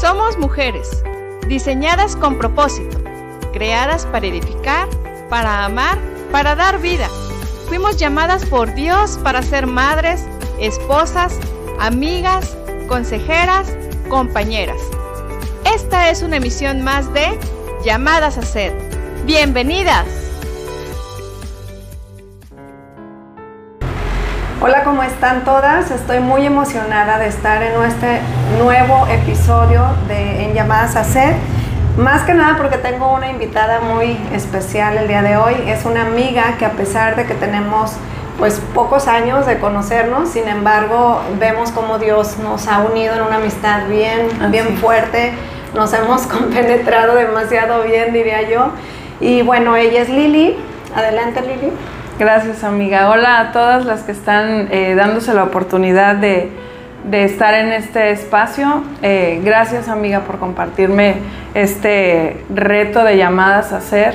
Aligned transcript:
Somos 0.00 0.36
mujeres, 0.36 1.02
diseñadas 1.48 2.16
con 2.16 2.36
propósito, 2.36 2.98
creadas 3.54 4.04
para 4.04 4.26
edificar, 4.26 4.90
para 5.30 5.64
amar, 5.64 5.98
para 6.30 6.54
dar 6.54 6.78
vida. 6.82 7.08
Fuimos 7.66 7.96
llamadas 7.96 8.44
por 8.44 8.74
Dios 8.74 9.18
para 9.24 9.42
ser 9.42 9.66
madres, 9.66 10.26
esposas, 10.60 11.38
amigas, 11.80 12.54
consejeras, 12.88 13.74
compañeras. 14.10 14.82
Esta 15.64 16.10
es 16.10 16.20
una 16.20 16.36
emisión 16.36 16.82
más 16.82 17.10
de 17.14 17.38
Llamadas 17.82 18.36
a 18.36 18.42
Ser. 18.42 18.74
Bienvenidas. 19.24 20.15
Hola, 24.66 24.82
¿cómo 24.82 25.04
están 25.04 25.44
todas? 25.44 25.92
Estoy 25.92 26.18
muy 26.18 26.44
emocionada 26.44 27.20
de 27.20 27.28
estar 27.28 27.62
en 27.62 27.80
este 27.84 28.18
nuevo 28.58 29.06
episodio 29.06 29.84
de 30.08 30.42
En 30.42 30.54
Llamadas 30.54 30.96
a 30.96 31.04
Ser. 31.04 31.34
Más 31.96 32.24
que 32.24 32.34
nada 32.34 32.56
porque 32.56 32.76
tengo 32.76 33.14
una 33.14 33.30
invitada 33.30 33.78
muy 33.78 34.18
especial 34.32 34.98
el 34.98 35.06
día 35.06 35.22
de 35.22 35.36
hoy. 35.36 35.54
Es 35.68 35.84
una 35.84 36.02
amiga 36.02 36.56
que 36.58 36.64
a 36.64 36.72
pesar 36.72 37.14
de 37.14 37.26
que 37.26 37.34
tenemos 37.34 37.92
pues 38.40 38.60
pocos 38.74 39.06
años 39.06 39.46
de 39.46 39.60
conocernos, 39.60 40.30
sin 40.30 40.48
embargo 40.48 41.22
vemos 41.38 41.70
cómo 41.70 42.00
Dios 42.00 42.36
nos 42.38 42.66
ha 42.66 42.80
unido 42.80 43.14
en 43.14 43.22
una 43.22 43.36
amistad 43.36 43.86
bien, 43.86 44.26
bien 44.50 44.78
fuerte. 44.78 45.32
Nos 45.76 45.92
hemos 45.92 46.22
compenetrado 46.26 47.14
demasiado 47.14 47.84
bien, 47.84 48.12
diría 48.12 48.42
yo. 48.50 48.70
Y 49.20 49.42
bueno, 49.42 49.76
ella 49.76 50.02
es 50.02 50.08
Lili. 50.08 50.56
Adelante, 50.92 51.40
Lili. 51.42 51.72
Gracias, 52.18 52.64
amiga. 52.64 53.10
Hola 53.10 53.40
a 53.40 53.52
todas 53.52 53.84
las 53.84 54.02
que 54.02 54.12
están 54.12 54.68
eh, 54.70 54.94
dándose 54.94 55.34
la 55.34 55.44
oportunidad 55.44 56.16
de, 56.16 56.50
estar 57.12 57.52
en 57.52 57.72
este 57.72 58.10
espacio. 58.10 58.84
Eh, 59.02 59.42
gracias, 59.44 59.88
amiga, 59.88 60.20
por 60.20 60.38
compartirme 60.38 61.16
este 61.52 62.42
reto 62.48 63.04
de 63.04 63.18
llamadas 63.18 63.74
a 63.74 63.82
ser, 63.82 64.14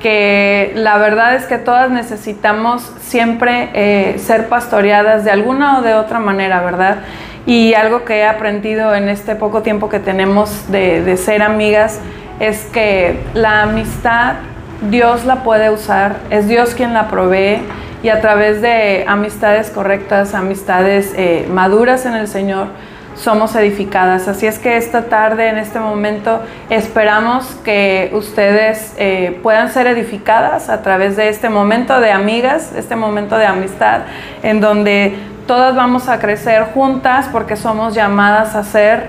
que 0.00 0.72
la 0.74 0.98
verdad 0.98 1.36
es 1.36 1.44
que 1.44 1.56
todas 1.58 1.88
necesitamos 1.88 2.92
siempre 3.00 3.70
eh, 3.74 4.18
ser 4.18 4.48
pastoreadas 4.48 5.24
de 5.24 5.30
alguna 5.30 5.78
o 5.78 5.82
de 5.82 5.94
otra 5.94 6.18
manera, 6.18 6.62
¿verdad? 6.62 6.98
Y 7.46 7.74
algo 7.74 8.04
que 8.04 8.18
he 8.18 8.26
aprendido 8.26 8.92
en 8.92 9.08
este 9.08 9.36
poco 9.36 9.62
tiempo 9.62 9.88
que 9.88 10.00
tenemos 10.00 10.68
de, 10.72 11.00
de 11.00 11.16
ser 11.16 11.42
amigas 11.42 12.00
es 12.40 12.64
que 12.72 13.20
la 13.34 13.62
amistad 13.62 14.34
Dios 14.82 15.24
la 15.24 15.42
puede 15.42 15.70
usar, 15.70 16.16
es 16.30 16.48
Dios 16.48 16.74
quien 16.74 16.92
la 16.92 17.08
provee 17.08 17.62
y 18.02 18.08
a 18.10 18.20
través 18.20 18.60
de 18.60 19.04
amistades 19.08 19.70
correctas, 19.70 20.34
amistades 20.34 21.14
eh, 21.16 21.46
maduras 21.50 22.04
en 22.04 22.14
el 22.14 22.28
Señor, 22.28 22.68
somos 23.14 23.56
edificadas. 23.56 24.28
Así 24.28 24.46
es 24.46 24.58
que 24.58 24.76
esta 24.76 25.06
tarde, 25.06 25.48
en 25.48 25.56
este 25.56 25.80
momento, 25.80 26.42
esperamos 26.68 27.46
que 27.64 28.10
ustedes 28.12 28.94
eh, 28.98 29.40
puedan 29.42 29.70
ser 29.70 29.86
edificadas 29.86 30.68
a 30.68 30.82
través 30.82 31.16
de 31.16 31.30
este 31.30 31.48
momento 31.48 31.98
de 31.98 32.12
amigas, 32.12 32.72
este 32.76 32.94
momento 32.94 33.38
de 33.38 33.46
amistad, 33.46 34.02
en 34.42 34.60
donde 34.60 35.16
todas 35.46 35.74
vamos 35.74 36.10
a 36.10 36.18
crecer 36.18 36.64
juntas 36.74 37.30
porque 37.32 37.56
somos 37.56 37.94
llamadas 37.94 38.54
a 38.54 38.62
ser 38.62 39.08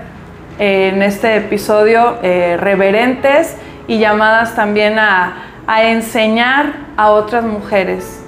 eh, 0.58 0.92
en 0.94 1.04
este 1.04 1.36
episodio 1.36 2.18
reverentes 2.22 3.58
y 3.88 4.00
llamadas 4.00 4.56
también 4.56 4.98
a 5.00 5.56
a 5.68 5.84
enseñar 5.84 6.73
a 6.96 7.12
otras 7.12 7.44
mujeres. 7.44 8.23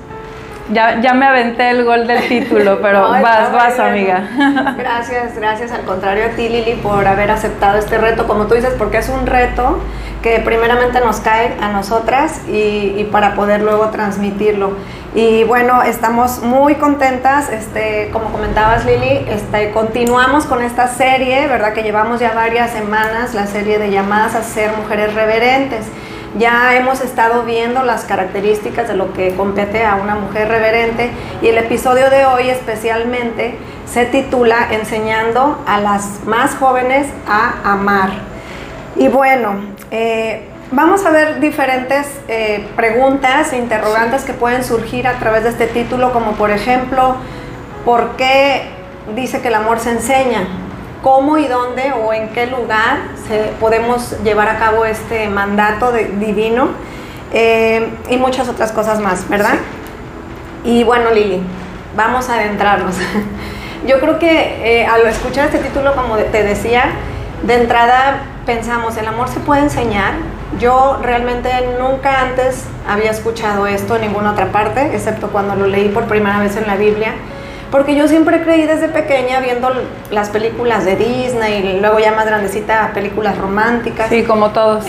Ya, 0.71 1.01
ya 1.01 1.15
me 1.15 1.25
aventé 1.25 1.71
el 1.71 1.83
gol 1.83 2.05
del 2.05 2.27
título, 2.27 2.79
pero 2.81 3.01
vas, 3.09 3.51
vas, 3.51 3.79
amiga. 3.79 4.75
Gracias, 4.77 5.35
gracias 5.35 5.71
al 5.71 5.81
contrario 5.81 6.25
a 6.25 6.29
ti, 6.35 6.47
Lili, 6.47 6.73
por 6.75 7.07
haber 7.07 7.31
aceptado 7.31 7.79
este 7.79 7.97
reto, 7.97 8.27
como 8.27 8.45
tú 8.45 8.53
dices, 8.53 8.75
porque 8.77 8.97
es 8.97 9.09
un 9.09 9.25
reto 9.25 9.79
que 10.21 10.39
primeramente 10.39 10.99
nos 10.99 11.21
cae 11.21 11.55
a 11.61 11.69
nosotras 11.69 12.41
y, 12.47 13.07
para 13.11 13.35
poder 13.35 13.61
luego 13.61 13.89
transmitirlo. 13.89 14.73
Y 15.15 15.43
bueno, 15.45 15.81
estamos 15.81 16.43
muy 16.43 16.75
contentas, 16.75 17.49
este, 17.49 18.09
como 18.11 18.25
comentabas 18.25 18.85
Lili, 18.85 19.25
este, 19.27 19.71
continuamos 19.71 20.45
con 20.45 20.61
esta 20.61 20.87
serie, 20.87 21.47
¿verdad? 21.47 21.73
Que 21.73 21.81
llevamos 21.81 22.19
ya 22.19 22.33
varias 22.33 22.71
semanas, 22.71 23.33
la 23.33 23.47
serie 23.47 23.79
de 23.79 23.89
llamadas 23.89 24.35
a 24.35 24.43
ser 24.43 24.71
mujeres 24.77 25.15
reverentes. 25.15 25.87
Ya 26.37 26.75
hemos 26.75 27.01
estado 27.01 27.43
viendo 27.43 27.83
las 27.83 28.03
características 28.03 28.87
de 28.87 28.95
lo 28.95 29.13
que 29.13 29.35
compete 29.35 29.83
a 29.83 29.95
una 29.95 30.13
mujer 30.13 30.47
reverente 30.47 31.09
y 31.41 31.47
el 31.47 31.57
episodio 31.57 32.11
de 32.11 32.25
hoy 32.25 32.49
especialmente 32.49 33.57
se 33.91 34.05
titula 34.05 34.67
Enseñando 34.71 35.63
a 35.65 35.79
las 35.79 36.23
más 36.25 36.55
jóvenes 36.55 37.07
a 37.27 37.71
amar. 37.71 38.11
Y 38.95 39.07
bueno, 39.07 39.55
eh, 39.89 40.47
vamos 40.71 41.03
a 41.03 41.09
ver 41.09 41.39
diferentes 41.39 42.05
eh, 42.27 42.67
preguntas 42.75 43.51
e 43.51 43.57
interrogantes 43.57 44.23
que 44.23 44.33
pueden 44.33 44.63
surgir 44.63 45.07
a 45.07 45.13
través 45.13 45.43
de 45.43 45.49
este 45.49 45.65
título, 45.65 46.13
como 46.13 46.33
por 46.33 46.51
ejemplo, 46.51 47.15
¿por 47.85 48.17
qué 48.17 48.69
dice 49.15 49.41
que 49.41 49.47
el 49.47 49.55
amor 49.55 49.79
se 49.79 49.91
enseña? 49.91 50.68
Cómo 51.01 51.37
y 51.37 51.47
dónde 51.47 51.93
o 51.93 52.13
en 52.13 52.29
qué 52.29 52.47
lugar 52.47 52.99
se, 53.27 53.51
podemos 53.59 54.15
llevar 54.23 54.49
a 54.49 54.57
cabo 54.57 54.85
este 54.85 55.29
mandato 55.29 55.91
divino 55.91 56.69
eh, 57.33 57.89
y 58.09 58.17
muchas 58.17 58.49
otras 58.49 58.71
cosas 58.71 58.99
más, 58.99 59.27
¿verdad? 59.29 59.55
Y 60.63 60.83
bueno, 60.83 61.11
Lili, 61.11 61.41
vamos 61.95 62.29
a 62.29 62.35
adentrarnos. 62.35 62.95
Yo 63.87 63.99
creo 63.99 64.19
que 64.19 64.81
eh, 64.81 64.85
al 64.85 65.05
escuchar 65.07 65.45
este 65.45 65.59
título, 65.59 65.95
como 65.95 66.17
te 66.17 66.43
decía, 66.43 66.91
de 67.43 67.55
entrada 67.55 68.23
pensamos, 68.45 68.97
¿el 68.97 69.07
amor 69.07 69.29
se 69.29 69.39
puede 69.39 69.61
enseñar? 69.61 70.13
Yo 70.59 70.99
realmente 71.01 71.49
nunca 71.79 72.21
antes 72.21 72.65
había 72.87 73.11
escuchado 73.11 73.67
esto 73.67 73.95
en 73.95 74.01
ninguna 74.01 74.31
otra 74.31 74.51
parte, 74.51 74.93
excepto 74.93 75.29
cuando 75.29 75.55
lo 75.55 75.67
leí 75.67 75.89
por 75.89 76.05
primera 76.05 76.39
vez 76.39 76.57
en 76.57 76.67
la 76.67 76.75
Biblia. 76.75 77.13
Porque 77.71 77.95
yo 77.95 78.07
siempre 78.07 78.41
creí 78.41 78.65
desde 78.65 78.87
pequeña 78.87 79.39
viendo 79.41 79.69
las 80.09 80.29
películas 80.29 80.85
de 80.85 80.95
Disney 80.95 81.75
y 81.75 81.79
luego 81.79 81.99
ya 81.99 82.13
más 82.13 82.25
grandecita 82.25 82.91
películas 82.93 83.37
románticas. 83.37 84.09
Sí, 84.09 84.23
como 84.23 84.49
todos. 84.49 84.85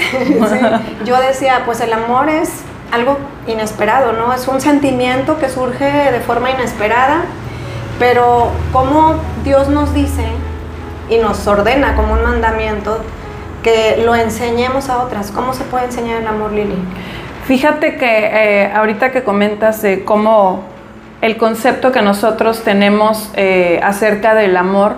yo 1.05 1.21
decía, 1.21 1.63
pues 1.67 1.81
el 1.81 1.93
amor 1.93 2.31
es 2.31 2.51
algo 2.91 3.19
inesperado, 3.47 4.13
¿no? 4.13 4.33
Es 4.33 4.49
un 4.49 4.61
sentimiento 4.61 5.39
que 5.39 5.49
surge 5.51 5.85
de 5.85 6.21
forma 6.21 6.51
inesperada, 6.51 7.23
pero 7.99 8.51
como 8.73 9.17
Dios 9.45 9.69
nos 9.69 9.93
dice 9.93 10.25
y 11.11 11.19
nos 11.19 11.47
ordena 11.47 11.97
como 11.97 12.15
un 12.15 12.23
mandamiento 12.23 12.99
que 13.63 14.03
lo 14.05 14.15
enseñemos 14.15 14.89
a 14.89 15.03
otras. 15.03 15.31
¿Cómo 15.31 15.53
se 15.53 15.65
puede 15.65 15.85
enseñar 15.85 16.23
el 16.23 16.27
amor, 16.27 16.53
Lili? 16.53 16.77
Fíjate 17.47 17.97
que 17.97 18.07
eh, 18.07 18.73
ahorita 18.73 19.13
que 19.13 19.23
comentas 19.23 19.83
de 19.83 20.05
cómo 20.05 20.65
el 21.21 21.37
concepto 21.37 21.93
que 21.93 22.03
nosotros 22.03 22.63
tenemos 22.63 23.31
eh, 23.35 23.81
acerca 23.83 24.35
del 24.35 24.57
amor, 24.57 24.95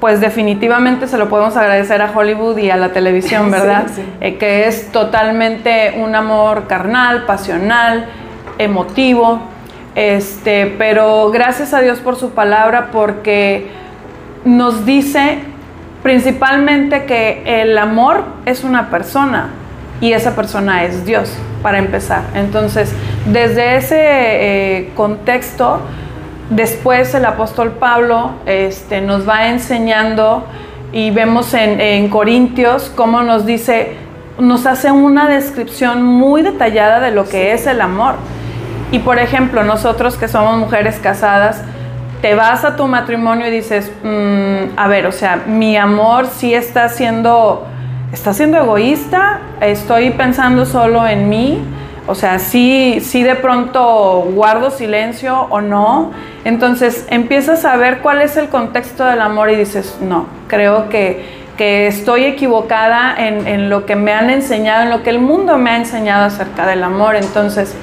pues 0.00 0.20
definitivamente 0.20 1.06
se 1.06 1.18
lo 1.18 1.28
podemos 1.28 1.56
agradecer 1.56 2.02
a 2.02 2.10
Hollywood 2.14 2.58
y 2.58 2.70
a 2.70 2.76
la 2.76 2.92
televisión, 2.92 3.50
¿verdad? 3.50 3.84
Eh, 4.20 4.36
que 4.36 4.66
es 4.66 4.90
totalmente 4.90 5.94
un 5.98 6.14
amor 6.14 6.66
carnal, 6.66 7.24
pasional, 7.24 8.06
emotivo, 8.58 9.40
este, 9.94 10.74
pero 10.78 11.30
gracias 11.30 11.74
a 11.74 11.80
Dios 11.80 12.00
por 12.00 12.16
su 12.16 12.30
palabra 12.30 12.88
porque 12.92 13.68
nos 14.44 14.86
dice 14.86 15.38
principalmente 16.02 17.04
que 17.04 17.42
el 17.62 17.76
amor 17.76 18.24
es 18.46 18.64
una 18.64 18.88
persona 18.88 19.50
y 20.00 20.12
esa 20.12 20.34
persona 20.34 20.84
es 20.84 21.04
Dios, 21.04 21.32
para 21.62 21.78
empezar. 21.78 22.22
Entonces, 22.34 22.92
desde 23.26 23.76
ese 23.76 23.98
eh, 23.98 24.92
contexto, 24.94 25.80
después 26.50 27.14
el 27.14 27.24
apóstol 27.24 27.72
Pablo 27.72 28.32
este, 28.46 29.00
nos 29.00 29.28
va 29.28 29.48
enseñando 29.48 30.44
y 30.92 31.10
vemos 31.10 31.54
en, 31.54 32.08
Corintios 32.08 32.92
cómo 32.94 33.22
nos 33.22 33.46
dice, 33.46 33.96
nos 34.38 34.66
hace 34.66 34.90
una 34.90 35.28
descripción 35.28 36.02
muy 36.02 36.42
detallada 36.42 37.00
de 37.00 37.12
lo 37.12 37.24
que 37.24 37.52
es 37.52 37.66
el 37.66 37.80
amor. 37.80 38.14
Y 38.90 38.98
por 38.98 39.18
ejemplo, 39.20 39.62
nosotros 39.62 40.16
que 40.16 40.26
somos 40.26 40.58
mujeres 40.58 40.98
casadas, 40.98 41.62
te 42.20 42.34
vas 42.34 42.64
a 42.64 42.76
tu 42.76 42.86
matrimonio 42.88 43.46
y 43.46 43.50
dices, 43.50 43.92
mm, 44.02 44.76
a 44.76 44.88
ver, 44.88 45.06
o 45.06 45.12
sea, 45.12 45.44
mi 45.46 45.76
amor 45.76 46.26
sí 46.26 46.54
está 46.54 46.88
siendo, 46.88 47.66
está 48.12 48.32
siendo 48.32 48.58
egoísta, 48.58 49.40
estoy 49.60 50.10
pensando 50.10 50.66
solo 50.66 51.06
en 51.06 51.28
mí, 51.28 51.62
o 52.06 52.14
sea, 52.14 52.38
sí, 52.38 52.98
sí 53.02 53.22
de 53.22 53.36
pronto 53.36 54.26
guardo 54.34 54.70
silencio 54.70 55.46
o 55.50 55.60
no. 55.60 56.10
Entonces 56.44 57.06
empiezas 57.10 57.64
a 57.64 57.76
ver 57.76 57.98
cuál 57.98 58.20
es 58.20 58.36
el 58.36 58.48
contexto 58.48 59.04
del 59.04 59.20
amor 59.20 59.50
y 59.50 59.56
dices, 59.56 59.98
no, 60.00 60.26
creo 60.48 60.88
que, 60.88 61.38
estoy 61.60 62.24
equivocada 62.24 63.14
en, 63.18 63.68
lo 63.68 63.84
que 63.84 63.94
me 63.94 64.14
han 64.14 64.30
enseñado, 64.30 64.84
en 64.84 64.88
lo 64.88 65.02
que 65.02 65.10
el 65.10 65.18
mundo 65.18 65.58
me 65.58 65.68
ha 65.68 65.76
enseñado 65.76 66.24
acerca 66.24 66.66
del 66.66 66.82
amor. 66.82 67.16
Entonces, 67.16 67.74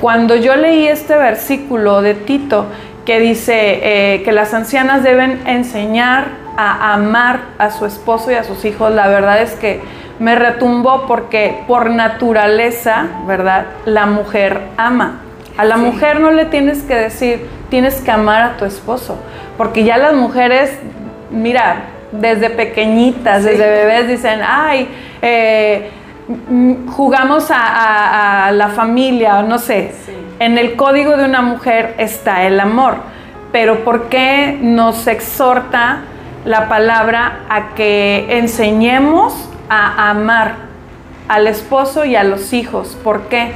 cuando 0.00 0.36
yo 0.36 0.56
leí 0.56 0.88
este 0.88 1.18
versículo 1.18 2.00
de 2.00 2.14
Tito 2.14 2.64
que 3.04 3.20
dice 3.20 3.80
eh, 3.82 4.22
que 4.22 4.32
las 4.32 4.54
ancianas 4.54 5.02
deben 5.02 5.46
enseñar 5.46 6.28
a 6.56 6.94
amar 6.94 7.40
a 7.58 7.70
su 7.70 7.86
esposo 7.86 8.30
y 8.30 8.34
a 8.34 8.44
sus 8.44 8.64
hijos, 8.64 8.92
la 8.92 9.08
verdad 9.08 9.40
es 9.42 9.52
que 9.52 9.80
me 10.18 10.36
retumbó 10.36 11.06
porque 11.06 11.62
por 11.66 11.90
naturaleza, 11.90 13.06
¿verdad? 13.26 13.66
La 13.86 14.06
mujer 14.06 14.60
ama. 14.76 15.22
A 15.56 15.64
la 15.64 15.76
mujer 15.76 16.20
no 16.20 16.30
le 16.30 16.44
tienes 16.44 16.82
que 16.82 16.94
decir, 16.94 17.46
tienes 17.70 18.00
que 18.02 18.10
amar 18.10 18.42
a 18.42 18.56
tu 18.56 18.64
esposo, 18.64 19.18
porque 19.56 19.84
ya 19.84 19.96
las 19.96 20.14
mujeres, 20.14 20.78
mira, 21.30 21.84
desde 22.12 22.50
pequeñitas, 22.50 23.44
desde 23.44 23.66
bebés 23.68 24.08
dicen, 24.08 24.40
ay, 24.46 24.88
eh, 25.22 25.90
jugamos 26.88 27.48
a, 27.50 28.50
la 28.52 28.68
familia, 28.68 29.42
no 29.42 29.58
sé. 29.58 29.92
En 30.38 30.58
el 30.58 30.76
código 30.76 31.16
de 31.16 31.24
una 31.24 31.42
mujer 31.42 31.94
está 31.98 32.44
el 32.46 32.60
amor, 32.60 32.96
pero 33.52 33.84
¿por 33.84 34.08
qué 34.08 34.58
nos 34.60 35.06
exhorta 35.06 36.02
la 36.44 36.68
palabra 36.68 37.40
a 37.48 37.74
que 37.74 38.38
enseñemos 38.38 39.48
a 39.68 40.10
amar 40.10 40.54
al 41.28 41.46
esposo 41.46 42.04
y 42.04 42.16
a 42.16 42.24
los 42.24 42.52
hijos? 42.52 42.96
¿Por 43.02 43.22
qué? 43.28 43.52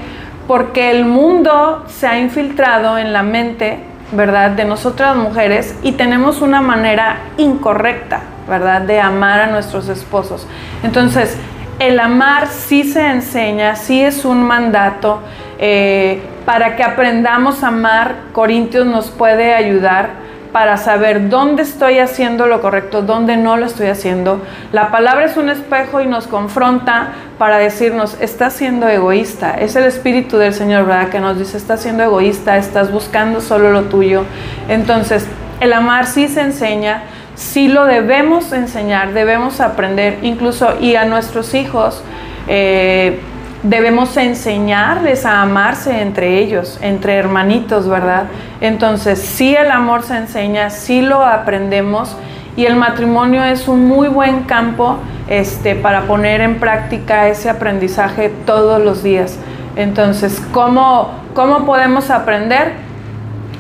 Porque 0.47 0.91
el 0.91 1.05
mundo 1.05 1.85
se 1.89 2.07
ha 2.07 2.19
infiltrado 2.19 2.99
en 2.99 3.13
la 3.13 3.23
mente, 3.23 3.79
¿verdad?, 4.13 4.51
de 4.51 4.65
nosotras 4.65 5.17
mujeres 5.17 5.77
y 5.83 5.93
tenemos 5.93 6.43
una 6.43 6.61
manera 6.61 7.19
incorrecta, 7.39 8.21
¿verdad?, 8.49 8.83
de 8.83 9.01
amar 9.01 9.41
a 9.41 9.47
nuestros 9.47 9.89
esposos. 9.89 10.47
Entonces, 10.83 11.39
el 11.79 11.99
amar 11.99 12.47
sí 12.47 12.85
se 12.85 13.07
enseña, 13.07 13.75
sí 13.75 14.03
es 14.03 14.25
un 14.25 14.43
mandato. 14.43 15.21
Eh, 15.59 16.23
para 16.45 16.77
que 16.77 16.85
aprendamos 16.85 17.65
a 17.65 17.69
amar, 17.69 18.17
Corintios 18.33 18.87
nos 18.87 19.11
puede 19.11 19.55
ayudar 19.55 20.11
para 20.55 20.77
saber 20.77 21.31
dónde 21.31 21.65
estoy 21.65 21.99
haciendo 21.99 22.47
lo 22.47 22.63
correcto, 22.63 23.03
dónde 23.03 23.37
no 23.37 23.57
lo 23.57 23.67
estoy 23.67 23.89
haciendo. 23.89 24.41
La 24.71 24.93
palabra 24.93 25.25
es 25.25 25.37
un 25.37 25.51
espejo 25.51 26.01
y 26.01 26.07
nos 26.07 26.29
confronta 26.29 27.09
para 27.39 27.59
decirnos, 27.59 28.17
estás 28.21 28.53
siendo 28.53 28.87
egoísta. 28.87 29.55
Es 29.55 29.75
el 29.75 29.83
Espíritu 29.83 30.39
del 30.39 30.55
Señor, 30.55 30.87
¿verdad? 30.87 31.09
Que 31.09 31.19
nos 31.19 31.41
dice, 31.41 31.57
estás 31.57 31.83
siendo 31.83 32.05
egoísta, 32.05 32.57
estás 32.57 32.93
buscando 32.93 33.41
solo 33.41 33.73
lo 33.73 33.87
tuyo. 33.87 34.27
Entonces, 34.69 35.27
el 35.59 35.73
amar 35.73 36.07
sí 36.07 36.29
se 36.29 36.43
enseña, 36.43 37.03
sí 37.35 37.67
lo 37.67 37.87
debemos 37.87 38.53
enseñar, 38.53 39.13
debemos 39.13 39.61
aprender, 39.61 40.21
incluso 40.23 40.77
y 40.81 40.95
a 40.95 41.05
nuestros 41.05 41.53
hijos 41.55 42.01
eh, 42.47 43.19
debemos 43.65 44.17
enseñarles 44.19 45.25
a 45.25 45.41
amarse 45.41 46.03
entre 46.03 46.39
ellos, 46.39 46.79
entre 46.83 47.15
hermanitos, 47.15 47.89
¿verdad? 47.89 48.25
Entonces, 48.61 49.19
sí 49.19 49.57
el 49.57 49.71
amor 49.71 50.03
se 50.03 50.19
enseña, 50.19 50.71
sí 50.71 51.01
lo 51.01 51.25
aprendemos 51.25 52.15
y 52.57 52.67
el 52.67 52.77
matrimonio 52.77 53.43
es 53.43 53.67
un 53.67 53.89
muy 53.89 54.09
buen 54.09 54.43
campo 54.43 54.99
este, 55.29 55.75
para 55.75 56.03
poner 56.03 56.43
en 56.43 56.61
práctica 56.61 57.29
ese 57.29 57.49
aprendizaje 57.49 58.31
todos 58.45 58.83
los 58.83 59.03
días. 59.03 59.39
Entonces, 59.77 60.41
¿cómo, 60.53 61.13
cómo 61.35 61.65
podemos 61.65 62.11
aprender? 62.11 62.73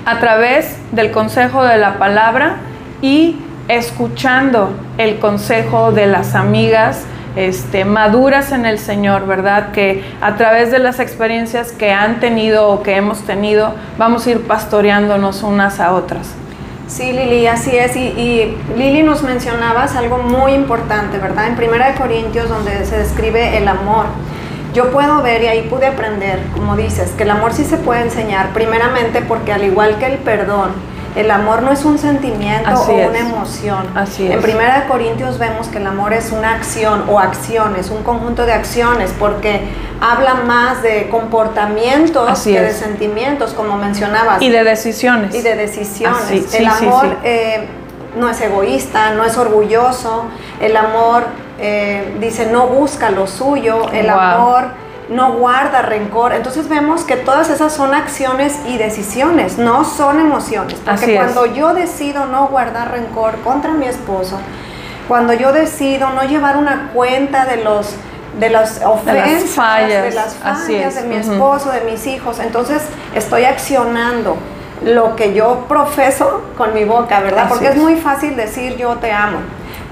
A 0.05 0.19
través 0.19 0.79
del 0.93 1.11
consejo 1.13 1.65
de 1.65 1.79
la 1.79 1.95
palabra 1.95 2.57
y 3.01 3.39
escuchando 3.69 4.75
el 4.99 5.19
consejo 5.19 5.93
de 5.93 6.07
las 6.07 6.35
amigas 6.35 7.07
este, 7.37 7.85
maduras 7.85 8.53
en 8.53 8.67
el 8.67 8.79
Señor, 8.79 9.27
¿verdad? 9.27 9.73
Que 9.73 10.05
a 10.21 10.37
través 10.37 10.71
de 10.71 10.79
las 10.79 11.01
experiencias 11.01 11.73
que 11.73 11.93
han 11.93 12.21
tenido 12.21 12.69
o 12.69 12.83
que 12.83 12.97
hemos 12.97 13.23
tenido, 13.23 13.75
vamos 13.99 14.27
a 14.27 14.31
ir 14.31 14.47
pastoreándonos 14.47 15.43
unas 15.43 15.81
a 15.81 15.93
otras. 15.93 16.35
Sí, 16.87 17.13
Lili, 17.13 17.47
así 17.47 17.77
es. 17.77 17.97
Y, 17.97 18.01
y 18.01 18.57
Lili 18.77 19.03
nos 19.03 19.23
mencionabas 19.23 19.97
algo 19.97 20.19
muy 20.19 20.53
importante, 20.53 21.19
¿verdad? 21.19 21.49
En 21.49 21.57
Primera 21.57 21.91
de 21.91 21.95
Corintios, 21.95 22.49
donde 22.49 22.85
se 22.85 22.99
describe 22.99 23.57
el 23.57 23.67
amor. 23.69 24.07
Yo 24.75 24.91
puedo 24.91 25.23
ver 25.23 25.43
y 25.45 25.47
ahí 25.47 25.63
pude 25.69 25.87
aprender, 25.87 26.41
como 26.53 26.77
dices, 26.77 27.13
que 27.17 27.23
el 27.23 27.31
amor 27.31 27.53
sí 27.53 27.65
se 27.65 27.77
puede 27.77 28.03
enseñar, 28.03 28.51
primeramente 28.53 29.23
porque 29.23 29.53
al 29.53 29.63
igual 29.63 29.99
que 29.99 30.07
el 30.07 30.19
perdón, 30.19 30.73
el 31.17 31.31
amor 31.31 31.63
no 31.63 31.71
es 31.71 31.85
un 31.85 31.99
sentimiento 31.99 32.71
o 32.71 32.93
una 32.93 33.19
emoción. 33.19 33.87
Así 33.95 34.31
en 34.31 34.41
Primera 34.41 34.87
Corintios 34.87 35.39
vemos 35.39 35.69
que 35.69 35.79
el 35.79 35.87
amor 35.87 36.13
es 36.13 36.33
una 36.33 36.55
acción 36.55 37.05
o 37.09 37.21
acciones, 37.21 37.91
un 37.91 38.03
conjunto 38.03 38.47
de 38.47 38.53
acciones, 38.53 39.13
porque 39.19 39.63
habla 40.01 40.35
más 40.35 40.83
de 40.83 41.09
comportamientos 41.09 42.43
que 42.43 42.61
de 42.61 42.73
sentimientos, 42.73 43.55
como 43.55 43.77
mencionabas. 43.77 44.43
Y 44.43 44.51
de 44.51 44.65
decisiones. 44.65 45.35
Y 45.35 45.43
de 45.43 45.55
decisiones. 45.55 46.55
el 46.55 46.67
amor 46.67 47.17
eh, 47.23 47.67
no 48.19 48.29
es 48.29 48.41
egoísta, 48.41 49.11
no 49.15 49.25
es 49.25 49.37
orgulloso. 49.37 50.25
El 50.61 50.77
amor 50.77 51.25
eh, 51.61 52.17
dice 52.21 52.47
no 52.47 52.67
busca 52.67 53.11
lo 53.11 53.27
suyo. 53.27 53.89
El 53.93 54.11
amor 54.11 54.84
no 55.09 55.35
guarda 55.35 55.83
rencor. 55.83 56.33
Entonces 56.33 56.69
vemos 56.69 57.05
que 57.05 57.17
todas 57.17 57.51
esas 57.51 57.73
son 57.73 57.95
acciones 57.95 58.59
y 58.67 58.79
decisiones, 58.79 59.59
no 59.59 59.85
son 59.85 60.21
emociones. 60.21 60.79
Porque 60.85 61.17
cuando 61.17 61.47
yo 61.47 61.75
decido 61.75 62.27
no 62.27 62.49
guardar 62.49 62.93
rencor 62.93 63.39
contra 63.41 63.73
mi 63.73 63.87
esposo, 63.87 64.39
cuando 65.09 65.33
yo 65.35 65.53
decido 65.53 66.11
no 66.11 66.23
llevar 66.25 66.57
una 66.57 66.91
cuenta 66.95 67.47
de 67.47 67.59
los 67.59 67.95
de 68.39 68.51
las 68.51 68.83
ofensas, 68.85 69.15
de 69.15 69.33
las 69.33 69.45
fallas, 69.51 70.03
de, 70.03 70.11
las 70.11 70.35
fallas 70.35 70.95
de 70.97 71.03
mi 71.03 71.15
esposo, 71.15 71.71
de 71.71 71.83
mis 71.83 72.05
hijos, 72.09 72.41
entonces 72.41 72.83
estoy 73.15 73.45
accionando 73.45 74.37
lo 74.85 75.15
que 75.15 75.35
yo 75.35 75.67
profeso 75.69 76.43
con 76.57 76.75
mi 76.75 76.83
boca, 76.83 77.21
¿verdad? 77.21 77.49
Porque 77.49 77.69
es 77.69 77.77
muy 77.77 77.95
fácil 77.95 78.35
decir 78.35 78.77
yo 78.77 78.97
te 78.97 79.13
amo 79.13 79.39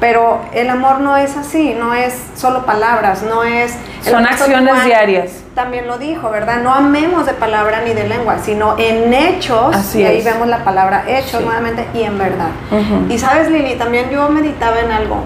pero 0.02 0.40
el 0.52 0.68
amor 0.68 0.98
no 0.98 1.16
es 1.16 1.36
así, 1.36 1.76
no 1.78 1.94
es 1.94 2.12
solo 2.34 2.66
palabras, 2.66 3.22
no 3.22 3.44
es... 3.44 3.72
Son 4.00 4.26
acciones 4.26 4.84
diarias. 4.84 5.30
También 5.54 5.86
lo 5.86 5.96
dijo, 5.96 6.28
¿verdad? 6.28 6.60
No 6.60 6.74
amemos 6.74 7.24
de 7.24 7.34
palabra 7.34 7.82
ni 7.86 7.94
de 7.94 8.08
lengua, 8.08 8.38
sino 8.42 8.76
en 8.80 9.14
hechos, 9.14 9.94
y 9.94 10.04
ahí 10.04 10.20
vemos 10.20 10.48
la 10.48 10.64
palabra 10.64 11.04
hechos 11.06 11.40
nuevamente, 11.42 11.86
y 11.94 12.02
en 12.02 12.18
verdad. 12.18 12.48
Y 13.08 13.16
sabes, 13.16 13.48
Lili, 13.48 13.76
también 13.76 14.10
yo 14.10 14.28
meditaba 14.28 14.80
en 14.80 14.90
algo. 14.90 15.18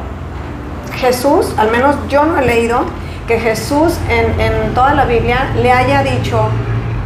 Jesús, 0.96 1.54
al 1.56 1.70
menos 1.70 1.96
yo 2.10 2.26
no 2.26 2.36
he 2.36 2.44
leído, 2.44 2.82
que 3.26 3.40
Jesús 3.40 3.98
en, 4.10 4.38
en 4.38 4.74
toda 4.74 4.92
la 4.92 5.06
Biblia 5.06 5.52
le 5.56 5.72
haya 5.72 6.02
dicho 6.02 6.50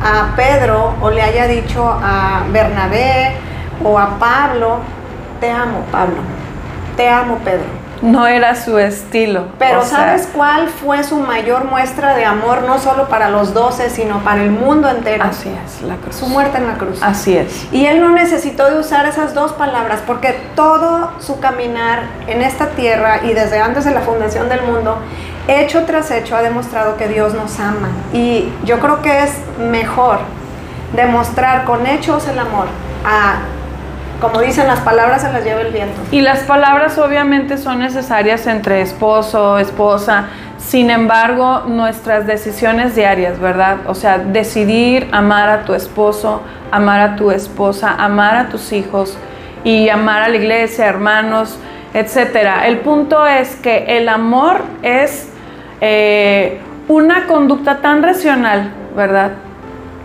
a 0.02 0.34
Pedro 0.34 0.96
o 1.00 1.10
le 1.10 1.22
haya 1.22 1.46
dicho 1.46 1.88
a 1.88 2.42
Bernabé 2.50 3.36
o 3.84 3.96
a 3.96 4.18
Pablo, 4.18 4.80
te 5.38 5.48
amo, 5.52 5.84
Pablo 5.92 6.39
te 7.00 7.08
amo, 7.08 7.38
Pedro. 7.42 7.64
No 8.02 8.26
era 8.26 8.54
su 8.54 8.78
estilo. 8.78 9.46
Pero 9.58 9.82
¿sabes 9.86 10.28
cuál 10.34 10.68
fue 10.68 11.02
su 11.02 11.18
mayor 11.18 11.64
muestra 11.64 12.14
de 12.14 12.26
amor, 12.26 12.64
no 12.64 12.78
solo 12.78 13.08
para 13.08 13.30
los 13.30 13.54
doce, 13.54 13.88
sino 13.88 14.18
para 14.18 14.42
el 14.42 14.50
mundo 14.50 14.86
entero? 14.86 15.24
Así 15.24 15.48
es, 15.48 15.80
la 15.80 15.96
cruz. 15.96 16.16
Su 16.16 16.26
muerte 16.26 16.58
en 16.58 16.66
la 16.66 16.74
cruz. 16.74 17.02
Así 17.02 17.38
es. 17.38 17.66
Y 17.72 17.86
él 17.86 18.02
no 18.02 18.10
necesitó 18.10 18.70
de 18.70 18.78
usar 18.78 19.06
esas 19.06 19.32
dos 19.32 19.52
palabras, 19.52 20.00
porque 20.06 20.38
todo 20.54 21.12
su 21.20 21.40
caminar 21.40 22.02
en 22.26 22.42
esta 22.42 22.66
tierra 22.66 23.20
y 23.22 23.32
desde 23.32 23.60
antes 23.60 23.86
de 23.86 23.92
la 23.92 24.02
fundación 24.02 24.50
del 24.50 24.60
mundo, 24.60 24.98
hecho 25.48 25.84
tras 25.86 26.10
hecho, 26.10 26.36
ha 26.36 26.42
demostrado 26.42 26.98
que 26.98 27.08
Dios 27.08 27.32
nos 27.32 27.58
ama. 27.60 27.88
Y 28.12 28.52
yo 28.64 28.78
creo 28.78 29.00
que 29.00 29.22
es 29.22 29.32
mejor 29.58 30.18
demostrar 30.94 31.64
con 31.64 31.86
hechos 31.86 32.28
el 32.28 32.38
amor 32.38 32.66
a 33.06 33.38
como 34.20 34.40
dicen, 34.40 34.66
las 34.66 34.80
palabras 34.80 35.22
se 35.22 35.32
las 35.32 35.44
lleva 35.44 35.62
el 35.62 35.72
viento. 35.72 36.00
Y 36.10 36.20
las 36.20 36.40
palabras 36.40 36.98
obviamente 36.98 37.56
son 37.56 37.78
necesarias 37.78 38.46
entre 38.46 38.82
esposo, 38.82 39.58
esposa, 39.58 40.26
sin 40.58 40.90
embargo, 40.90 41.64
nuestras 41.66 42.26
decisiones 42.26 42.94
diarias, 42.94 43.40
¿verdad? 43.40 43.78
O 43.86 43.94
sea, 43.94 44.18
decidir 44.18 45.08
amar 45.10 45.48
a 45.48 45.64
tu 45.64 45.74
esposo, 45.74 46.42
amar 46.70 47.00
a 47.00 47.16
tu 47.16 47.30
esposa, 47.30 47.94
amar 47.98 48.36
a 48.36 48.48
tus 48.50 48.72
hijos 48.72 49.16
y 49.64 49.88
amar 49.88 50.22
a 50.22 50.28
la 50.28 50.36
iglesia, 50.36 50.86
hermanos, 50.86 51.58
etcétera. 51.94 52.66
El 52.66 52.78
punto 52.78 53.26
es 53.26 53.56
que 53.56 53.96
el 53.98 54.08
amor 54.08 54.62
es 54.82 55.30
eh, 55.80 56.60
una 56.88 57.26
conducta 57.26 57.78
tan 57.78 58.02
racional, 58.02 58.70
¿verdad? 58.94 59.32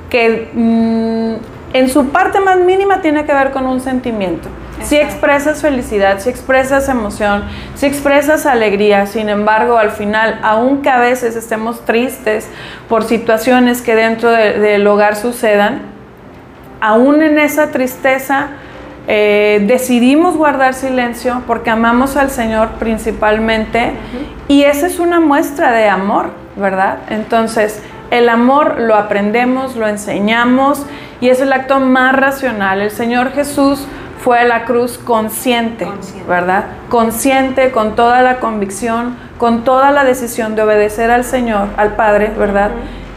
Que 0.09 0.49
mm, 0.53 1.54
en 1.75 1.89
su 1.89 2.07
parte 2.07 2.39
más 2.39 2.57
mínima 2.61 3.01
tiene 3.01 3.25
que 3.25 3.33
ver 3.33 3.51
con 3.51 3.67
un 3.67 3.81
sentimiento. 3.81 4.47
Si 4.81 4.95
expresas 4.95 5.61
felicidad, 5.61 6.19
si 6.19 6.29
expresas 6.29 6.87
emoción, 6.87 7.43
si 7.75 7.85
expresas 7.85 8.45
alegría, 8.45 9.07
sin 9.07 9.27
embargo, 9.27 9.77
al 9.77 9.91
final, 9.91 10.39
aunque 10.41 10.89
a 10.89 10.99
veces 10.99 11.35
estemos 11.35 11.83
tristes 11.83 12.47
por 12.87 13.03
situaciones 13.03 13.81
que 13.81 13.93
dentro 13.93 14.31
del 14.31 14.87
hogar 14.87 15.17
sucedan, 15.17 15.81
aún 16.79 17.21
en 17.21 17.39
esa 17.39 17.71
tristeza 17.71 18.51
eh, 19.09 19.61
decidimos 19.67 20.37
guardar 20.37 20.75
silencio 20.75 21.43
porque 21.45 21.71
amamos 21.71 22.15
al 22.15 22.29
Señor 22.29 22.69
principalmente 22.79 23.91
y 24.47 24.63
esa 24.63 24.87
es 24.87 24.99
una 24.99 25.19
muestra 25.19 25.73
de 25.73 25.89
amor, 25.89 26.29
¿verdad? 26.55 26.99
Entonces, 27.09 27.81
el 28.11 28.29
amor 28.29 28.79
lo 28.79 28.95
aprendemos, 28.95 29.75
lo 29.75 29.87
enseñamos 29.87 30.85
y 31.21 31.29
es 31.29 31.39
el 31.41 31.53
acto 31.53 31.79
más 31.79 32.15
racional. 32.15 32.81
El 32.81 32.91
Señor 32.91 33.31
Jesús 33.33 33.85
fue 34.23 34.39
a 34.39 34.43
la 34.45 34.65
cruz 34.65 34.97
consciente, 34.97 35.85
Consciente. 35.85 36.27
¿verdad? 36.27 36.65
Consciente, 36.89 37.71
con 37.71 37.95
toda 37.95 38.21
la 38.21 38.39
convicción, 38.39 39.17
con 39.37 39.63
toda 39.63 39.91
la 39.91 40.03
decisión 40.03 40.55
de 40.55 40.63
obedecer 40.63 41.11
al 41.11 41.23
Señor, 41.23 41.67
al 41.77 41.95
Padre, 41.95 42.31
¿verdad? 42.37 42.71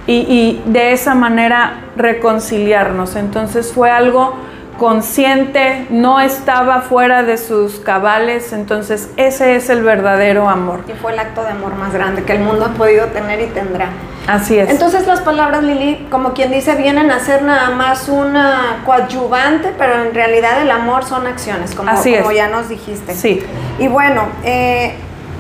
y, 0.09 0.15
y 0.27 0.63
de 0.65 0.93
esa 0.93 1.15
manera 1.15 1.85
reconciliarnos. 1.97 3.15
Entonces 3.15 3.73
fue 3.73 3.91
algo 3.91 4.35
consciente, 4.79 5.87
no 5.91 6.19
estaba 6.19 6.81
fuera 6.81 7.23
de 7.23 7.37
sus 7.37 7.79
cabales, 7.79 8.53
entonces 8.53 9.11
ese 9.17 9.57
es 9.57 9.69
el 9.69 9.83
verdadero 9.83 10.49
amor. 10.49 10.81
Y 10.89 10.93
fue 10.93 11.13
el 11.13 11.19
acto 11.19 11.43
de 11.43 11.51
amor 11.51 11.75
más 11.75 11.93
grande 11.93 12.23
que 12.25 12.33
el 12.33 12.41
mundo 12.41 12.65
ha 12.65 12.71
podido 12.71 13.07
tener 13.07 13.41
y 13.41 13.47
tendrá. 13.47 13.91
Así 14.29 14.59
es. 14.59 14.69
Entonces 14.69 15.07
las 15.07 15.23
palabras 15.23 15.65
Lili, 15.65 16.07
como 16.11 16.35
quien 16.35 16.53
dice, 16.53 16.75
vienen 16.75 17.11
a 17.11 17.19
ser 17.19 17.43
nada 17.43 17.71
más 17.71 18.11
una 18.11 18.83
coadyuvante, 18.85 19.73
pero 19.79 20.03
en 20.03 20.15
realidad 20.15 20.61
el 20.61 20.71
amor 20.71 21.05
son 21.07 21.27
acciones, 21.27 21.75
como, 21.75 21.91
Así 21.91 22.15
como 22.15 22.31
es. 22.31 22.37
ya 22.37 22.49
nos 22.49 22.69
dijiste. 22.69 23.15
sí. 23.15 23.43
Y 23.79 23.89
bueno, 23.89 24.27
eh, 24.45 24.95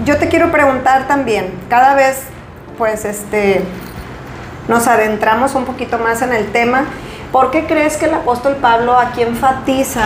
yo 0.07 0.16
te 0.16 0.28
quiero 0.28 0.50
preguntar 0.50 1.07
también, 1.07 1.52
cada 1.68 1.95
vez 1.95 2.23
pues 2.78 3.04
este 3.04 3.62
nos 4.68 4.87
adentramos 4.87 5.54
un 5.54 5.66
poquito 5.66 5.99
más 5.99 6.23
en 6.23 6.33
el 6.33 6.50
tema, 6.50 6.85
¿por 7.30 7.50
qué 7.50 7.66
crees 7.66 7.99
que 7.99 8.07
el 8.07 8.14
apóstol 8.14 8.57
Pablo 8.57 8.99
aquí 8.99 9.23
enfatiza 9.23 10.04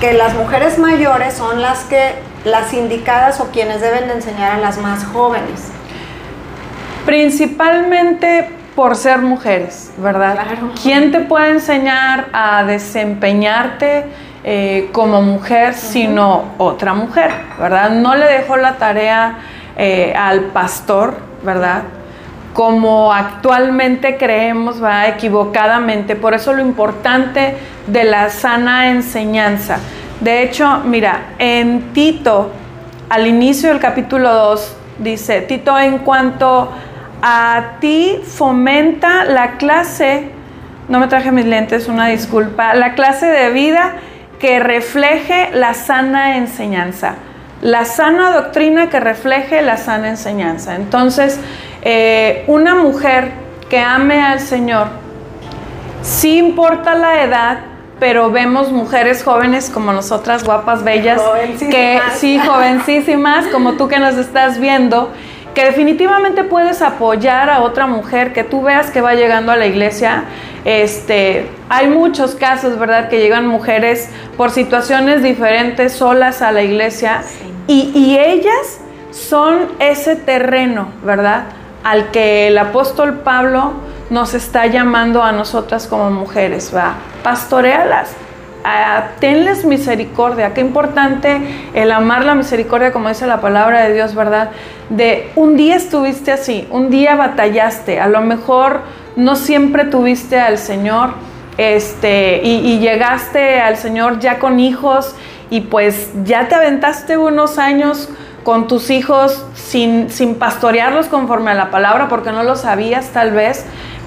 que 0.00 0.12
las 0.12 0.34
mujeres 0.34 0.78
mayores 0.78 1.34
son 1.34 1.62
las 1.62 1.84
que 1.84 2.14
las 2.44 2.72
indicadas 2.72 3.40
o 3.40 3.50
quienes 3.52 3.80
deben 3.80 4.08
de 4.08 4.14
enseñar 4.14 4.52
a 4.52 4.58
las 4.58 4.78
más 4.78 5.04
jóvenes? 5.04 5.68
Principalmente 7.06 8.48
por 8.74 8.96
ser 8.96 9.18
mujeres, 9.18 9.92
¿verdad? 9.98 10.34
Claro. 10.34 10.72
¿Quién 10.82 11.12
te 11.12 11.20
puede 11.20 11.50
enseñar 11.50 12.26
a 12.32 12.64
desempeñarte 12.64 14.04
eh, 14.42 14.90
como 14.92 15.22
mujer 15.22 15.74
sino 15.74 16.54
otra 16.58 16.92
mujer, 16.92 17.30
¿verdad? 17.58 17.90
No 17.90 18.14
le 18.14 18.26
dejó 18.26 18.56
la 18.56 18.74
tarea 18.74 19.38
eh, 19.76 20.12
al 20.16 20.46
pastor, 20.46 21.16
¿verdad? 21.42 21.84
Como 22.52 23.12
actualmente 23.12 24.16
creemos, 24.16 24.82
va 24.82 25.08
equivocadamente. 25.08 26.14
Por 26.14 26.34
eso 26.34 26.52
lo 26.52 26.60
importante 26.60 27.56
de 27.86 28.04
la 28.04 28.28
sana 28.28 28.90
enseñanza. 28.90 29.78
De 30.20 30.42
hecho, 30.42 30.80
mira, 30.84 31.34
en 31.38 31.92
Tito, 31.92 32.50
al 33.08 33.26
inicio 33.26 33.70
del 33.70 33.80
capítulo 33.80 34.32
2, 34.32 34.76
dice, 34.98 35.40
Tito, 35.40 35.78
en 35.78 35.98
cuanto 35.98 36.70
a 37.26 37.78
ti 37.80 38.20
fomenta 38.22 39.24
la 39.24 39.52
clase, 39.52 40.28
no 40.90 40.98
me 41.00 41.06
traje 41.06 41.32
mis 41.32 41.46
lentes, 41.46 41.88
una 41.88 42.08
disculpa, 42.08 42.74
la 42.74 42.92
clase 42.92 43.24
de 43.24 43.48
vida 43.48 43.94
que 44.38 44.60
refleje 44.60 45.48
la 45.54 45.72
sana 45.72 46.36
enseñanza, 46.36 47.14
la 47.62 47.86
sana 47.86 48.30
doctrina 48.30 48.90
que 48.90 49.00
refleje 49.00 49.62
la 49.62 49.78
sana 49.78 50.10
enseñanza. 50.10 50.74
Entonces, 50.74 51.40
eh, 51.80 52.44
una 52.46 52.74
mujer 52.74 53.32
que 53.70 53.80
ame 53.80 54.20
al 54.20 54.40
Señor, 54.40 54.88
sí 56.02 56.36
importa 56.36 56.94
la 56.94 57.22
edad, 57.22 57.58
pero 57.98 58.30
vemos 58.30 58.70
mujeres 58.70 59.24
jóvenes 59.24 59.70
como 59.70 59.94
nosotras, 59.94 60.44
guapas, 60.44 60.84
bellas, 60.84 61.22
que 61.58 62.02
sí, 62.16 62.38
jovencísimas, 62.38 63.46
como 63.46 63.78
tú 63.78 63.88
que 63.88 63.98
nos 63.98 64.16
estás 64.16 64.60
viendo, 64.60 65.10
que 65.54 65.64
definitivamente 65.64 66.44
puedes 66.44 66.82
apoyar 66.82 67.48
a 67.48 67.60
otra 67.60 67.86
mujer 67.86 68.32
que 68.32 68.44
tú 68.44 68.62
veas 68.62 68.90
que 68.90 69.00
va 69.00 69.14
llegando 69.14 69.52
a 69.52 69.56
la 69.56 69.66
iglesia. 69.66 70.24
Este, 70.64 71.48
hay 71.68 71.88
muchos 71.88 72.34
casos, 72.34 72.78
¿verdad?, 72.78 73.08
que 73.08 73.20
llegan 73.20 73.46
mujeres 73.46 74.10
por 74.36 74.50
situaciones 74.50 75.22
diferentes 75.22 75.92
solas 75.92 76.42
a 76.42 76.52
la 76.52 76.62
iglesia 76.62 77.22
y, 77.66 77.92
y 77.94 78.18
ellas 78.18 78.80
son 79.10 79.68
ese 79.78 80.16
terreno, 80.16 80.88
¿verdad?, 81.04 81.44
al 81.84 82.10
que 82.10 82.48
el 82.48 82.58
apóstol 82.58 83.20
Pablo 83.20 83.74
nos 84.10 84.34
está 84.34 84.66
llamando 84.66 85.22
a 85.22 85.32
nosotras 85.32 85.86
como 85.86 86.10
mujeres, 86.10 86.72
¿va? 86.74 86.94
Pastorealas, 87.22 88.14
tenles 89.20 89.64
misericordia. 89.64 90.54
Qué 90.54 90.60
importante 90.60 91.40
el 91.74 91.92
amar 91.92 92.24
la 92.24 92.34
misericordia, 92.34 92.92
como 92.92 93.08
dice 93.08 93.26
la 93.26 93.40
palabra 93.40 93.82
de 93.82 93.94
Dios, 93.94 94.14
¿verdad? 94.14 94.50
De 94.90 95.30
un 95.36 95.56
día 95.56 95.76
estuviste 95.76 96.32
así, 96.32 96.66
un 96.70 96.90
día 96.90 97.16
batallaste, 97.16 98.00
a 98.00 98.08
lo 98.08 98.20
mejor 98.20 98.82
no 99.16 99.36
siempre 99.36 99.84
tuviste 99.84 100.38
al 100.38 100.58
Señor, 100.58 101.14
este, 101.56 102.40
y, 102.42 102.56
y 102.66 102.78
llegaste 102.80 103.60
al 103.60 103.76
Señor 103.76 104.18
ya 104.18 104.38
con 104.38 104.58
hijos 104.58 105.14
y 105.50 105.60
pues 105.60 106.10
ya 106.24 106.48
te 106.48 106.54
aventaste 106.54 107.16
unos 107.16 107.58
años 107.58 108.08
con 108.44 108.66
tus 108.66 108.90
hijos 108.90 109.44
sin, 109.54 110.10
sin 110.10 110.34
pastorearlos 110.36 111.06
conforme 111.06 111.50
a 111.50 111.54
la 111.54 111.70
palabra 111.70 112.08
porque 112.08 112.30
no 112.30 112.42
lo 112.42 112.56
sabías 112.56 113.10
tal 113.10 113.32
vez. 113.32 113.64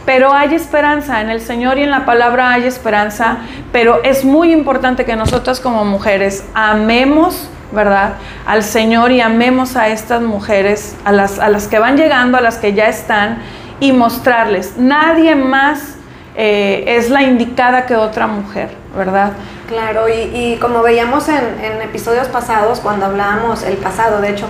Pero 0.07 0.33
hay 0.33 0.55
esperanza 0.55 1.19
en 1.19 1.29
el 1.29 1.41
Señor 1.41 1.77
y 1.77 1.83
en 1.83 1.91
la 1.91 2.05
palabra 2.05 2.51
hay 2.51 2.63
esperanza. 2.63 3.39
Pero 3.73 4.01
es 4.05 4.23
muy 4.23 4.53
importante 4.53 5.03
que 5.03 5.17
nosotras 5.17 5.59
como 5.59 5.83
mujeres 5.83 6.45
amemos, 6.53 7.49
¿verdad? 7.73 8.13
Al 8.45 8.63
Señor 8.63 9.11
y 9.11 9.19
amemos 9.19 9.75
a 9.75 9.89
estas 9.89 10.21
mujeres, 10.21 10.95
a 11.03 11.11
las, 11.11 11.39
a 11.39 11.49
las 11.49 11.67
que 11.67 11.77
van 11.77 11.97
llegando, 11.97 12.37
a 12.37 12.41
las 12.41 12.57
que 12.57 12.73
ya 12.73 12.87
están, 12.87 13.39
y 13.81 13.91
mostrarles. 13.91 14.77
Nadie 14.77 15.35
más 15.35 15.95
eh, 16.37 16.85
es 16.87 17.09
la 17.09 17.23
indicada 17.23 17.85
que 17.85 17.97
otra 17.97 18.27
mujer, 18.27 18.69
¿verdad? 18.95 19.33
Claro, 19.67 20.05
y, 20.07 20.55
como 20.61 20.83
veíamos 20.83 21.27
en, 21.27 21.35
en 21.61 21.81
episodios 21.81 22.29
pasados, 22.29 22.79
cuando 22.79 23.07
hablábamos, 23.07 23.63
el 23.63 23.75
pasado 23.75 24.21
de 24.21 24.29
hecho, 24.29 24.47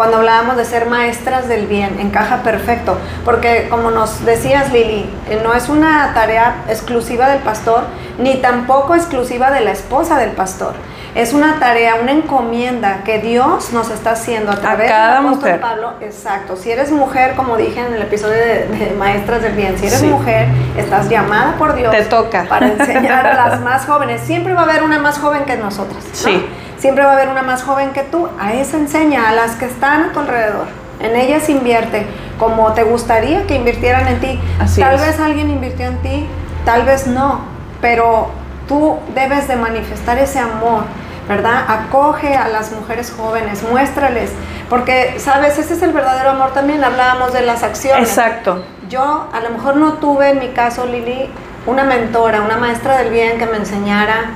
cuando 0.00 0.16
hablábamos 0.16 0.56
de 0.56 0.64
ser 0.64 0.86
maestras 0.86 1.46
del 1.46 1.66
bien, 1.66 2.00
encaja 2.00 2.38
perfecto, 2.42 2.96
porque 3.22 3.66
como 3.68 3.90
nos 3.90 4.24
decías 4.24 4.72
Lili, 4.72 5.04
eh, 5.28 5.42
no 5.44 5.52
es 5.52 5.68
una 5.68 6.14
tarea 6.14 6.54
exclusiva 6.70 7.28
del 7.28 7.40
pastor, 7.40 7.82
ni 8.18 8.36
tampoco 8.38 8.94
exclusiva 8.94 9.50
de 9.50 9.60
la 9.60 9.72
esposa 9.72 10.16
del 10.16 10.30
pastor. 10.30 10.72
Es 11.14 11.34
una 11.34 11.58
tarea, 11.58 11.96
una 12.00 12.12
encomienda 12.12 13.02
que 13.04 13.18
Dios 13.18 13.74
nos 13.74 13.90
está 13.90 14.12
haciendo 14.12 14.52
a 14.52 14.56
través 14.56 14.88
cada 14.90 15.16
del 15.16 15.26
apóstol 15.26 15.36
mujer. 15.50 15.60
Pablo. 15.60 15.92
Exacto. 16.00 16.56
Si 16.56 16.70
eres 16.70 16.90
mujer, 16.92 17.34
como 17.36 17.58
dije 17.58 17.80
en 17.80 17.92
el 17.92 18.00
episodio 18.00 18.36
de, 18.36 18.68
de 18.68 18.94
Maestras 18.98 19.42
del 19.42 19.52
Bien, 19.52 19.76
si 19.78 19.86
eres 19.86 19.98
Sí. 20.00 20.06
mujer, 20.06 20.48
estás 20.78 21.10
llamada 21.10 21.56
por 21.58 21.74
Dios 21.74 21.94
Te 21.94 22.04
toca. 22.04 22.46
para 22.48 22.68
enseñar 22.68 23.26
a 23.26 23.34
las 23.50 23.60
más 23.68 23.84
jóvenes. 23.84 24.22
Siempre 24.22 24.54
va 24.54 24.60
a 24.62 24.64
haber 24.64 24.82
una 24.82 24.98
más 24.98 25.18
joven 25.18 25.44
que 25.44 25.58
nosotras. 25.58 26.02
¿no? 26.04 26.14
Sí. 26.14 26.46
Siempre 26.80 27.04
va 27.04 27.10
a 27.10 27.14
haber 27.14 27.28
una 27.28 27.42
más 27.42 27.62
joven 27.62 27.90
que 27.92 28.02
tú. 28.02 28.28
A 28.40 28.54
esa 28.54 28.78
enseña, 28.78 29.28
a 29.28 29.32
las 29.32 29.56
que 29.56 29.66
están 29.66 30.04
a 30.04 30.12
tu 30.12 30.20
alrededor. 30.20 30.66
En 30.98 31.14
ellas 31.14 31.48
invierte 31.50 32.06
como 32.38 32.72
te 32.72 32.84
gustaría 32.84 33.46
que 33.46 33.54
invirtieran 33.54 34.08
en 34.08 34.18
ti. 34.18 34.40
Así 34.58 34.80
tal 34.80 34.94
es. 34.94 35.02
vez 35.02 35.20
alguien 35.20 35.50
invirtió 35.50 35.86
en 35.86 35.98
ti, 35.98 36.26
tal 36.64 36.84
vez 36.84 37.06
no, 37.06 37.40
pero 37.82 38.30
tú 38.66 38.98
debes 39.14 39.46
de 39.46 39.56
manifestar 39.56 40.18
ese 40.18 40.38
amor. 40.38 40.84
¿Verdad? 41.28 41.64
Acoge 41.68 42.34
a 42.34 42.48
las 42.48 42.72
mujeres 42.72 43.14
jóvenes, 43.16 43.62
muéstrales, 43.62 44.32
porque, 44.68 45.14
sabes, 45.20 45.58
ese 45.58 45.74
es 45.74 45.82
el 45.82 45.92
verdadero 45.92 46.30
amor 46.30 46.52
también, 46.52 46.82
hablábamos 46.82 47.32
de 47.32 47.42
las 47.42 47.62
acciones. 47.62 48.08
Exacto. 48.08 48.64
Yo 48.88 49.28
a 49.32 49.38
lo 49.38 49.50
mejor 49.50 49.76
no 49.76 49.92
tuve 49.92 50.30
en 50.30 50.40
mi 50.40 50.48
caso, 50.48 50.86
Lili, 50.86 51.30
una 51.66 51.84
mentora, 51.84 52.42
una 52.42 52.56
maestra 52.56 52.96
del 52.98 53.12
bien 53.12 53.38
que 53.38 53.46
me 53.46 53.58
enseñara 53.58 54.30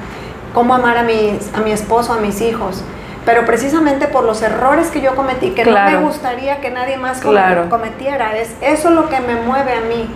cómo 0.55 0.75
amar 0.75 0.97
a, 0.97 1.03
mis, 1.03 1.53
a 1.55 1.61
mi 1.61 1.73
esposo, 1.73 2.15
a 2.15 2.19
mis 2.19 2.41
hijos. 2.41 2.83
Pero 3.27 3.45
precisamente 3.45 4.07
por 4.07 4.25
los 4.25 4.41
errores 4.43 4.89
que 4.89 5.01
yo 5.01 5.15
cometí, 5.15 5.51
que 5.51 5.65
no 5.65 5.73
Claro. 5.73 5.99
me 6.01 6.05
gustaría 6.07 6.61
que 6.61 6.71
nadie 6.71 6.97
más 6.97 7.21
Claro. 7.21 7.69
cometiera, 7.69 8.37
es 8.37 8.55
eso 8.63 8.91
lo 8.91 9.09
que 9.09 9.19
me 9.21 9.35
mueve 9.37 9.73
a 9.73 9.81
mí, 9.81 10.09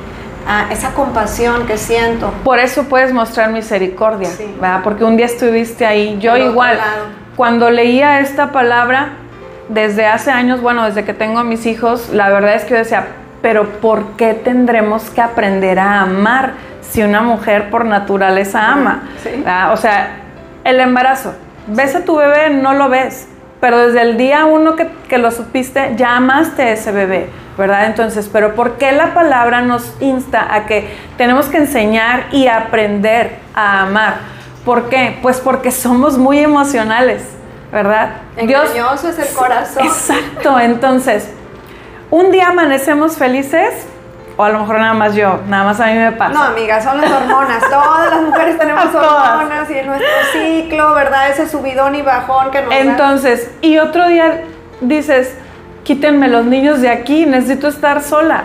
a 0.46 0.70
esa 0.72 0.90
compasión 0.92 1.66
que 1.66 1.76
siento. 1.78 2.32
Por 2.44 2.58
eso 2.58 2.84
puedes 2.84 3.12
mostrar 3.12 3.50
misericordia, 3.50 4.28
Sí. 4.28 4.54
¿verdad? 4.60 4.80
Porque 4.84 5.04
un 5.04 5.16
día 5.16 5.26
estuviste 5.26 5.84
ahí. 5.86 6.18
Yo 6.20 6.36
igual, 6.36 6.78
cuando 7.36 7.70
leía 7.70 8.20
esta 8.20 8.52
palabra, 8.52 9.10
desde 9.70 10.06
hace 10.06 10.30
años, 10.30 10.60
bueno, 10.60 10.84
desde 10.84 11.04
que 11.04 11.12
tengo 11.14 11.38
a 11.38 11.44
mis 11.44 11.64
hijos, 11.66 12.10
la 12.10 12.28
verdad 12.30 12.54
es 12.54 12.64
que 12.64 12.70
yo 12.70 12.76
decía, 12.78 13.06
pero 13.42 13.68
¿por 13.80 14.04
qué 14.16 14.34
tendremos 14.34 15.10
que 15.10 15.20
aprender 15.22 15.78
a 15.78 16.02
amar 16.02 16.52
si 16.82 17.02
una 17.02 17.20
mujer 17.22 17.70
por 17.70 17.84
naturaleza 17.84 18.66
ama? 18.72 19.02
Sí. 19.22 19.42
O 19.72 19.76
sea, 19.76 20.22
el 20.68 20.80
embarazo. 20.80 21.34
Ves 21.66 21.94
a 21.94 22.04
tu 22.04 22.16
bebé, 22.16 22.50
no 22.50 22.74
lo 22.74 22.88
ves. 22.88 23.26
Pero 23.60 23.78
desde 23.78 24.02
el 24.02 24.16
día 24.16 24.44
uno 24.44 24.76
que, 24.76 24.88
que 25.08 25.18
lo 25.18 25.30
supiste, 25.30 25.94
ya 25.96 26.16
amaste 26.16 26.62
a 26.62 26.70
ese 26.70 26.92
bebé, 26.92 27.28
¿verdad? 27.56 27.86
Entonces, 27.86 28.30
pero 28.32 28.54
¿por 28.54 28.78
qué 28.78 28.92
la 28.92 29.14
palabra 29.14 29.62
nos 29.62 29.94
insta 30.00 30.54
a 30.54 30.66
que 30.66 30.88
tenemos 31.16 31.46
que 31.46 31.56
enseñar 31.56 32.26
y 32.30 32.46
aprender 32.46 33.38
a 33.54 33.82
amar? 33.82 34.16
¿Por 34.64 34.88
qué? 34.88 35.18
Pues 35.22 35.40
porque 35.40 35.72
somos 35.72 36.18
muy 36.18 36.38
emocionales, 36.38 37.22
¿verdad? 37.72 38.10
Engañoso 38.36 39.08
es 39.08 39.18
el 39.18 39.34
corazón. 39.34 39.86
Exacto, 39.86 40.60
entonces, 40.60 41.28
un 42.10 42.30
día 42.30 42.48
amanecemos 42.48 43.16
felices 43.16 43.86
O 44.40 44.44
a 44.44 44.50
lo 44.50 44.60
mejor 44.60 44.78
nada 44.78 44.94
más 44.94 45.16
yo, 45.16 45.40
nada 45.48 45.64
más 45.64 45.80
a 45.80 45.86
mí 45.86 45.94
me 45.94 46.12
pasa. 46.12 46.32
No, 46.32 46.42
amiga, 46.44 46.80
son 46.80 47.00
las 47.00 47.10
hormonas. 47.10 47.60
Todas 47.68 48.08
las 48.08 48.22
mujeres 48.22 48.56
tenemos 48.60 48.94
hormonas 48.94 49.68
y 49.68 49.74
en 49.74 49.86
nuestro 49.88 50.08
ciclo, 50.32 50.94
¿verdad? 50.94 51.30
Ese 51.30 51.48
subidón 51.48 51.96
y 51.96 52.02
bajón 52.02 52.52
que 52.52 52.62
nos 52.62 52.72
Entonces, 52.72 53.50
y 53.62 53.78
otro 53.78 54.06
día 54.08 54.44
dices, 54.80 55.36
quítenme 55.82 56.28
los 56.28 56.44
niños 56.44 56.80
de 56.80 56.88
aquí, 56.88 57.26
necesito 57.26 57.66
estar 57.66 58.00
sola. 58.00 58.44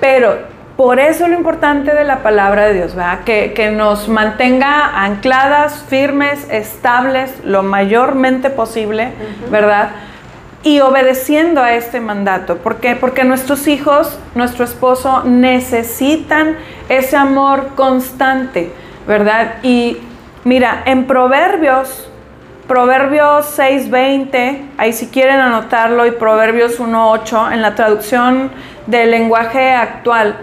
Pero 0.00 0.38
por 0.76 1.00
eso 1.00 1.26
lo 1.26 1.34
importante 1.34 1.92
de 1.92 2.04
la 2.04 2.18
palabra 2.22 2.66
de 2.66 2.74
Dios, 2.74 2.94
¿verdad? 2.94 3.24
Que, 3.24 3.52
que 3.54 3.72
nos 3.72 4.08
mantenga 4.08 5.02
ancladas, 5.02 5.84
firmes, 5.88 6.46
estables, 6.48 7.34
lo 7.42 7.64
mayormente 7.64 8.50
posible, 8.50 9.08
¿verdad? 9.50 9.90
Y 10.62 10.80
obedeciendo 10.80 11.62
a 11.62 11.74
este 11.74 12.00
mandato. 12.00 12.58
¿Por 12.58 12.76
qué? 12.76 12.96
Porque 12.96 13.24
nuestros 13.24 13.68
hijos, 13.68 14.18
nuestro 14.34 14.64
esposo 14.64 15.22
necesitan 15.24 16.56
ese 16.88 17.16
amor 17.16 17.70
constante, 17.76 18.72
¿verdad? 19.06 19.56
Y 19.62 19.98
mira, 20.44 20.82
en 20.84 21.06
Proverbios, 21.06 22.08
Proverbios 22.66 23.46
6:20, 23.56 24.68
ahí 24.76 24.92
si 24.92 25.06
quieren 25.06 25.40
anotarlo, 25.40 26.06
y 26.06 26.10
Proverbios 26.10 26.80
1:8, 26.80 27.52
en 27.52 27.62
la 27.62 27.74
traducción 27.74 28.50
del 28.86 29.10
lenguaje 29.10 29.72
actual, 29.72 30.36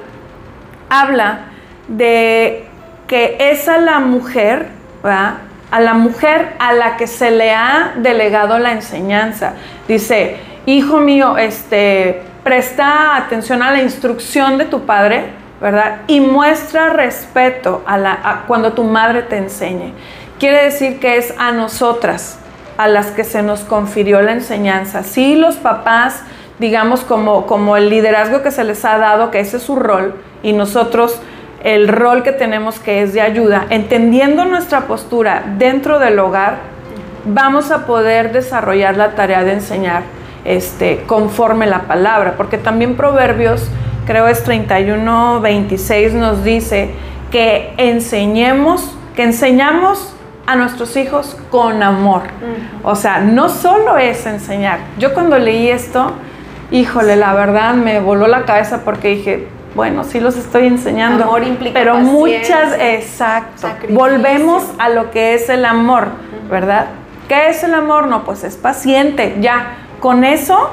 habla 0.89 1.48
de 1.88 2.65
que 3.07 3.38
es 3.39 3.67
a 3.67 3.77
la 3.77 4.00
mujer, 4.00 4.69
¿verdad? 5.03 5.36
A 5.75 5.82
la 5.82 5.94
mujer 5.94 6.53
a 6.58 6.72
la 6.72 6.96
que 6.96 7.05
se 7.05 7.32
le 7.32 7.53
ha 7.53 7.96
delegado 7.98 8.60
la 8.60 8.72
enseñanza. 8.72 9.55
Dice, 9.89 10.38
hijo 10.65 11.01
mío, 11.01 11.38
este, 11.38 12.22
presta 12.46 13.17
atención 13.17 13.62
a 13.62 13.74
la 13.74 13.82
instrucción 13.82 14.58
de 14.58 14.63
tu 14.63 14.86
padre, 14.86 15.32
¿verdad? 15.60 16.03
Y 16.08 16.22
muestra 16.22 16.91
respeto 16.91 17.84
a 17.86 17.98
la, 17.98 18.44
cuando 18.48 18.72
tu 18.72 18.86
madre 18.86 19.24
te 19.24 19.36
enseñe. 19.36 19.91
Quiere 20.39 20.63
decir 20.63 21.01
que 21.01 21.17
es 21.17 21.34
a 21.38 21.51
nosotras 21.51 22.39
a 22.77 22.88
las 22.88 23.08
que 23.08 23.25
se 23.25 23.44
nos 23.44 23.65
confirió 23.65 24.22
la 24.22 24.32
enseñanza. 24.32 25.03
Sí, 25.03 25.36
los 25.36 25.55
papás, 25.58 26.22
digamos, 26.58 27.01
como, 27.01 27.48
como 27.48 27.75
el 27.75 27.89
liderazgo 27.89 28.44
que 28.44 28.51
se 28.51 28.63
les 28.63 28.86
ha 28.86 28.98
dado, 28.98 29.29
que 29.29 29.41
ese 29.41 29.58
es 29.58 29.63
su 29.63 29.75
rol, 29.75 30.15
y 30.41 30.53
nosotros 30.53 31.20
el 31.65 31.88
rol 31.88 32.22
que 32.22 32.31
tenemos 32.31 32.79
que 32.79 33.01
es 33.01 33.13
de 33.13 33.22
ayuda, 33.22 33.65
entendiendo 33.72 34.45
nuestra 34.45 34.81
postura 34.81 35.43
dentro 35.57 35.98
del 35.98 36.19
hogar, 36.19 36.57
vamos 37.25 37.72
a 37.72 37.88
poder 37.88 38.31
desarrollar 38.31 38.95
la 38.98 39.15
tarea 39.15 39.43
de 39.43 39.53
enseñar 39.53 40.03
este, 40.45 41.03
conforme 41.07 41.65
la 41.65 41.81
palabra, 41.81 42.36
porque 42.38 42.60
también 42.60 42.95
Proverbios, 42.95 43.67
creo 44.05 44.27
es 44.27 44.43
31, 44.43 45.41
26, 45.41 46.13
nos 46.13 46.43
dice 46.43 46.91
que 47.31 47.74
enseñemos, 47.77 48.95
que 49.15 49.24
enseñamos 49.24 50.15
a 50.45 50.55
nuestros 50.55 50.95
hijos 50.95 51.36
con 51.50 51.81
amor. 51.81 52.22
O 52.84 52.95
sea, 52.95 53.22
no 53.22 53.50
solo 53.50 53.98
es 53.98 54.27
enseñar. 54.27 54.81
Yo 55.00 55.15
cuando 55.15 55.39
leí 55.39 55.69
esto, 55.69 56.12
híjole, 56.69 57.15
la 57.15 57.34
verdad 57.34 57.74
me 57.74 58.00
voló 58.00 58.27
la 58.27 58.43
cabeza 58.43 58.81
porque 58.86 59.07
dije, 59.15 59.54
bueno, 59.75 60.05
sí 60.05 60.20
los 60.20 60.38
estoy 60.38 60.67
enseñando. 60.67 61.25
Amor 61.25 61.44
implica 61.44 61.77
pero 61.77 61.98
muchas, 61.98 62.74
exacto. 62.79 63.67
Volvemos 63.89 64.63
a 64.79 64.89
lo 64.89 65.12
que 65.12 65.34
es 65.34 65.50
el 65.50 65.65
amor, 65.65 66.08
¿verdad? 66.50 66.88
¿Qué 67.27 67.50
es 67.50 67.63
el 67.63 67.74
amor? 67.74 68.08
No, 68.08 68.24
pues 68.24 68.44
es 68.44 68.55
paciente, 68.55 69.36
ya. 69.41 69.77
Con 70.00 70.24
eso 70.24 70.72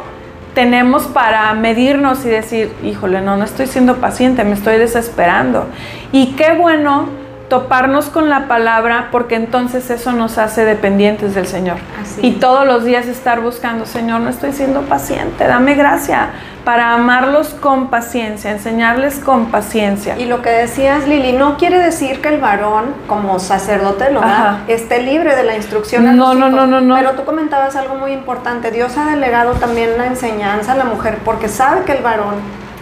tenemos 0.54 1.04
para 1.04 1.52
medirnos 1.54 2.25
y 2.25 2.28
decir, 2.28 2.73
híjole, 2.82 3.21
no, 3.21 3.37
no 3.37 3.44
estoy 3.44 3.66
siendo 3.66 3.97
paciente, 3.97 4.44
me 4.44 4.54
estoy 4.54 4.78
desesperando. 4.78 5.66
Y 6.12 6.35
qué 6.35 6.52
bueno 6.52 7.21
toparnos 7.52 8.06
con 8.06 8.30
la 8.30 8.49
palabra 8.49 9.09
porque 9.12 9.35
entonces 9.35 9.90
eso 9.90 10.12
nos 10.12 10.38
hace 10.38 10.64
dependientes 10.64 11.35
del 11.35 11.47
Señor. 11.47 11.76
y 12.23 12.37
todos 12.37 12.66
los 12.66 12.83
días 12.83 13.09
estar 13.09 13.42
buscando, 13.42 13.85
Señor, 13.85 14.22
no 14.22 14.31
estoy 14.31 14.55
siendo 14.55 14.81
paciente, 14.81 15.46
dame 15.46 15.74
gracia 15.74 16.31
para 16.64 16.94
amarlos 16.94 17.48
con 17.48 17.88
paciencia, 17.88 18.53
enseñarles 18.53 19.18
con 19.18 19.50
paciencia. 19.50 20.16
Y 20.18 20.24
lo 20.24 20.40
que 20.40 20.48
decías, 20.48 21.07
Lili, 21.07 21.35
no 21.35 21.59
quiere 21.59 21.79
decir 21.79 22.22
que 22.22 22.29
el 22.29 22.40
varón, 22.40 22.94
como 23.07 23.38
sacerdote 23.38 24.11
lo 24.11 24.22
esté 24.66 25.03
libre 25.03 25.37
de 25.37 25.44
la 25.44 25.55
instrucción. 25.55 26.07
A 26.07 26.12
no, 26.14 26.33
no, 26.33 26.48
no, 26.48 26.66
no, 26.66 26.81
no. 26.81 26.94
Pero 26.94 27.11
tú 27.11 27.26
comentabas 27.26 27.76
algo 27.76 27.96
muy 27.96 28.12
importante. 28.12 28.70
Dios 28.70 28.96
ha 28.96 29.05
delegado 29.05 29.53
también 29.57 29.98
la 29.98 30.07
enseñanza 30.07 30.72
a 30.72 30.76
la 30.76 30.85
mujer 30.85 31.18
porque 31.22 31.48
sabe 31.48 31.83
que 31.85 31.92
el 31.92 32.03
varón 32.03 32.37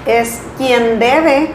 es 0.06 0.40
quien 0.58 1.00
debe 1.00 1.50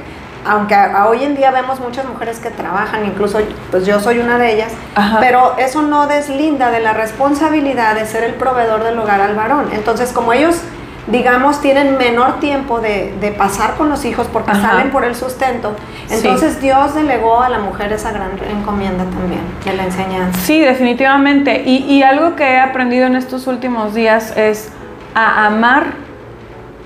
aunque 0.45 0.75
hoy 1.07 1.23
en 1.23 1.35
día 1.35 1.51
vemos 1.51 1.79
muchas 1.79 2.05
mujeres 2.05 2.39
que 2.39 2.51
trabajan, 2.51 3.05
incluso 3.05 3.39
pues 3.71 3.85
yo 3.85 3.99
soy 3.99 4.19
una 4.19 4.37
de 4.37 4.53
ellas, 4.53 4.71
pero 5.19 5.55
eso 5.57 5.81
no 5.81 6.07
deslinda 6.07 6.71
de 6.71 6.79
la 6.79 6.93
responsabilidad 6.93 7.95
de 7.95 8.05
ser 8.05 8.23
el 8.23 8.35
proveedor 8.35 8.83
del 8.83 8.97
hogar 8.99 9.21
al 9.21 9.35
varón. 9.35 9.69
Entonces, 9.73 10.11
como 10.11 10.33
ellos 10.33 10.61
digamos, 11.07 11.61
tienen 11.61 11.97
menor 11.97 12.39
tiempo 12.39 12.79
de, 12.79 13.35
pasar 13.37 13.75
con 13.75 13.89
los 13.89 14.05
hijos 14.05 14.27
porque 14.31 14.51
salen 14.53 14.91
por 14.91 15.03
el 15.03 15.15
sustento. 15.15 15.75
Entonces 16.09 16.61
Dios 16.61 16.95
delegó 16.95 17.41
a 17.41 17.49
la 17.49 17.59
mujer 17.59 17.91
esa 17.91 18.11
gran 18.11 18.31
encomienda 18.49 19.03
también 19.03 19.41
de 19.63 19.73
la 19.73 19.83
enseñanza. 19.83 20.39
Sí, 20.39 20.61
definitivamente. 20.61 21.63
Y, 21.65 22.01
algo 22.03 22.35
que 22.35 22.43
he 22.43 22.59
aprendido 22.59 23.07
en 23.07 23.15
estos 23.15 23.47
últimos 23.47 23.93
días 23.93 24.35
es 24.37 24.69
a 25.13 25.45
amar 25.47 25.93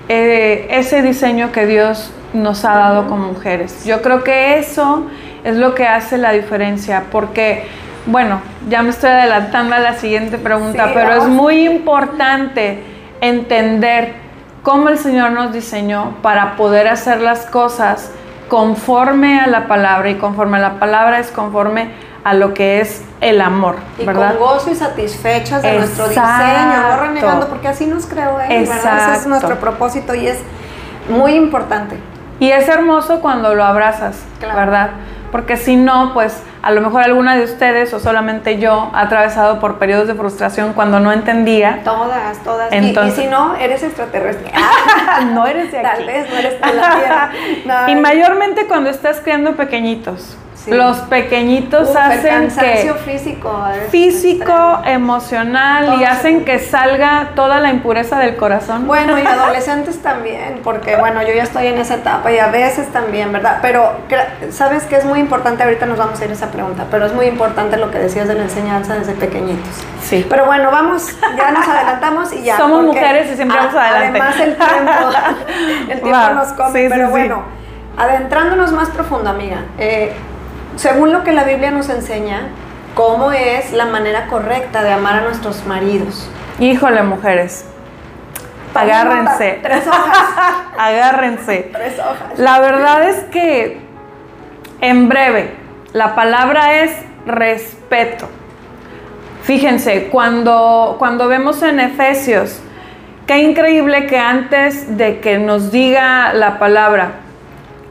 eh, 0.08 0.66
ese 0.70 1.02
diseño 1.02 1.52
que 1.52 1.66
Dios 1.66 2.10
nos 2.32 2.64
ha 2.64 2.74
dado 2.74 3.06
como 3.06 3.28
mujeres. 3.28 3.84
Yo 3.84 4.02
creo 4.02 4.22
que 4.24 4.58
eso 4.58 5.06
es 5.44 5.56
lo 5.56 5.74
que 5.74 5.86
hace 5.86 6.18
la 6.18 6.32
diferencia 6.32 7.04
porque... 7.10 7.66
Bueno, 8.06 8.40
ya 8.70 8.82
me 8.82 8.88
estoy 8.88 9.10
adelantando 9.10 9.74
a 9.74 9.78
la 9.78 9.92
siguiente 9.92 10.38
pregunta, 10.38 10.90
pero 10.94 11.12
es 11.12 11.28
muy 11.28 11.66
importante 11.66 12.82
entender 13.20 14.14
cómo 14.62 14.88
el 14.88 14.98
Señor 14.98 15.32
nos 15.32 15.52
diseñó 15.52 16.16
para 16.22 16.56
poder 16.56 16.88
hacer 16.88 17.20
las 17.20 17.46
cosas 17.46 18.10
conforme 18.48 19.40
a 19.40 19.46
la 19.46 19.68
palabra 19.68 20.10
y 20.10 20.16
conforme 20.16 20.56
a 20.56 20.60
la 20.60 20.78
palabra 20.78 21.20
es 21.20 21.30
conforme 21.30 21.90
a 22.24 22.34
lo 22.34 22.52
que 22.52 22.80
es 22.80 23.02
el 23.22 23.40
amor, 23.40 23.76
y 23.98 24.04
con 24.04 24.38
gozo 24.38 24.70
y 24.70 24.74
satisfechas 24.74 25.62
de 25.62 25.78
nuestro 25.78 26.08
diseño, 26.08 26.26
no 26.26 27.00
renegando, 27.00 27.48
porque 27.48 27.68
así 27.68 27.86
nos 27.86 28.06
creó 28.06 28.38
Él, 28.40 28.50
Ese 28.50 28.74
es 29.14 29.26
nuestro 29.26 29.58
propósito 29.58 30.14
y 30.14 30.26
es 30.26 30.38
muy 31.08 31.32
importante. 31.32 31.96
Y 32.40 32.50
es 32.50 32.68
hermoso 32.68 33.20
cuando 33.20 33.54
lo 33.54 33.64
abrazas, 33.64 34.24
¿verdad? 34.40 34.90
Porque 35.30 35.56
si 35.56 35.76
no, 35.76 36.12
pues 36.12 36.42
a 36.62 36.70
lo 36.72 36.80
mejor 36.80 37.02
alguna 37.02 37.36
de 37.36 37.44
ustedes 37.44 37.92
o 37.94 38.00
solamente 38.00 38.58
yo 38.58 38.90
ha 38.92 39.02
atravesado 39.02 39.60
por 39.60 39.78
periodos 39.78 40.08
de 40.08 40.14
frustración 40.14 40.72
cuando 40.72 41.00
no 41.00 41.12
entendía. 41.12 41.80
Todas, 41.84 42.38
todas. 42.42 42.72
y, 42.72 43.10
si 43.12 43.26
no, 43.26 43.54
eres 43.56 43.82
extraterrestre. 43.82 44.50
no 45.32 45.46
eres 45.46 45.70
de 45.70 45.78
aquí. 45.78 45.96
Tal 45.96 46.06
vez 46.06 46.30
no 46.30 46.36
eres 46.36 46.60
de 46.60 46.74
la 46.74 46.96
Tierra. 46.96 47.30
y 47.88 47.94
mayormente 47.94 48.66
cuando 48.66 48.90
estás 48.90 49.20
criando 49.20 49.54
pequeñitos. 49.54 50.36
Los 50.66 50.98
pequeñitos 50.98 51.96
hacen 51.96 52.48
que 52.48 52.94
físico, 53.04 53.64
físico, 53.90 54.82
emocional 54.84 56.00
y 56.00 56.04
hacen 56.04 56.44
que 56.44 56.58
salga 56.58 57.30
toda 57.34 57.60
la 57.60 57.70
impureza 57.70 58.18
del 58.18 58.36
corazón. 58.36 58.86
Bueno, 58.86 59.18
y 59.18 59.22
adolescentes 59.26 60.02
también, 60.02 60.60
porque 60.62 60.96
bueno, 60.96 61.22
yo 61.22 61.32
ya 61.32 61.44
estoy 61.44 61.68
en 61.68 61.78
esa 61.78 61.94
etapa 61.94 62.30
y 62.30 62.38
a 62.38 62.48
veces 62.48 62.88
también, 62.88 63.32
¿verdad? 63.32 63.58
Pero 63.62 63.92
sabes 64.50 64.84
que 64.84 64.96
es 64.96 65.04
muy 65.04 65.18
importante, 65.18 65.62
ahorita 65.62 65.86
nos 65.86 65.98
vamos 65.98 66.20
a 66.20 66.24
ir 66.24 66.30
a 66.30 66.34
esa 66.34 66.50
pregunta, 66.50 66.86
pero 66.90 67.06
es 67.06 67.14
muy 67.14 67.26
importante 67.26 67.76
lo 67.76 67.90
que 67.90 67.98
decías 67.98 68.28
de 68.28 68.34
la 68.34 68.42
enseñanza 68.42 68.94
desde 68.94 69.14
pequeñitos. 69.14 69.74
Sí. 70.02 70.26
Pero 70.28 70.44
bueno, 70.44 70.70
vamos, 70.70 71.06
ya 71.36 71.52
nos 71.52 71.66
adelantamos 71.66 72.32
y 72.32 72.42
ya. 72.42 72.56
Somos 72.56 72.84
mujeres 72.84 73.30
y 73.32 73.36
siempre 73.36 73.56
vamos 73.56 73.74
adelante. 73.74 74.20
Además 74.20 74.40
el 74.40 74.56
tiempo, 74.56 75.52
el 75.92 76.00
tiempo 76.00 76.34
nos 76.34 76.48
come, 76.48 76.88
pero 76.88 77.10
bueno, 77.10 77.42
adentrándonos 77.96 78.72
más 78.72 78.88
profundo, 78.90 79.30
amiga. 79.30 79.62
Eh, 79.78 80.12
según 80.80 81.12
lo 81.12 81.24
que 81.24 81.32
la 81.32 81.44
Biblia 81.44 81.70
nos 81.70 81.90
enseña, 81.90 82.48
cómo 82.94 83.32
es 83.32 83.70
la 83.72 83.84
manera 83.84 84.28
correcta 84.28 84.82
de 84.82 84.90
amar 84.90 85.16
a 85.16 85.20
nuestros 85.20 85.66
maridos. 85.66 86.26
Híjole, 86.58 87.02
mujeres. 87.02 87.66
Agárrense. 88.74 89.58
Tres 89.62 89.86
hojas. 89.86 90.18
Agárrense. 90.78 91.68
Tres 91.70 91.98
hojas. 91.98 92.38
La 92.38 92.60
verdad 92.60 93.10
es 93.10 93.24
que, 93.24 93.82
en 94.80 95.10
breve, 95.10 95.54
la 95.92 96.14
palabra 96.14 96.80
es 96.80 96.92
respeto. 97.26 98.30
Fíjense, 99.42 100.08
cuando, 100.10 100.96
cuando 100.98 101.28
vemos 101.28 101.62
en 101.62 101.78
Efesios, 101.78 102.58
qué 103.26 103.40
increíble 103.40 104.06
que 104.06 104.18
antes 104.18 104.96
de 104.96 105.20
que 105.20 105.38
nos 105.38 105.70
diga 105.70 106.32
la 106.32 106.58
palabra, 106.58 107.16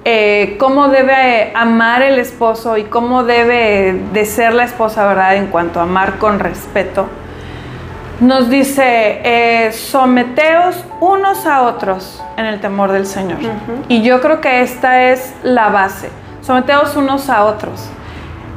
eh, 0.05 0.55
cómo 0.59 0.87
debe 0.87 1.51
amar 1.55 2.01
el 2.01 2.19
esposo 2.19 2.77
y 2.77 2.85
cómo 2.85 3.23
debe 3.23 3.99
de 4.13 4.25
ser 4.25 4.53
la 4.53 4.63
esposa, 4.63 5.05
¿verdad? 5.05 5.35
En 5.35 5.47
cuanto 5.47 5.79
a 5.79 5.83
amar 5.83 6.17
con 6.17 6.39
respeto. 6.39 7.07
nos 8.21 8.49
dice, 8.49 9.21
eh, 9.23 9.71
someteos 9.71 10.83
unos 10.99 11.45
a 11.45 11.61
otros 11.61 12.21
en 12.35 12.45
el 12.45 12.59
temor 12.59 12.91
del 12.91 13.05
Señor. 13.05 13.37
Y 13.87 14.01
yo 14.01 14.19
creo 14.19 14.41
que 14.41 14.61
esta 14.61 15.09
es 15.09 15.33
la 15.43 15.69
base, 15.69 16.09
someteos 16.41 16.95
unos 16.95 17.29
a 17.29 17.45
otros. 17.45 17.89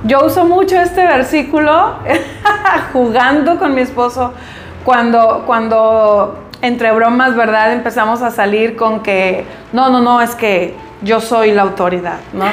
Yo 0.05 0.25
uso 0.25 0.45
mucho 0.45 0.81
este 0.81 1.07
versículo 1.07 1.95
jugando 2.93 3.59
con 3.61 3.75
mi 3.75 3.83
esposo 3.83 4.33
cuando, 4.85 5.45
cuando 5.47 6.39
entre 6.61 6.91
bromas, 6.93 7.37
¿verdad? 7.37 7.73
Empezamos 7.73 8.21
a 8.23 8.31
salir 8.31 8.75
con 8.75 9.03
que, 9.03 9.45
no, 9.73 9.91
no, 9.91 10.01
no, 10.01 10.21
es 10.21 10.35
que 10.35 10.75
yo 11.03 11.21
soy 11.21 11.53
la 11.53 11.63
autoridad, 11.63 12.21
¿no? 12.33 12.47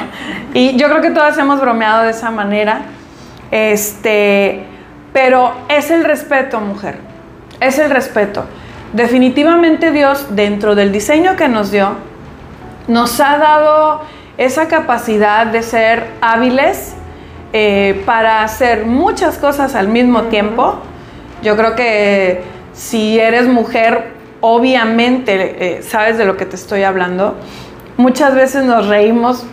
Y 0.54 0.76
yo 0.76 0.88
creo 0.88 1.00
que 1.00 1.10
todas 1.10 1.36
hemos 1.38 1.60
bromeado 1.60 2.04
de 2.04 2.10
esa 2.10 2.30
manera. 2.30 2.82
Este, 3.50 4.64
pero 5.12 5.52
es 5.68 5.90
el 5.90 6.04
respeto, 6.04 6.60
mujer. 6.60 6.98
Es 7.60 7.78
el 7.78 7.90
respeto. 7.90 8.44
Definitivamente 8.92 9.92
Dios, 9.92 10.26
dentro 10.30 10.74
del 10.74 10.92
diseño 10.92 11.36
que 11.36 11.48
nos 11.48 11.70
dio, 11.70 11.94
nos 12.88 13.20
ha 13.20 13.38
dado 13.38 14.02
esa 14.36 14.68
capacidad 14.68 15.46
de 15.46 15.62
ser 15.62 16.06
hábiles 16.20 16.94
eh, 17.52 18.02
para 18.06 18.42
hacer 18.42 18.86
muchas 18.86 19.38
cosas 19.38 19.74
al 19.74 19.88
mismo 19.88 20.22
tiempo. 20.24 20.80
Yo 21.42 21.56
creo 21.56 21.74
que 21.76 22.42
si 22.72 23.18
eres 23.18 23.46
mujer, 23.46 24.12
obviamente 24.40 25.78
eh, 25.78 25.82
sabes 25.82 26.18
de 26.18 26.24
lo 26.24 26.36
que 26.36 26.46
te 26.46 26.56
estoy 26.56 26.82
hablando. 26.82 27.36
Muchas 28.00 28.34
veces 28.34 28.64
nos 28.64 28.86
reímos 28.86 29.44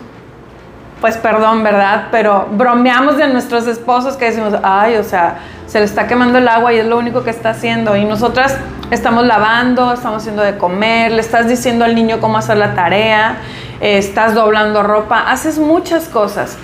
pues 1.02 1.18
perdón, 1.18 1.64
¿verdad? 1.64 2.08
Pero 2.12 2.48
bromeamos 2.52 3.18
de 3.18 3.28
nuestros 3.28 3.68
esposos 3.68 4.16
que 4.16 4.26
decimos, 4.26 4.54
ay, 4.64 4.96
o 4.96 5.04
sea, 5.04 5.40
se 5.68 5.80
le 5.80 5.86
está 5.86 6.08
quemando 6.08 6.40
el 6.40 6.48
agua 6.48 6.74
y 6.74 6.78
es 6.78 6.86
lo 6.86 6.98
único 6.98 7.24
que 7.24 7.30
está 7.30 7.52
haciendo. 7.52 7.96
Y 7.96 8.06
nosotras 8.06 8.58
estamos 8.90 9.26
lavando, 9.26 9.94
estamos 9.94 10.22
haciendo 10.22 10.42
de 10.42 10.58
comer, 10.58 11.12
le 11.12 11.20
estás 11.20 11.48
diciendo 11.48 11.86
al 11.86 11.94
niño 11.94 12.20
cómo 12.20 12.38
hacer 12.38 12.58
la 12.58 12.74
tarea, 12.74 13.38
estás 13.80 14.34
doblando 14.34 14.82
ropa, 14.82 15.30
haces 15.30 15.60
muchas 15.60 16.08
cosas. 16.08 16.58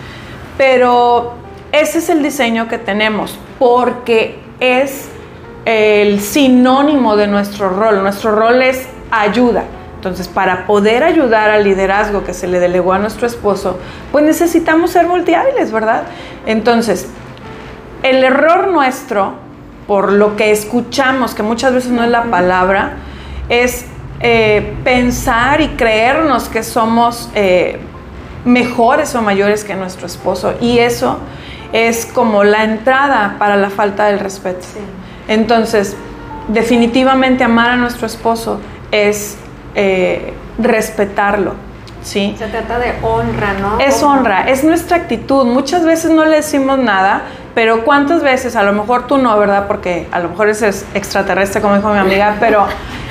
Pero 0.58 1.34
ese 1.72 2.00
es 2.00 2.10
el 2.10 2.24
diseño 2.24 2.67
que 2.67 2.78
tenemos, 2.78 3.38
porque 3.60 4.41
es 4.60 5.10
el 5.65 6.22
sinónimo 6.22 7.15
de 7.17 7.28
nuestro 7.28 7.69
rol. 7.69 8.02
Nuestro 8.02 8.32
rol 8.32 8.62
es 8.62 8.88
ayuda. 9.12 9.63
Entonces, 10.04 10.28
para 10.28 10.66
poder 10.66 11.02
ayudar 11.02 11.50
al 11.50 11.63
liderazgo 11.63 12.26
que 12.26 12.34
se 12.34 12.46
le 12.46 12.60
delegó 12.60 12.92
a 12.92 13.00
nuestro 13.00 13.26
esposo, 13.26 13.80
pues 14.12 14.26
necesitamos 14.26 14.92
ser 14.92 15.06
volteables, 15.06 15.72
¿verdad? 15.72 16.04
Entonces, 16.46 17.08
el 18.02 18.22
error 18.22 18.68
nuestro, 18.68 19.36
por 19.88 20.12
lo 20.12 20.36
que 20.36 20.52
escuchamos, 20.52 21.34
que 21.34 21.42
muchas 21.42 21.74
veces 21.74 21.92
no 21.92 22.04
es 22.04 22.10
la 22.10 22.24
palabra, 22.24 22.96
es 23.48 23.86
eh, 24.20 24.74
pensar 24.84 25.62
y 25.62 25.70
creernos 25.70 26.50
que 26.50 26.63
somos 26.63 27.30
eh, 27.34 27.80
mejores 28.44 29.16
o 29.16 29.22
mayores 29.22 29.63
que 29.63 29.74
nuestro 29.74 30.06
esposo. 30.06 30.56
Y 30.60 30.80
eso 30.80 31.20
es 31.72 32.06
como 32.06 32.44
la 32.44 32.66
entrada 32.66 33.38
para 33.39 33.56
la 33.56 33.70
falta 33.70 34.08
del 34.08 34.20
respeto. 34.20 34.68
Entonces, 35.30 35.96
definitivamente 36.50 37.46
amar 37.46 37.70
a 37.70 37.78
nuestro 37.78 38.06
esposo 38.06 38.60
es 38.92 39.38
eh, 39.76 40.34
respetarlo. 40.58 41.54
¿sí? 42.04 42.36
Se 42.38 42.48
trata 42.48 42.80
de 42.80 42.94
honra, 43.02 43.54
¿no? 43.54 43.80
Es 43.80 44.04
honra, 44.04 44.50
es 44.50 44.64
nuestra 44.64 44.98
actitud. 44.98 45.46
Muchas 45.46 45.86
veces 45.86 46.12
no 46.12 46.26
le 46.26 46.38
decimos 46.38 46.78
nada, 46.78 47.24
pero 47.56 47.84
¿cuántas 47.84 48.24
veces? 48.24 48.56
A 48.56 48.64
lo 48.64 48.74
mejor 48.74 49.08
tú 49.08 49.18
no, 49.18 49.38
¿verdad? 49.38 49.68
Porque 49.68 50.08
a 50.12 50.20
lo 50.20 50.30
mejor 50.30 50.50
es 50.50 50.86
extraterrestre, 50.94 51.62
como 51.62 51.76
dijo 51.76 51.90
mi 51.92 52.00
amiga, 52.00 52.36
pero 52.40 52.66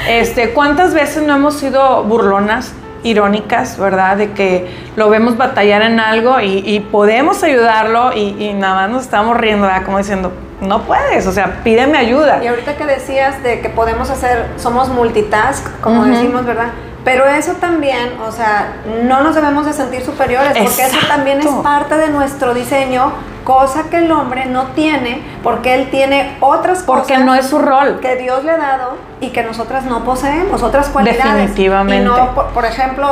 este, 0.08 0.50
¿cuántas 0.50 0.94
veces 0.94 1.22
no 1.22 1.34
hemos 1.34 1.54
sido 1.54 2.04
burlonas? 2.04 2.72
irónicas, 3.04 3.78
¿verdad? 3.78 4.16
De 4.16 4.30
que 4.30 4.70
lo 4.96 5.10
vemos 5.10 5.36
batallar 5.36 5.82
en 5.82 5.98
algo 5.98 6.40
y, 6.40 6.80
podemos 6.92 7.42
ayudarlo 7.42 8.12
y, 8.14 8.52
nada 8.54 8.74
más 8.74 8.90
nos 8.90 9.02
estamos 9.02 9.36
riendo, 9.36 9.66
¿verdad? 9.66 9.84
Como 9.84 9.98
diciendo, 9.98 10.32
no 10.62 10.82
puedes, 10.82 11.26
o 11.26 11.32
sea, 11.32 11.62
pídeme 11.64 11.98
ayuda. 11.98 12.42
Y 12.42 12.46
ahorita 12.46 12.76
que 12.76 12.86
decías 12.86 13.42
de 13.42 13.60
que 13.60 13.68
podemos 13.68 14.10
hacer, 14.10 14.46
somos 14.56 14.88
multitask, 14.88 15.80
como 15.80 16.04
decimos, 16.04 16.46
¿verdad? 16.46 16.68
Pero 17.04 17.26
eso 17.26 17.54
también, 17.54 18.12
o 18.26 18.30
sea, 18.30 18.74
no 19.04 19.22
nos 19.22 19.34
debemos 19.34 19.66
de 19.66 19.72
sentir 19.72 20.04
superiores, 20.04 20.52
porque 20.56 20.82
eso 20.82 20.98
también 21.08 21.40
es 21.40 21.48
parte 21.48 21.96
de 21.96 22.08
nuestro 22.08 22.54
diseño, 22.54 23.12
cosa 23.42 23.84
que 23.90 23.98
el 23.98 24.12
hombre 24.12 24.46
no 24.46 24.66
tiene, 24.68 25.20
porque 25.42 25.74
él 25.74 25.90
tiene 25.90 26.36
otras 26.38 26.84
cosas. 26.84 27.06
Porque 27.08 27.18
no 27.18 27.34
es 27.34 27.46
su 27.46 27.58
rol. 27.58 27.98
Que 28.00 28.14
Dios 28.14 28.44
le 28.44 28.52
ha 28.52 28.56
dado 28.56 28.94
y 29.20 29.30
que 29.30 29.42
nosotras 29.42 29.84
no 29.84 30.04
poseemos, 30.04 30.62
otras 30.62 30.90
cualidades. 30.90 31.34
Definitivamente. 31.34 32.04
Y 32.04 32.06
no, 32.06 32.34
por, 32.54 32.64
ejemplo, 32.64 33.08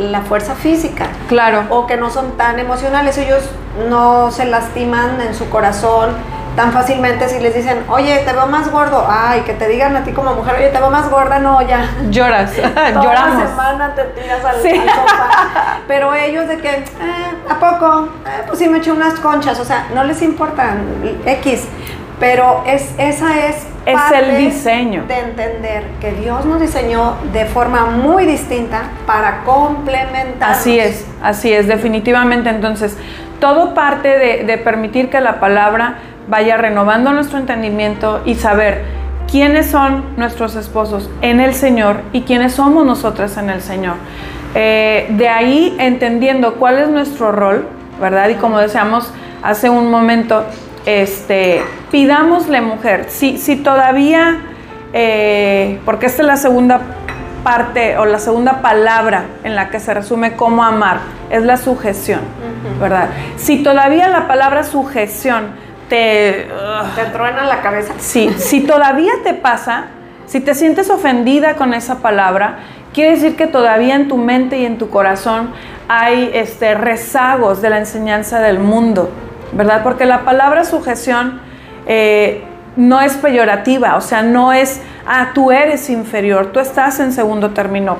la 0.00 0.20
fuerza 0.22 0.56
física. 0.56 1.06
Claro. 1.28 1.64
O 1.70 1.86
que 1.86 1.96
no 1.96 2.10
son 2.10 2.32
tan 2.32 2.58
emocionales, 2.58 3.16
ellos 3.18 3.48
no 3.88 4.32
se 4.32 4.44
lastiman 4.44 5.20
en 5.20 5.36
su 5.36 5.48
corazón 5.50 6.10
tan 6.56 6.72
fácilmente 6.72 7.28
si 7.28 7.40
les 7.40 7.54
dicen, 7.54 7.84
oye, 7.88 8.18
te 8.18 8.32
veo 8.32 8.46
más 8.46 8.70
gordo, 8.70 9.06
ay, 9.08 9.40
que 9.42 9.54
te 9.54 9.68
digan 9.68 9.96
a 9.96 10.04
ti 10.04 10.12
como 10.12 10.34
mujer, 10.34 10.54
oye, 10.56 10.68
te 10.68 10.78
veo 10.78 10.90
más 10.90 11.10
gorda, 11.10 11.38
no, 11.38 11.62
ya. 11.62 11.88
Lloras, 12.10 12.52
Toda 12.74 12.90
lloramos. 12.90 13.42
la 13.42 13.48
semana 13.48 13.94
te 13.94 14.04
tiras 14.04 14.44
al, 14.44 14.56
sofá. 14.56 15.78
Pero 15.88 16.14
ellos 16.14 16.48
de 16.48 16.58
que, 16.58 16.70
eh, 16.70 16.84
¿a 17.48 17.54
poco? 17.58 18.08
Eh, 18.26 18.42
pues 18.46 18.58
sí 18.58 18.68
me 18.68 18.78
eché 18.78 18.92
unas 18.92 19.14
conchas, 19.20 19.58
o 19.60 19.64
sea, 19.64 19.86
no 19.94 20.04
les 20.04 20.22
importa 20.22 20.76
X. 21.26 21.66
Pero 22.20 22.62
es, 22.66 22.94
esa 22.96 23.46
es 23.46 23.66
es 23.86 24.00
el 24.12 24.38
diseño. 24.38 25.04
De 25.06 25.18
entender 25.18 25.84
que 26.00 26.12
Dios 26.12 26.44
nos 26.46 26.60
diseñó 26.60 27.16
de 27.32 27.44
forma 27.44 27.86
muy 27.86 28.24
distinta 28.24 28.84
para 29.06 29.42
complementar. 29.44 30.52
Así 30.52 30.78
es, 30.78 31.06
así 31.22 31.52
es, 31.52 31.66
definitivamente. 31.66 32.48
Entonces, 32.48 32.96
todo 33.40 33.74
parte 33.74 34.08
de, 34.08 34.44
de 34.44 34.58
permitir 34.58 35.10
que 35.10 35.20
la 35.20 35.38
palabra 35.38 35.98
vaya 36.28 36.56
renovando 36.56 37.12
nuestro 37.12 37.38
entendimiento 37.38 38.22
y 38.24 38.34
saber 38.34 38.84
quiénes 39.30 39.66
son 39.66 40.04
nuestros 40.16 40.56
esposos 40.56 41.10
en 41.20 41.40
el 41.40 41.54
Señor 41.54 42.02
y 42.12 42.22
quiénes 42.22 42.52
somos 42.52 42.86
nosotras 42.86 43.36
en 43.36 43.50
el 43.50 43.60
Señor. 43.60 43.94
Eh, 44.54 45.08
de 45.10 45.28
ahí 45.28 45.74
entendiendo 45.78 46.54
cuál 46.54 46.78
es 46.78 46.88
nuestro 46.88 47.32
rol, 47.32 47.66
¿verdad? 48.00 48.28
Y 48.28 48.34
como 48.34 48.58
decíamos 48.58 49.12
hace 49.42 49.68
un 49.68 49.90
momento, 49.90 50.44
este, 50.86 51.62
pidámosle 51.90 52.60
mujer, 52.60 53.06
si, 53.08 53.38
si 53.38 53.56
todavía, 53.56 54.38
eh, 54.92 55.80
porque 55.84 56.06
esta 56.06 56.22
es 56.22 56.28
la 56.28 56.36
segunda 56.36 56.80
parte 57.42 57.98
o 57.98 58.06
la 58.06 58.18
segunda 58.18 58.62
palabra 58.62 59.24
en 59.42 59.54
la 59.54 59.68
que 59.68 59.80
se 59.80 59.92
resume 59.92 60.34
cómo 60.34 60.64
amar, 60.64 61.00
es 61.30 61.42
la 61.42 61.56
sujeción, 61.56 62.20
¿verdad? 62.80 63.08
Si 63.36 63.62
todavía 63.62 64.08
la 64.08 64.26
palabra 64.26 64.62
sujeción 64.62 65.63
te... 65.88 66.48
¿Te 66.94 67.04
truena 67.12 67.46
la 67.46 67.60
cabeza? 67.60 67.94
Sí, 67.98 68.32
si 68.36 68.60
todavía 68.60 69.12
te 69.22 69.34
pasa, 69.34 69.86
si 70.26 70.40
te 70.40 70.54
sientes 70.54 70.90
ofendida 70.90 71.54
con 71.54 71.74
esa 71.74 71.96
palabra, 71.96 72.58
quiere 72.92 73.12
decir 73.12 73.36
que 73.36 73.46
todavía 73.46 73.94
en 73.94 74.08
tu 74.08 74.16
mente 74.16 74.58
y 74.58 74.64
en 74.64 74.78
tu 74.78 74.90
corazón 74.90 75.50
hay 75.88 76.30
este, 76.34 76.74
rezagos 76.74 77.60
de 77.60 77.70
la 77.70 77.78
enseñanza 77.78 78.40
del 78.40 78.58
mundo, 78.58 79.10
¿verdad? 79.52 79.82
Porque 79.82 80.06
la 80.06 80.24
palabra 80.24 80.64
sujeción 80.64 81.40
eh, 81.86 82.44
no 82.76 83.00
es 83.00 83.14
peyorativa, 83.14 83.96
o 83.96 84.00
sea, 84.00 84.22
no 84.22 84.52
es, 84.52 84.80
ah, 85.06 85.30
tú 85.34 85.52
eres 85.52 85.90
inferior, 85.90 86.52
tú 86.52 86.60
estás 86.60 87.00
en 87.00 87.12
segundo 87.12 87.50
término, 87.50 87.98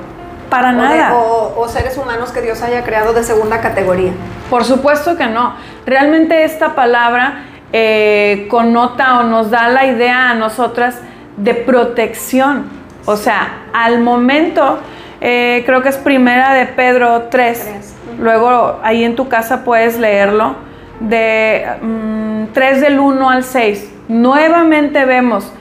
para 0.49 0.71
nada. 0.71 1.13
o, 1.15 1.67
seres 1.67 1.97
humanos 1.97 2.31
que 2.31 2.41
Dios 2.41 2.61
haya 2.61 2.83
creado 2.83 3.13
de 3.13 3.23
segunda 3.23 3.61
categoría. 3.61 4.11
Por 4.49 4.63
supuesto 4.63 5.17
que 5.17 5.25
no. 5.25 5.55
Realmente 5.85 6.43
esta 6.43 6.75
palabra 6.75 7.45
eh, 7.73 8.47
connota 8.49 9.19
o 9.19 9.23
nos 9.23 9.51
da 9.51 9.67
la 9.67 9.85
idea 9.85 10.29
a 10.29 10.35
nosotras 10.35 10.99
de 11.37 11.53
protección. 11.53 12.65
O 13.05 13.17
sea, 13.17 13.65
al 13.73 13.99
momento, 13.99 14.79
eh, 15.21 15.63
creo 15.65 15.81
que 15.81 15.89
es 15.89 15.97
primera 15.97 16.53
de 16.53 16.65
Pedro 16.67 17.23
3, 17.29 17.95
luego 18.19 18.79
ahí 18.83 19.03
en 19.03 19.15
tu 19.15 19.27
casa 19.27 19.63
puedes 19.63 19.99
leerlo, 19.99 20.55
de 20.99 21.65
3 22.53 22.77
mm, 22.77 22.81
del 22.81 22.99
1 22.99 23.29
al 23.29 23.43
6. 23.43 23.91
Nuevamente 24.07 25.05
vemos 25.05 25.51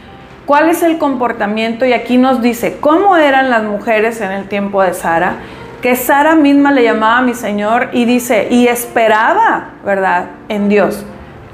cuál 0.46 0.70
es 0.70 0.82
el 0.82 0.98
comportamiento 0.98 1.84
y 1.84 1.92
aquí 1.92 2.16
nos 2.16 2.40
dice 2.40 2.76
cómo 2.80 3.16
eran 3.16 3.50
las 3.50 3.64
mujeres 3.64 4.20
en 4.20 4.30
el 4.30 4.48
tiempo 4.48 4.82
de 4.82 4.94
Sara, 4.94 5.36
que 5.82 5.96
Sara 5.96 6.34
misma 6.34 6.72
le 6.72 6.82
llamaba 6.82 7.18
a 7.18 7.22
mi 7.22 7.34
Señor 7.34 7.88
y 7.92 8.04
dice, 8.04 8.48
y 8.50 8.68
esperaba, 8.68 9.70
¿verdad?, 9.84 10.26
en 10.48 10.68
Dios 10.68 11.04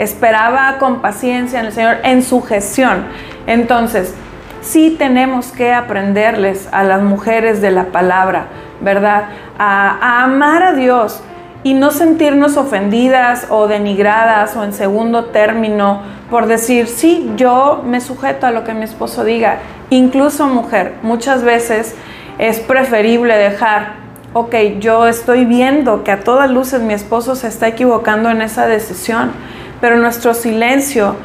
esperaba 0.00 0.78
con 0.78 1.00
paciencia 1.00 1.60
en 1.60 1.66
el 1.66 1.72
Señor, 1.72 1.98
en 2.04 2.22
su 2.22 2.40
gestión. 2.40 3.04
Entonces, 3.46 4.14
sí 4.62 4.96
tenemos 4.98 5.52
que 5.52 5.72
aprenderles 5.72 6.68
a 6.72 6.84
las 6.84 7.02
mujeres 7.02 7.60
de 7.60 7.70
la 7.70 7.86
palabra, 7.86 8.46
¿verdad? 8.80 9.24
A, 9.58 10.22
amar 10.24 10.62
a 10.62 10.72
Dios 10.72 11.22
y 11.62 11.74
no 11.74 11.90
sentirnos 11.90 12.56
ofendidas 12.56 13.46
o 13.50 13.68
denigradas 13.68 14.56
o 14.56 14.64
en 14.64 14.72
segundo 14.72 15.26
término 15.26 16.00
por 16.30 16.46
decir, 16.46 16.86
sí, 16.86 17.30
yo 17.36 17.82
me 17.84 18.00
sujeto 18.00 18.46
a 18.46 18.52
lo 18.52 18.64
que 18.64 18.72
mi 18.72 18.84
esposo 18.84 19.24
diga. 19.24 19.58
Incluso 19.90 20.46
mujer, 20.46 20.94
muchas 21.02 21.42
veces 21.42 21.94
es 22.38 22.60
preferible 22.60 23.36
dejar, 23.36 23.94
ok, 24.32 24.54
yo 24.78 25.08
estoy 25.08 25.44
viendo 25.44 26.04
que 26.04 26.12
a 26.12 26.20
todas 26.20 26.48
luces 26.48 26.80
mi 26.80 26.94
esposo 26.94 27.34
se 27.34 27.48
está 27.48 27.66
equivocando 27.68 28.30
en 28.30 28.40
esa 28.42 28.66
decisión, 28.66 29.32
pero 29.80 29.96
nuestro 29.96 30.34
silencio 30.34 31.16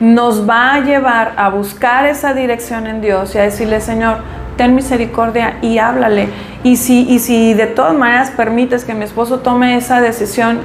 nos 0.00 0.48
va 0.48 0.74
a 0.74 0.80
llevar 0.80 1.34
a 1.36 1.48
buscar 1.48 2.06
esa 2.06 2.34
dirección 2.34 2.86
en 2.86 3.00
Dios 3.00 3.34
y 3.34 3.38
a 3.38 3.42
decirle, 3.42 3.80
Señor, 3.80 4.18
ten 4.56 4.74
misericordia 4.74 5.58
y 5.62 5.78
háblale. 5.78 6.28
Y 6.64 6.76
si, 6.76 7.08
y 7.08 7.18
si 7.18 7.54
de 7.54 7.66
todas 7.66 7.94
maneras 7.94 8.30
permites 8.30 8.84
que 8.84 8.94
mi 8.94 9.04
esposo 9.04 9.40
tome 9.40 9.76
esa 9.76 10.00
decisión 10.00 10.60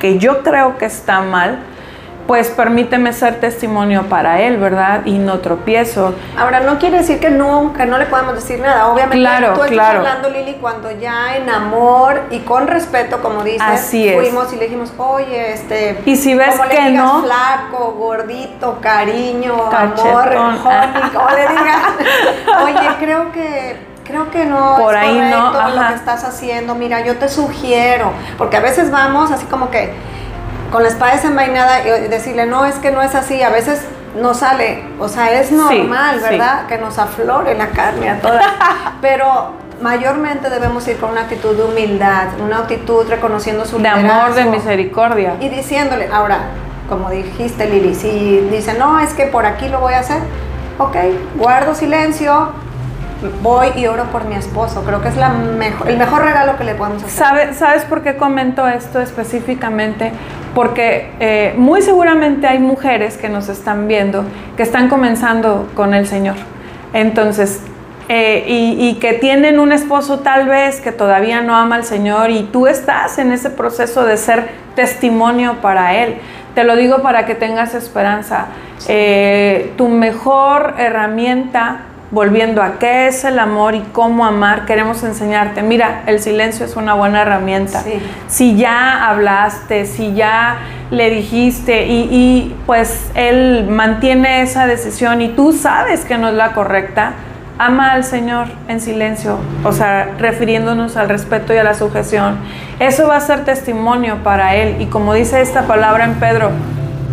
que 0.00 0.18
yo 0.18 0.42
creo 0.42 0.76
que 0.76 0.86
está 0.86 1.20
mal, 1.20 1.58
pues 2.26 2.48
permíteme 2.48 3.12
ser 3.12 3.38
testimonio 3.40 4.04
para 4.04 4.40
él, 4.40 4.56
¿verdad? 4.56 5.02
Y 5.04 5.18
no 5.18 5.40
tropiezo. 5.40 6.14
Ahora, 6.38 6.60
no 6.60 6.78
quiere 6.78 6.98
decir 6.98 7.20
que 7.20 7.30
nunca 7.30 7.84
no 7.84 7.98
le 7.98 8.06
podemos 8.06 8.34
decir 8.34 8.60
nada. 8.60 8.86
Obviamente, 8.88 9.18
claro, 9.18 9.48
tú 9.54 9.62
estás 9.62 9.70
claro. 9.72 9.98
hablando, 9.98 10.30
Lili, 10.30 10.54
cuando 10.54 10.90
ya 10.92 11.36
en 11.36 11.50
amor 11.50 12.22
y 12.30 12.38
con 12.40 12.66
respeto, 12.66 13.20
como 13.20 13.42
dices, 13.44 13.60
Así 13.62 14.08
es. 14.08 14.16
fuimos 14.16 14.52
y 14.52 14.56
le 14.56 14.64
dijimos, 14.64 14.92
oye, 14.96 15.52
este. 15.52 16.00
Y 16.06 16.16
si 16.16 16.34
ves 16.34 16.52
como 16.52 16.64
le 16.64 16.70
que 16.70 16.88
digas, 16.88 17.04
no- 17.04 17.22
flaco, 17.24 17.92
gordito, 17.98 18.78
cariño, 18.80 19.68
Cachetón. 19.70 20.08
amor, 20.08 20.34
honey, 20.64 21.10
como 21.12 21.28
le 21.30 21.40
digas. 21.48 21.82
Oye, 22.64 22.88
creo 23.00 23.32
que. 23.32 23.94
Creo 24.04 24.30
que 24.30 24.44
no 24.44 24.76
Por 24.78 24.94
es 24.94 25.00
ahí 25.00 25.18
no, 25.18 25.50
correcto 25.50 25.74
lo 25.74 25.80
ajá. 25.80 25.88
que 25.88 25.94
estás 25.94 26.24
haciendo. 26.24 26.74
Mira, 26.74 27.00
yo 27.00 27.16
te 27.16 27.26
sugiero, 27.30 28.12
porque 28.36 28.58
a 28.58 28.60
veces 28.60 28.90
vamos 28.90 29.30
así 29.30 29.46
como 29.46 29.70
que 29.70 29.94
con 30.74 30.82
la 30.82 30.88
espada 30.88 31.12
desenvainada 31.12 31.86
y 31.86 32.08
decirle, 32.08 32.46
no, 32.46 32.64
es 32.64 32.74
que 32.76 32.90
no 32.90 33.00
es 33.00 33.14
así, 33.14 33.40
a 33.42 33.48
veces 33.50 33.80
no 34.20 34.34
sale, 34.34 34.82
o 34.98 35.06
sea, 35.08 35.30
es 35.40 35.52
normal, 35.52 36.16
sí. 36.16 36.30
¿verdad? 36.30 36.66
Que 36.66 36.78
nos 36.78 36.98
aflore 36.98 37.54
la 37.54 37.68
carne 37.68 38.10
a 38.10 38.20
todas, 38.20 38.42
pero 39.00 39.52
mayormente 39.80 40.50
debemos 40.50 40.86
ir 40.88 40.96
con 40.98 41.10
una 41.10 41.20
actitud 41.22 41.56
de 41.56 41.62
humildad, 41.62 42.24
una 42.44 42.58
actitud 42.58 43.06
reconociendo 43.08 43.64
su 43.66 43.78
De 43.78 43.86
amor, 43.88 44.34
de 44.34 44.46
misericordia. 44.46 45.34
y 45.40 45.48
diciéndole, 45.48 46.08
ahora, 46.12 46.38
como 46.88 47.08
dijiste 47.08 47.66
Lili, 47.68 47.94
si 47.94 48.40
dice, 48.50 48.74
no, 48.74 48.98
es 48.98 49.14
que 49.14 49.26
por 49.26 49.46
aquí 49.46 49.68
lo 49.68 49.78
voy 49.78 49.94
a 49.94 50.00
hacer, 50.00 50.18
ok, 50.78 50.96
guardo 51.36 51.76
silencio, 51.76 52.48
voy 53.42 53.68
y 53.76 53.86
oro 53.86 54.04
por 54.10 54.24
mi 54.24 54.34
esposo, 54.34 54.82
creo 54.84 55.00
que 55.00 55.08
es 55.08 55.16
la 55.16 55.28
mejor, 55.28 55.88
el 55.88 55.98
mejor 55.98 56.22
regalo 56.24 56.56
que 56.58 56.64
le 56.64 56.74
podemos 56.74 57.02
hacer. 57.04 57.16
¿Sabe- 57.26 57.54
¿Sabes 57.54 57.84
por 57.84 58.02
qué 58.02 58.16
comento 58.16 58.66
esto 58.66 59.00
específicamente? 59.00 60.12
Porque 60.54 61.10
eh, 61.20 61.54
muy 61.56 61.82
seguramente 61.82 62.46
hay 62.46 62.58
mujeres 62.58 63.16
que 63.16 63.28
nos 63.28 63.48
están 63.48 63.88
viendo 63.88 64.24
que 64.56 64.62
están 64.62 64.88
comenzando 64.88 65.68
con 65.74 65.94
el 65.94 66.06
Señor. 66.06 66.36
Entonces, 66.92 67.60
eh, 68.08 68.44
y, 68.46 68.88
y 68.88 68.94
que 68.94 69.14
tienen 69.14 69.58
un 69.58 69.72
esposo 69.72 70.20
tal 70.20 70.46
vez 70.46 70.80
que 70.80 70.92
todavía 70.92 71.40
no 71.40 71.56
ama 71.56 71.76
al 71.76 71.84
Señor 71.84 72.30
y 72.30 72.44
tú 72.44 72.66
estás 72.66 73.18
en 73.18 73.32
ese 73.32 73.50
proceso 73.50 74.04
de 74.04 74.16
ser 74.16 74.48
testimonio 74.76 75.56
para 75.60 75.94
Él. 75.94 76.16
Te 76.54 76.64
lo 76.64 76.76
digo 76.76 77.02
para 77.02 77.26
que 77.26 77.34
tengas 77.34 77.74
esperanza. 77.74 78.46
Eh, 78.86 79.72
tu 79.76 79.88
mejor 79.88 80.74
herramienta 80.78 81.80
volviendo 82.14 82.62
a 82.62 82.78
qué 82.78 83.08
es 83.08 83.24
el 83.24 83.40
amor 83.40 83.74
y 83.74 83.80
cómo 83.92 84.24
amar, 84.24 84.64
queremos 84.66 85.02
enseñarte. 85.02 85.62
Mira, 85.62 86.04
el 86.06 86.20
silencio 86.20 86.64
es 86.64 86.76
una 86.76 86.94
buena 86.94 87.22
herramienta. 87.22 87.80
Sí. 87.80 88.00
Si 88.28 88.56
ya 88.56 89.08
hablaste, 89.08 89.84
si 89.84 90.14
ya 90.14 90.58
le 90.90 91.10
dijiste 91.10 91.86
y, 91.86 92.08
y, 92.10 92.56
pues 92.66 93.10
él 93.14 93.66
mantiene 93.68 94.42
esa 94.42 94.68
decisión 94.68 95.20
y 95.22 95.28
tú 95.30 95.52
sabes 95.52 96.04
que 96.04 96.16
no 96.16 96.28
es 96.28 96.34
la 96.34 96.52
correcta, 96.52 97.14
ama 97.58 97.92
al 97.92 98.04
Señor 98.04 98.46
en 98.68 98.80
silencio, 98.80 99.38
o 99.64 99.72
sea, 99.72 100.10
refiriéndonos 100.18 100.96
al 100.96 101.08
respeto 101.08 101.52
y 101.52 101.56
a 101.56 101.64
la 101.64 101.74
sujeción. 101.74 102.38
Eso 102.78 103.08
va 103.08 103.16
a 103.16 103.20
ser 103.20 103.44
testimonio 103.44 104.18
para 104.22 104.54
él 104.54 104.80
y 104.80 104.86
como 104.86 105.14
dice 105.14 105.40
esta 105.40 105.62
palabra 105.62 106.04
en 106.04 106.14
Pedro, 106.14 106.50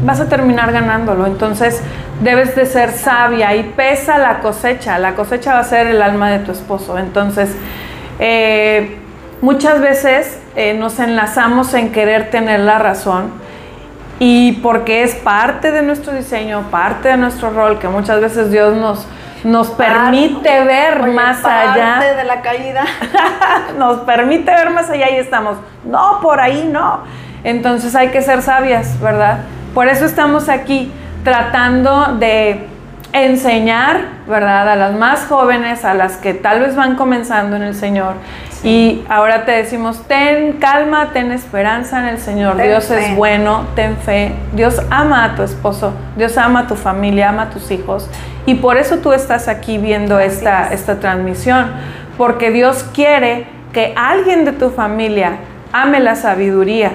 vas 0.06 0.20
a 0.20 0.30
terminar 0.30 0.72
ganándolo. 0.72 1.26
Entonces 1.26 1.82
debes 2.22 2.56
de 2.56 2.66
ser 2.66 2.92
sabia 2.92 3.56
y 3.56 3.64
pesa 3.64 4.18
la 4.18 4.40
cosecha. 4.40 4.98
La 5.00 5.16
cosecha 5.16 5.54
va 5.54 5.60
a 5.60 5.64
ser 5.64 5.88
el 5.88 6.02
alma 6.02 6.30
de 6.30 6.40
tu 6.40 6.52
esposo. 6.52 6.98
Entonces, 6.98 7.56
eh, 8.20 8.98
muchas 9.42 9.82
veces 9.82 10.40
eh, 10.56 10.74
nos 10.74 11.00
enlazamos 11.00 11.74
en 11.74 11.92
querer 11.92 12.30
tener 12.30 12.62
la 12.62 12.78
razón 12.78 13.32
y 14.20 14.54
porque 14.64 15.04
es 15.04 15.16
parte 15.16 15.72
de 15.72 15.82
nuestro 15.82 16.14
diseño, 16.14 16.62
parte 16.70 17.10
de 17.10 17.18
nuestro 17.18 17.50
rol, 17.50 17.80
que 17.80 17.88
muchas 17.88 18.22
veces 18.22 18.52
Dios 18.52 18.76
nos, 18.76 19.08
nos 19.44 19.72
permite 19.72 20.64
ver 20.64 21.02
Oye, 21.02 21.14
más 21.14 21.38
parte 21.38 21.82
allá 21.82 22.16
de 22.16 22.24
la 22.24 22.42
caída. 22.42 22.86
nos 23.80 24.02
permite 24.02 24.52
ver 24.52 24.70
más 24.70 24.92
allá 24.92 25.10
y 25.10 25.16
estamos, 25.16 25.58
no, 25.84 26.20
por 26.22 26.40
ahí 26.40 26.70
no. 26.72 27.00
Entonces 27.44 27.96
hay 27.96 28.10
que 28.10 28.22
ser 28.22 28.44
sabias, 28.44 29.00
¿verdad? 29.02 29.40
Por 29.74 29.88
eso 29.88 30.06
estamos 30.06 30.50
aquí 30.50 30.94
tratando 31.24 32.18
de 32.20 32.68
enseñar, 33.14 34.02
¿verdad? 34.28 34.70
A 34.70 34.76
las 34.76 34.94
más 34.94 35.26
jóvenes, 35.26 35.84
a 35.86 35.94
las 35.94 36.18
que 36.18 36.34
tal 36.34 36.62
vez 36.62 36.76
van 36.76 36.96
comenzando 36.96 37.56
en 37.56 37.64
el 37.64 37.76
Señor. 37.76 38.16
Y 38.64 39.04
ahora 39.10 39.44
te 39.44 39.52
decimos, 39.52 40.04
ten 40.08 40.54
calma, 40.54 41.10
ten 41.14 41.32
esperanza 41.32 42.00
en 42.00 42.06
el 42.06 42.20
Señor. 42.20 42.58
Ten 42.58 42.68
Dios 42.68 42.86
fe. 42.86 43.08
es 43.08 43.16
bueno, 43.16 43.66
ten 43.76 43.98
fe. 43.98 44.34
Dios 44.54 44.82
ama 44.92 45.26
a 45.26 45.36
tu 45.36 45.42
esposo, 45.42 45.94
Dios 46.16 46.38
ama 46.38 46.62
a 46.62 46.68
tu 46.68 46.76
familia, 46.76 47.30
ama 47.30 47.44
a 47.44 47.50
tus 47.50 47.72
hijos. 47.72 48.08
Y 48.46 48.56
por 48.56 48.78
eso 48.78 48.98
tú 48.98 49.14
estás 49.14 49.48
aquí 49.48 49.78
viendo 49.78 50.20
esta, 50.20 50.68
es. 50.68 50.82
esta 50.82 51.00
transmisión, 51.00 51.72
porque 52.18 52.52
Dios 52.52 52.86
quiere 52.94 53.48
que 53.74 53.94
alguien 53.96 54.46
de 54.46 54.52
tu 54.52 54.70
familia 54.70 55.38
ame 55.74 56.00
la 56.00 56.16
sabiduría, 56.16 56.92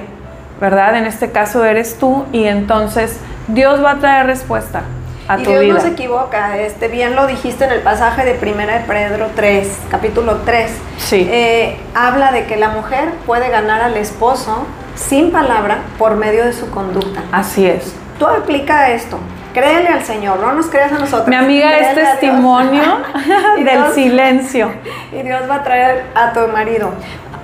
¿verdad? 0.60 0.96
En 0.96 1.06
este 1.06 1.32
caso 1.32 1.64
eres 1.64 1.98
tú 1.98 2.26
y 2.32 2.44
entonces 2.44 3.18
Dios 3.48 3.82
va 3.84 3.92
a 3.92 3.96
traer 3.98 4.26
respuesta 4.26 4.82
a 5.28 5.38
y 5.38 5.42
tu 5.44 5.50
Dios 5.50 5.60
vida. 5.62 5.74
no 5.74 5.80
se 5.80 5.88
equivoca, 5.88 6.56
este, 6.58 6.88
bien 6.88 7.16
lo 7.16 7.26
dijiste 7.26 7.64
en 7.64 7.72
el 7.72 7.80
pasaje 7.80 8.24
de 8.24 8.34
Primera 8.34 8.74
de 8.74 8.80
Pedro 8.80 9.28
3, 9.34 9.78
capítulo 9.90 10.38
3. 10.44 10.70
Sí. 10.98 11.28
Eh, 11.30 11.76
habla 11.94 12.32
de 12.32 12.44
que 12.46 12.56
la 12.56 12.68
mujer 12.68 13.10
puede 13.26 13.48
ganar 13.48 13.80
al 13.82 13.96
esposo 13.96 14.66
sin 14.94 15.30
palabra 15.32 15.78
por 15.98 16.16
medio 16.16 16.44
de 16.44 16.52
su 16.52 16.70
conducta. 16.70 17.22
Así 17.32 17.66
es. 17.66 17.94
Tú 18.18 18.26
aplica 18.26 18.90
esto. 18.90 19.18
Créele 19.52 19.88
al 19.88 20.04
Señor, 20.04 20.38
no 20.40 20.52
nos 20.52 20.66
creas 20.66 20.92
a 20.92 20.98
nosotros. 20.98 21.28
Mi 21.28 21.34
amiga 21.36 21.72
es 21.78 21.88
Créele 21.88 22.00
Dios. 22.02 22.10
testimonio 22.20 22.82
del 23.56 23.64
Dios- 23.64 23.94
silencio. 23.94 24.70
Y 25.12 25.22
Dios 25.22 25.42
va 25.48 25.56
a 25.56 25.62
traer 25.62 26.04
a 26.14 26.32
tu 26.32 26.40
marido. 26.48 26.92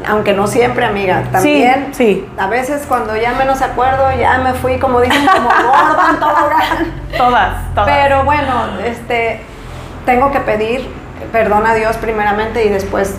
Aunque 0.08 0.32
no 0.32 0.46
siempre, 0.46 0.84
amiga. 0.84 1.22
También. 1.30 1.88
sí. 1.92 2.26
A 2.38 2.46
veces 2.48 2.84
cuando 2.88 3.16
ya 3.16 3.32
menos 3.32 3.62
acuerdo, 3.62 4.10
ya 4.18 4.38
me 4.38 4.52
fui, 4.54 4.78
como 4.78 5.00
dicen, 5.00 5.26
como 5.26 5.50
en 6.10 6.16
tobogán. 6.20 7.02
Todas, 7.16 7.74
todas. 7.74 7.88
Pero 7.90 8.24
bueno, 8.24 8.78
este, 8.84 9.40
tengo 10.06 10.30
que 10.32 10.40
pedir 10.40 10.88
perdón 11.30 11.66
a 11.66 11.74
Dios 11.74 11.96
primeramente 11.98 12.64
y 12.64 12.68
después 12.68 13.14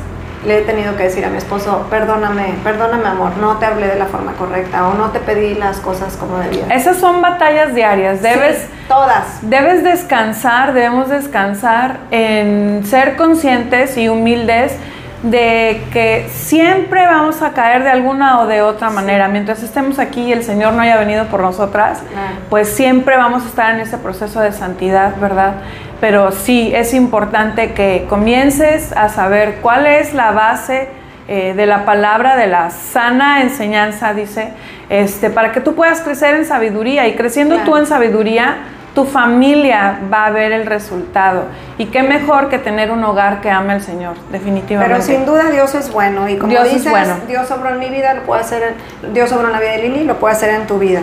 le 0.45 0.59
he 0.59 0.61
tenido 0.63 0.97
que 0.97 1.03
decir 1.03 1.23
a 1.25 1.29
mi 1.29 1.37
esposo, 1.37 1.87
perdóname, 1.89 2.53
perdóname 2.65 3.07
amor, 3.07 3.31
no 3.37 3.55
te 3.57 3.65
hablé 3.65 3.87
de 3.87 3.95
la 3.95 4.07
forma 4.07 4.33
correcta 4.33 4.87
o 4.89 4.93
no 4.93 5.09
te 5.11 5.19
pedí 5.19 5.55
las 5.55 5.77
cosas 5.77 6.17
como 6.17 6.37
debía. 6.37 6.65
Esas 6.69 6.97
son 6.97 7.21
batallas 7.21 7.73
diarias. 7.73 8.21
Debes, 8.21 8.57
Sí, 8.57 8.67
todas. 8.89 9.39
debes 9.41 9.85
descansar, 9.85 10.73
debemos 10.73 11.07
descansar 11.07 11.99
en 12.11 12.83
ser 12.85 13.15
conscientes 13.15 13.95
y 13.97 14.09
humildes 14.09 14.75
de 15.23 15.81
que 15.93 16.27
siempre 16.29 17.05
vamos 17.05 17.41
a 17.41 17.53
caer 17.53 17.83
de 17.83 17.89
alguna 17.89 18.41
o 18.41 18.45
de 18.45 18.62
otra 18.62 18.89
manera. 18.89 19.29
Mientras 19.29 19.63
estemos 19.63 19.97
aquí 19.97 20.21
y 20.23 20.33
el 20.33 20.43
Señor 20.43 20.73
no 20.73 20.81
haya 20.81 20.97
venido 20.97 21.25
por 21.25 21.39
nosotras, 21.39 22.03
pues 22.49 22.69
siempre 22.69 23.15
vamos 23.15 23.43
a 23.43 23.47
estar 23.47 23.73
en 23.73 23.81
ese 23.81 23.97
proceso 23.97 24.41
de 24.41 24.51
santidad, 24.51 25.15
¿verdad? 25.19 25.55
Pero 26.01 26.31
sí 26.33 26.73
es 26.75 26.93
importante 26.93 27.71
que 27.71 28.05
comiences 28.09 28.91
a 28.91 29.07
saber 29.07 29.59
cuál 29.62 29.88
es 29.88 30.13
la 30.13 30.31
base 30.31 30.89
eh, 31.29 31.53
de 31.55 31.65
la 31.65 31.86
palabra, 31.86 32.36
de 32.36 32.47
la 32.47 32.69
sana 32.69 33.41
enseñanza, 33.41 34.13
dice, 34.13 34.49
este, 34.89 35.29
para 35.29 35.53
que 35.53 35.62
tú 35.62 35.73
puedas 35.73 36.01
crecer 36.01 36.36
en 36.36 36.43
sabiduría 36.43 37.07
y 37.07 37.15
creciendo 37.15 37.59
tú 37.59 37.77
en 37.77 37.86
sabiduría, 37.86 38.57
tu 38.95 39.06
familia 39.06 39.99
va 40.13 40.25
a 40.25 40.29
ver 40.29 40.51
el 40.51 40.65
resultado. 40.67 41.45
Y 41.77 41.88
qué 41.88 42.03
mejor 42.03 42.49
que 42.49 42.60
tener 42.60 42.91
un 42.91 43.03
hogar 43.03 43.41
que 43.41 43.49
ame 43.49 43.73
al 43.73 43.82
Señor, 43.82 44.15
definitivamente. 44.32 44.93
Pero 44.93 45.03
sin 45.06 45.25
duda 45.25 45.49
Dios 45.49 45.73
es 45.75 45.91
bueno 45.91 46.29
y 46.29 46.38
como 46.38 46.51
Dios 46.51 46.67
es 46.67 46.73
dices, 46.75 46.91
bueno. 46.91 47.15
Dios 47.27 47.47
sobró 47.47 47.69
en 47.69 47.79
mi 47.79 47.89
vida, 47.89 48.13
lo 48.13 48.21
puede 48.23 48.41
hacer, 48.41 48.77
en- 49.03 49.13
Dios 49.13 49.29
sobró 49.29 49.47
en 49.47 49.53
la 49.53 49.60
vida 49.60 49.71
de 49.71 49.77
Lili, 49.79 50.03
lo 50.03 50.15
puede 50.17 50.36
hacer 50.36 50.49
en 50.53 50.67
tu 50.67 50.77
vida. 50.79 51.01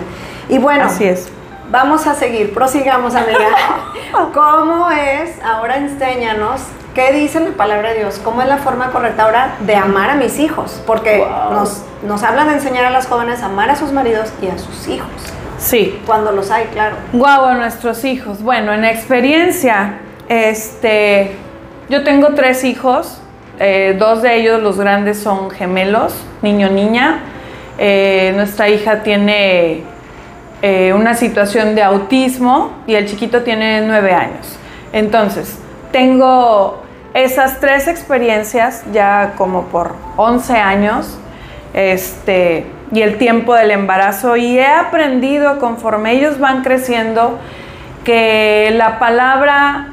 Y 0.48 0.58
bueno, 0.58 0.84
Así 0.84 1.04
es. 1.04 1.28
Vamos 1.70 2.06
a 2.08 2.14
seguir, 2.14 2.52
prosigamos, 2.52 3.14
amiga. 3.14 3.46
¿Cómo 4.34 4.90
es? 4.90 5.40
Ahora 5.44 5.76
enséñanos 5.76 6.60
qué 6.94 7.12
dice 7.12 7.38
la 7.40 7.50
palabra 7.56 7.90
de 7.90 7.98
Dios, 7.98 8.20
cómo 8.24 8.42
es 8.42 8.48
la 8.48 8.58
forma 8.58 8.90
correcta 8.90 9.22
ahora 9.24 9.52
de 9.60 9.76
amar 9.76 10.10
a 10.10 10.14
mis 10.16 10.38
hijos, 10.40 10.82
porque 10.86 11.18
Wow. 11.18 11.52
nos 11.52 11.82
nos 12.02 12.22
habla 12.22 12.44
de 12.46 12.54
enseñar 12.54 12.86
a 12.86 12.90
las 12.90 13.06
jóvenes 13.06 13.42
a 13.42 13.46
amar 13.46 13.70
a 13.70 13.76
sus 13.76 13.92
maridos 13.92 14.32
y 14.42 14.48
a 14.48 14.58
sus 14.58 14.88
hijos. 14.88 15.10
Sí. 15.60 16.00
Cuando 16.06 16.32
los 16.32 16.50
hay, 16.50 16.66
claro. 16.66 16.96
Guau, 17.12 17.44
a 17.44 17.54
nuestros 17.54 18.04
hijos. 18.04 18.42
Bueno, 18.42 18.72
en 18.72 18.84
experiencia, 18.84 20.00
este, 20.28 21.36
yo 21.88 22.02
tengo 22.02 22.34
tres 22.34 22.64
hijos. 22.64 23.20
eh, 23.62 23.94
dos 23.98 24.22
de 24.22 24.36
ellos, 24.36 24.62
los 24.62 24.78
grandes, 24.78 25.18
son 25.18 25.50
gemelos, 25.50 26.14
niño, 26.40 26.70
niña. 26.70 27.20
Eh, 27.76 28.32
nuestra 28.34 28.70
hija 28.70 29.02
tiene 29.02 29.82
eh, 30.62 30.94
una 30.94 31.12
situación 31.12 31.74
de 31.74 31.82
autismo 31.82 32.72
y 32.86 32.94
el 32.94 33.06
chiquito 33.06 33.42
tiene 33.42 33.82
nueve 33.82 34.12
años. 34.12 34.56
Entonces, 34.94 35.58
tengo 35.92 36.82
esas 37.12 37.60
tres 37.60 37.86
experiencias 37.86 38.82
ya 38.92 39.34
como 39.36 39.64
por 39.64 39.94
11 40.16 40.56
años 40.56 41.18
este, 41.74 42.64
y 42.92 43.02
el 43.02 43.18
tiempo 43.18 43.54
del 43.54 43.70
embarazo 43.70 44.36
y 44.36 44.58
he 44.58 44.66
aprendido 44.66 45.58
conforme 45.58 46.12
ellos 46.12 46.38
van 46.38 46.62
creciendo 46.62 47.38
que 48.04 48.72
la 48.76 48.98
palabra 48.98 49.88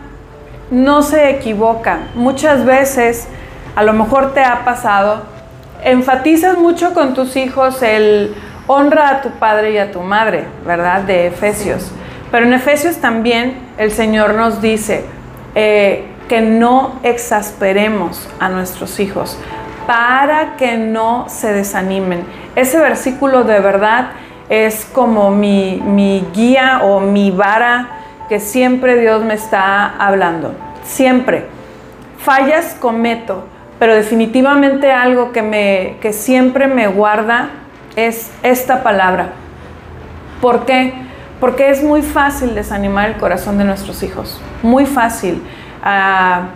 no 0.72 1.02
se 1.02 1.30
equivoca. 1.30 2.00
Muchas 2.16 2.66
veces, 2.66 3.28
a 3.76 3.84
lo 3.84 3.94
mejor 3.94 4.34
te 4.34 4.42
ha 4.42 4.66
pasado, 4.66 5.24
enfatizas 5.84 6.58
mucho 6.58 6.94
con 6.94 7.14
tus 7.14 7.36
hijos 7.36 7.82
el 7.84 8.36
honra 8.66 9.10
a 9.10 9.22
tu 9.22 9.32
padre 9.32 9.72
y 9.72 9.78
a 9.78 9.92
tu 9.92 10.02
madre, 10.02 10.46
¿verdad? 10.66 11.02
De 11.02 11.28
Efesios. 11.28 11.92
Pero 12.32 12.46
en 12.46 12.54
Efesios 12.54 12.98
también 12.98 13.58
el 13.78 13.92
Señor 13.92 14.34
nos 14.34 14.62
dice 14.62 15.06
eh, 15.56 16.06
que 16.28 16.42
no 16.42 17.00
exasperemos 17.04 18.28
a 18.40 18.50
nuestros 18.50 19.00
hijos 19.00 19.38
para 19.88 20.58
que 20.58 20.78
no 20.78 21.26
se 21.30 21.54
desanimen. 21.54 22.26
Ese 22.56 22.80
versículo 22.80 23.46
de 23.46 23.60
verdad 23.62 24.10
es 24.50 24.86
como 24.86 25.32
mi, 25.32 25.82
mi 25.84 26.26
guía 26.34 26.82
o 26.84 27.00
mi 27.00 27.32
vara 27.32 27.88
que 28.30 28.40
siempre 28.40 29.00
Dios 29.00 29.24
me 29.24 29.34
está 29.34 29.96
hablando. 29.98 30.54
Siempre. 30.84 31.46
Fallas 32.20 32.76
cometo, 32.80 33.46
pero 33.80 33.96
definitivamente 33.96 34.92
algo 34.92 35.32
que, 35.32 35.42
me, 35.42 35.96
que 36.02 36.12
siempre 36.12 36.68
me 36.68 36.88
guarda 36.88 37.50
es 37.96 38.32
esta 38.44 38.84
palabra. 38.84 39.30
¿Por 40.42 40.66
qué? 40.66 40.94
Porque 41.40 41.70
es 41.70 41.84
muy 41.84 42.02
fácil 42.02 42.56
desanimar 42.56 43.10
el 43.10 43.18
corazón 43.18 43.58
de 43.58 43.64
nuestros 43.64 44.04
hijos. 44.04 44.42
Muy 44.62 44.86
fácil. 44.86 45.42
Ah, 45.84 46.48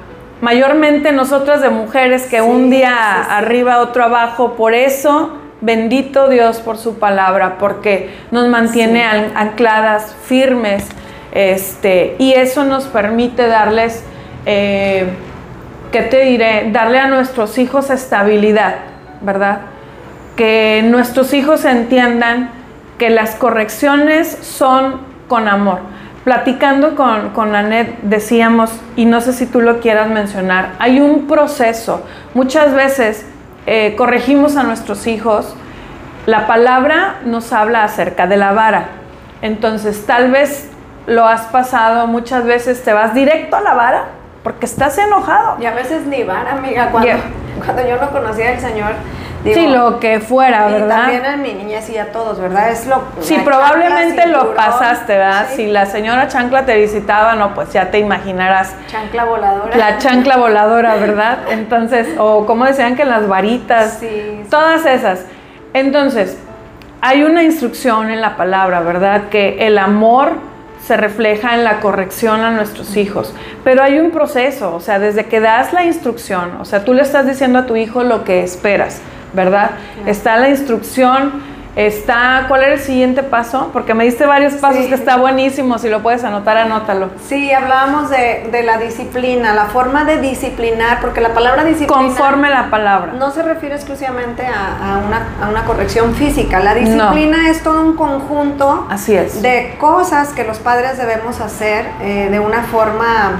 mayormente 0.41 1.11
nosotras 1.11 1.61
de 1.61 1.69
mujeres 1.69 2.23
que 2.23 2.41
Sí, 2.41 2.41
un 2.41 2.69
día 2.69 2.89
sí, 2.89 3.23
sí. 3.23 3.27
arriba, 3.31 3.79
otro 3.79 4.03
abajo. 4.03 4.55
Por 4.55 4.73
eso, 4.73 5.37
bendito 5.61 6.27
Dios 6.27 6.59
por 6.59 6.77
su 6.77 6.99
palabra, 6.99 7.57
porque 7.59 8.09
nos 8.31 8.47
mantiene 8.49 9.05
ancladas, 9.05 10.15
firmes, 10.25 10.87
este, 11.31 12.15
y 12.19 12.33
eso 12.33 12.65
nos 12.65 12.85
permite 12.85 13.47
darles, 13.47 14.03
eh, 14.45 15.07
¿qué 15.91 16.01
te 16.01 16.25
diré? 16.25 16.69
Darle 16.71 16.99
a 16.99 17.07
nuestros 17.07 17.57
hijos 17.57 17.89
estabilidad, 17.89 18.75
¿verdad? 19.21 19.61
Que 20.35 20.83
nuestros 20.83 21.33
hijos 21.33 21.63
entiendan 21.63 22.49
que 22.97 23.09
las 23.09 23.35
correcciones 23.35 24.37
son 24.41 25.01
con 25.27 25.47
amor. 25.47 25.79
Platicando 26.23 26.95
con, 26.95 27.31
con 27.31 27.55
Anet 27.55 27.99
decíamos, 28.01 28.71
y 28.95 29.05
no 29.05 29.21
sé 29.21 29.33
si 29.33 29.47
tú 29.47 29.61
lo 29.61 29.79
quieras 29.79 30.09
mencionar, 30.09 30.73
hay 30.77 30.99
un 30.99 31.27
proceso. 31.27 32.03
Muchas 32.35 32.75
veces 32.75 33.25
eh, 33.65 33.95
corregimos 33.97 34.55
a 34.55 34.63
nuestros 34.63 35.07
hijos, 35.07 35.55
la 36.27 36.45
palabra 36.45 37.15
nos 37.25 37.51
habla 37.53 37.83
acerca 37.83 38.27
de 38.27 38.37
la 38.37 38.51
vara. 38.51 38.89
Entonces, 39.41 40.05
tal 40.05 40.29
vez 40.29 40.69
lo 41.07 41.27
has 41.27 41.41
pasado, 41.43 42.05
muchas 42.05 42.45
veces 42.45 42.83
te 42.83 42.93
vas 42.93 43.13
directo 43.15 43.55
a 43.55 43.61
la 43.61 43.73
vara 43.73 44.05
porque 44.43 44.65
estás 44.65 44.97
enojado. 44.97 45.57
Y 45.59 45.65
a 45.65 45.73
veces 45.73 46.05
ni 46.05 46.23
van, 46.23 46.47
amiga, 46.47 46.89
cuando, 46.91 47.13
cuando 47.65 47.87
yo 47.87 47.99
no 47.99 48.09
conocía 48.11 48.49
al 48.49 48.59
Señor. 48.59 48.91
Digo, 49.43 49.55
sí, 49.59 49.67
lo 49.67 49.99
que 49.99 50.19
fuera, 50.19 50.69
y 50.69 50.73
¿verdad? 50.73 50.97
también 51.01 51.25
en 51.25 51.41
mi 51.41 51.53
niñez 51.53 51.89
y 51.89 51.97
a 51.97 52.11
todos, 52.11 52.39
¿verdad? 52.39 52.69
Es 52.71 52.85
lo 52.87 53.01
Sí, 53.21 53.37
probablemente 53.43 54.17
chancla, 54.23 54.37
lo 54.37 54.53
pasaste, 54.55 55.13
¿verdad? 55.17 55.45
sí, 55.49 55.55
Si 55.55 55.67
la 55.67 55.85
señora 55.85 56.27
chancla 56.27 56.65
te 56.65 56.77
visitaba, 56.77 57.35
no, 57.35 57.53
pues 57.53 57.71
ya 57.73 57.89
te 57.91 57.99
imaginarás 57.99 58.73
Chancla 58.87 59.25
voladora. 59.25 59.75
la 59.77 59.97
chancla 59.97 60.37
voladora, 60.37 60.95
¿verdad? 60.99 61.39
Entonces, 61.49 62.07
o 62.17 62.45
como 62.45 62.65
decían 62.65 62.95
que 62.95 63.05
las 63.05 63.27
varitas, 63.27 63.97
Sí, 63.99 64.07
sí. 64.09 64.43
todas 64.49 64.85
esas. 64.85 65.25
Entonces, 65.73 66.37
hay 67.01 67.23
una 67.23 67.43
instrucción 67.43 68.09
en 68.11 68.21
la 68.21 68.35
palabra, 68.37 68.81
¿verdad? 68.81 69.29
Que 69.29 69.65
el 69.65 69.77
amor 69.77 70.33
se 70.85 70.97
refleja 70.97 71.53
en 71.53 71.63
la 71.63 71.79
corrección 71.79 72.41
a 72.41 72.51
nuestros 72.51 72.97
hijos, 72.97 73.33
pero 73.63 73.83
hay 73.83 73.99
un 73.99 74.09
proceso, 74.11 74.73
o 74.75 74.79
sea, 74.79 74.97
desde 74.99 75.25
que 75.25 75.39
das 75.39 75.73
la 75.73 75.85
instrucción, 75.85 76.57
o 76.59 76.65
sea, 76.65 76.83
tú 76.83 76.93
le 76.95 77.03
estás 77.03 77.27
diciendo 77.27 77.59
a 77.59 77.65
tu 77.67 77.75
hijo 77.75 78.03
lo 78.03 78.23
que 78.23 78.43
esperas, 78.43 78.99
¿verdad? 79.33 79.71
Está 80.05 80.37
la 80.37 80.49
instrucción, 80.49 81.49
está, 81.75 82.45
¿cuál 82.49 82.63
era 82.63 82.73
el 82.73 82.79
siguiente 82.81 83.23
paso? 83.23 83.69
Porque 83.71 83.93
me 83.93 84.03
diste 84.03 84.25
varios 84.25 84.53
pasos 84.55 84.83
Sí. 84.83 84.89
que 84.89 84.95
está 84.95 85.15
buenísimo, 85.15 85.77
si 85.77 85.87
lo 85.89 86.01
puedes 86.01 86.23
anotar, 86.25 86.57
anótalo. 86.57 87.09
Sí, 87.25 87.51
hablábamos 87.53 88.09
de, 88.09 88.49
de 88.51 88.63
la 88.63 88.77
disciplina, 88.77 89.53
la 89.53 89.65
forma 89.65 90.03
de 90.03 90.19
disciplinar, 90.19 90.99
porque 90.99 91.21
la 91.21 91.33
palabra 91.33 91.63
disciplina 91.63 92.01
Conforme 92.03 92.49
la 92.49 92.69
palabra. 92.69 93.13
no 93.13 93.31
se 93.31 93.41
refiere 93.41 93.75
exclusivamente 93.75 94.45
a, 94.45 94.95
a 94.95 94.97
una, 94.97 95.27
a 95.41 95.49
una 95.49 95.63
corrección 95.63 96.13
física. 96.13 96.59
La 96.59 96.73
disciplina 96.75 97.49
es 97.49 97.63
todo 97.63 97.81
un 97.85 97.95
conjunto 97.95 98.87
Así 98.89 99.15
es. 99.15 99.41
de 99.41 99.75
cosas 99.79 100.29
que 100.33 100.43
los 100.43 100.59
padres 100.59 100.97
debemos 100.97 101.39
hacer 101.39 101.85
eh, 102.01 102.27
de 102.29 102.39
una 102.41 102.63
forma 102.63 103.31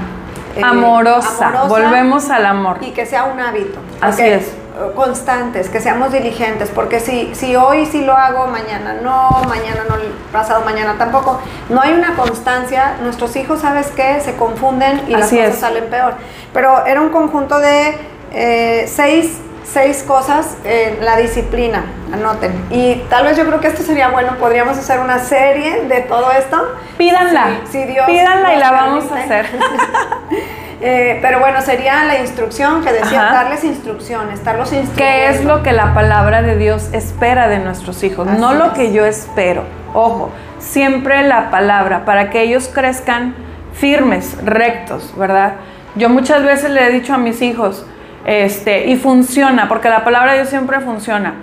eh, 0.56 0.62
amorosa. 0.64 1.48
amorosa 1.48 1.68
Volvemos 1.68 2.30
al 2.30 2.46
amor. 2.46 2.78
y 2.80 2.92
que 2.92 3.04
sea 3.04 3.24
un 3.24 3.38
hábito. 3.40 3.78
Así 4.00 4.22
es. 4.22 4.52
Constantes, 4.94 5.68
que 5.68 5.80
seamos 5.80 6.12
diligentes, 6.12 6.70
porque 6.70 6.98
si, 7.00 7.34
si 7.34 7.56
hoy 7.56 7.86
sí 7.86 8.04
lo 8.04 8.14
hago, 8.16 8.46
mañana 8.46 8.94
no, 9.02 9.30
mañana 9.46 9.84
no, 9.88 9.96
pasado 10.32 10.64
mañana 10.64 10.94
tampoco. 10.98 11.40
No 11.68 11.80
hay 11.80 11.92
una 11.92 12.16
constancia, 12.16 12.96
nuestros 13.02 13.36
hijos, 13.36 13.60
¿sabes 13.60 13.88
qué? 13.88 14.20
Se 14.20 14.34
confunden 14.36 15.02
y 15.08 15.14
Así 15.14 15.36
las 15.36 15.46
cosas 15.46 15.54
es. 15.54 15.60
salen 15.60 15.90
peor. 15.90 16.14
Pero 16.54 16.86
era 16.86 17.00
un 17.00 17.10
conjunto 17.10 17.58
de 17.58 17.98
eh, 18.32 18.86
seis, 18.88 19.40
seis 19.64 20.02
cosas, 20.02 20.56
eh, 20.64 20.98
la 21.02 21.16
disciplina, 21.16 21.84
anoten. 22.12 22.66
Y 22.70 22.96
tal 23.10 23.24
vez 23.24 23.36
yo 23.36 23.44
creo 23.44 23.60
que 23.60 23.68
esto 23.68 23.82
sería 23.82 24.08
bueno, 24.08 24.36
podríamos 24.38 24.78
hacer 24.78 25.00
una 25.00 25.18
serie 25.18 25.82
de 25.82 26.00
todo 26.02 26.30
esto. 26.32 26.56
Pídanla. 26.96 27.60
Si, 27.70 27.72
si 27.72 27.84
Dios 27.84 28.06
Pídanla 28.06 28.54
y 28.54 28.58
la 28.58 28.70
vamos 28.70 29.10
a 29.12 29.16
hacer. 29.16 29.46
Eh, 30.84 31.20
pero 31.22 31.38
bueno, 31.38 31.60
sería 31.60 32.02
la 32.04 32.18
instrucción 32.18 32.82
que 32.82 32.92
decía, 32.92 33.26
Ajá. 33.26 33.34
darles 33.44 33.62
instrucciones, 33.62 34.42
darlos 34.42 34.72
instruyendo. 34.72 34.96
¿Qué 34.96 35.28
es 35.28 35.44
lo 35.44 35.62
que 35.62 35.72
la 35.72 35.94
palabra 35.94 36.42
de 36.42 36.56
Dios 36.56 36.90
espera 36.92 37.46
de 37.46 37.60
nuestros 37.60 38.02
hijos? 38.02 38.26
no 38.26 38.52
lo 38.54 38.72
que 38.72 38.92
yo 38.92 39.06
espero. 39.06 39.62
Ojo, 39.94 40.30
siempre 40.58 41.22
la 41.22 41.50
palabra, 41.50 42.04
para 42.04 42.30
que 42.30 42.42
ellos 42.42 42.68
crezcan 42.68 43.36
firmes, 43.72 44.36
rectos, 44.44 45.16
¿verdad? 45.16 45.54
Yo 45.94 46.08
muchas 46.08 46.44
veces 46.44 46.70
le 46.70 46.84
he 46.84 46.90
dicho 46.90 47.14
a 47.14 47.18
mis 47.18 47.42
hijos, 47.42 47.86
este, 48.24 48.86
y 48.86 48.96
funciona, 48.96 49.68
porque 49.68 49.88
la 49.88 50.02
palabra 50.02 50.32
de 50.32 50.38
Dios 50.38 50.48
siempre 50.48 50.80
funciona. 50.80 51.34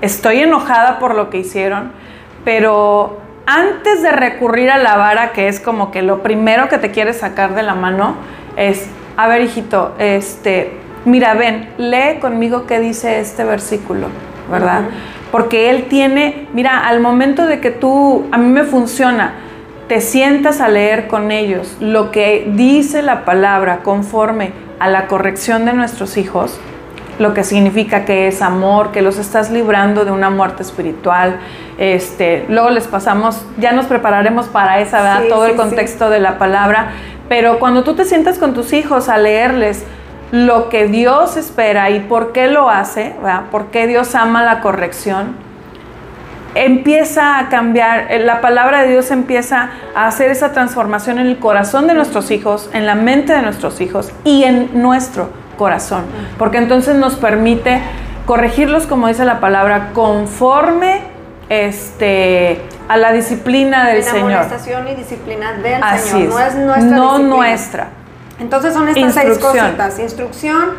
Estoy 0.00 0.40
enojada 0.40 0.98
por 0.98 1.14
lo 1.14 1.30
que 1.30 1.38
hicieron, 1.38 1.92
pero 2.44 3.20
antes 3.46 4.02
de 4.02 4.10
recurrir 4.10 4.70
a 4.70 4.78
la 4.78 4.96
vara, 4.96 5.30
que 5.32 5.46
es 5.46 5.60
como 5.60 5.90
que 5.90 6.02
lo 6.02 6.22
primero 6.22 6.68
que 6.68 6.78
te 6.78 6.90
quieres 6.90 7.18
sacar 7.18 7.54
de 7.54 7.62
la 7.62 7.74
mano, 7.74 8.16
es, 8.60 8.86
a 9.16 9.26
ver, 9.26 9.40
hijito, 9.40 9.94
este, 9.98 10.72
mira, 11.04 11.34
ven, 11.34 11.70
lee 11.78 12.18
conmigo 12.20 12.66
qué 12.66 12.78
dice 12.78 13.18
este 13.18 13.44
versículo, 13.44 14.08
¿verdad? 14.50 14.82
Porque 15.32 15.70
él 15.70 15.86
tiene, 15.88 16.46
mira, 16.52 16.86
al 16.86 17.00
momento 17.00 17.46
de 17.46 17.60
que 17.60 17.70
tú, 17.70 18.26
a 18.30 18.38
mí 18.38 18.48
me 18.48 18.64
funciona, 18.64 19.34
te 19.88 20.00
sientas 20.00 20.60
a 20.60 20.68
leer 20.68 21.08
con 21.08 21.32
ellos 21.32 21.76
lo 21.80 22.10
que 22.10 22.48
dice 22.54 23.02
la 23.02 23.24
palabra 23.24 23.80
conforme 23.82 24.52
a 24.78 24.88
la 24.88 25.06
corrección 25.08 25.64
de 25.64 25.72
nuestros 25.72 26.16
hijos, 26.16 26.60
lo 27.18 27.34
que 27.34 27.44
significa 27.44 28.04
que 28.04 28.28
es 28.28 28.40
amor, 28.40 28.92
que 28.92 29.02
los 29.02 29.18
estás 29.18 29.50
librando 29.50 30.04
de 30.04 30.10
una 30.10 30.30
muerte 30.30 30.62
espiritual. 30.62 31.38
Este, 31.76 32.46
luego 32.48 32.70
les 32.70 32.86
pasamos, 32.88 33.44
ya 33.58 33.72
nos 33.72 33.86
prepararemos 33.86 34.46
para 34.46 34.80
esa, 34.80 35.02
¿verdad? 35.02 35.22
Sí, 35.22 35.28
Todo 35.28 35.44
sí, 35.44 35.50
el 35.50 35.56
contexto 35.56 36.08
de 36.08 36.20
la 36.20 36.38
palabra. 36.38 36.92
Pero 37.30 37.60
cuando 37.60 37.84
tú 37.84 37.94
te 37.94 38.04
sientas 38.04 38.38
con 38.38 38.54
tus 38.54 38.72
hijos 38.72 39.08
a 39.08 39.16
leerles 39.16 39.84
lo 40.32 40.68
que 40.68 40.88
Dios 40.88 41.36
espera 41.36 41.88
y 41.90 42.00
por 42.00 42.32
qué 42.32 42.48
lo 42.48 42.68
hace, 42.68 43.14
¿verdad? 43.22 43.42
por 43.52 43.66
qué 43.66 43.86
Dios 43.86 44.16
ama 44.16 44.42
la 44.42 44.58
corrección, 44.58 45.36
empieza 46.56 47.38
a 47.38 47.48
cambiar, 47.48 48.10
eh, 48.10 48.18
la 48.18 48.40
palabra 48.40 48.82
de 48.82 48.88
Dios 48.90 49.12
empieza 49.12 49.70
a 49.94 50.08
hacer 50.08 50.32
esa 50.32 50.50
transformación 50.50 51.20
en 51.20 51.28
el 51.28 51.38
corazón 51.38 51.86
de 51.86 51.94
nuestros 51.94 52.32
hijos, 52.32 52.68
en 52.72 52.84
la 52.84 52.96
mente 52.96 53.32
de 53.32 53.42
nuestros 53.42 53.80
hijos 53.80 54.10
y 54.24 54.42
en 54.42 54.82
nuestro 54.82 55.30
corazón, 55.56 56.06
porque 56.36 56.58
entonces 56.58 56.96
nos 56.96 57.14
permite 57.14 57.80
corregirlos, 58.26 58.88
como 58.88 59.06
dice 59.06 59.24
la 59.24 59.38
palabra, 59.38 59.90
conforme 59.92 61.02
este, 61.50 62.62
a 62.88 62.96
la 62.96 63.12
disciplina 63.12 63.86
del 63.88 63.98
En 63.98 64.04
Señor. 64.04 64.32
amonestación 64.32 64.88
y 64.88 64.94
disciplina 64.94 65.52
del 65.54 65.82
Así 65.82 66.08
Señor, 66.10 66.28
es. 66.28 66.30
no 66.34 66.40
es 66.40 66.54
nuestra 66.54 66.96
No 66.96 67.02
disciplina. 67.18 67.36
nuestra. 67.36 67.88
Entonces 68.38 68.72
son 68.72 68.88
estas 68.88 69.12
seis 69.14 69.36
cositas. 69.38 69.98
Instrucción, 69.98 70.70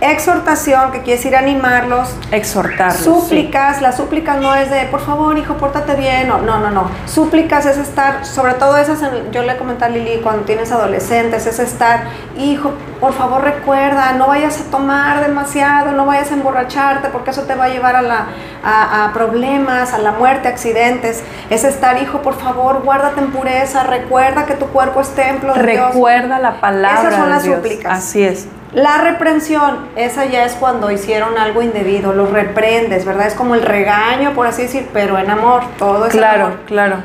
exhortación, 0.00 0.92
que 0.92 0.98
quiere 1.02 1.16
decir 1.16 1.34
animarlos, 1.36 2.14
Exhortarlos. 2.30 2.96
sí. 2.98 3.04
Súplicas, 3.04 3.80
la 3.80 3.92
súplica 3.92 4.34
no 4.34 4.54
es 4.54 4.70
de, 4.70 4.84
por 4.86 5.00
favor, 5.00 5.36
hijo, 5.38 5.54
pórtate 5.54 5.94
bien. 5.94 6.28
No, 6.28 6.38
no, 6.38 6.58
no, 6.58 6.70
no. 6.70 6.90
Súplicas 7.06 7.66
es 7.66 7.78
estar, 7.78 8.24
sobre 8.26 8.54
todo 8.54 8.76
esas, 8.76 9.02
en- 9.02 9.30
yo 9.32 9.42
le 9.42 9.56
comenté 9.56 9.84
a 9.84 9.88
Lili, 9.88 10.20
cuando 10.22 10.42
tienes 10.44 10.70
adolescentes, 10.72 11.46
es 11.46 11.58
estar, 11.58 12.04
hijo, 12.38 12.72
por 13.00 13.12
favor 13.12 13.42
recuerda, 13.42 14.12
no 14.12 14.26
vayas 14.26 14.60
a 14.60 14.64
tomar 14.70 15.20
demasiado, 15.26 15.92
no 15.92 16.06
vayas 16.06 16.30
a 16.30 16.34
emborracharte, 16.34 17.08
porque 17.08 17.30
eso 17.30 17.42
te 17.42 17.54
va 17.54 17.64
a 17.64 17.68
llevar 17.68 17.96
a, 17.96 18.02
la, 18.02 18.26
a, 18.64 19.04
a 19.06 19.12
problemas, 19.12 19.92
a 19.92 19.98
la 19.98 20.12
muerte, 20.12 20.48
accidentes. 20.48 21.22
Es 21.50 21.64
estar, 21.64 22.00
hijo, 22.02 22.22
por 22.22 22.34
favor, 22.38 22.82
guárdate 22.82 23.20
en 23.20 23.30
pureza, 23.30 23.82
recuerda 23.84 24.44
que 24.46 24.54
tu 24.54 24.66
cuerpo 24.66 25.00
es 25.00 25.10
templo 25.14 25.54
de 25.54 25.62
Dios. 25.72 25.86
Recuerda 25.94 26.38
la 26.38 26.60
palabra 26.60 27.00
Esas 27.00 27.14
son 27.14 27.24
de 27.24 27.30
las 27.30 27.42
Dios. 27.42 27.56
súplicas. 27.56 27.98
Así 27.98 28.22
es. 28.24 28.46
La 28.74 28.98
reprensión, 28.98 29.86
esa 29.94 30.24
ya 30.24 30.44
es 30.44 30.54
cuando 30.54 30.90
hicieron 30.90 31.38
algo 31.38 31.62
indebido, 31.62 32.12
los 32.12 32.30
reprendes, 32.30 33.04
¿verdad? 33.04 33.28
Es 33.28 33.34
como 33.34 33.54
el 33.54 33.62
regaño, 33.62 34.32
por 34.34 34.48
así 34.48 34.62
decir, 34.62 34.88
pero 34.92 35.16
en 35.18 35.30
amor, 35.30 35.62
todo 35.78 36.06
es 36.06 36.12
Claro, 36.12 36.46
amor. 36.46 36.58
claro. 36.66 36.96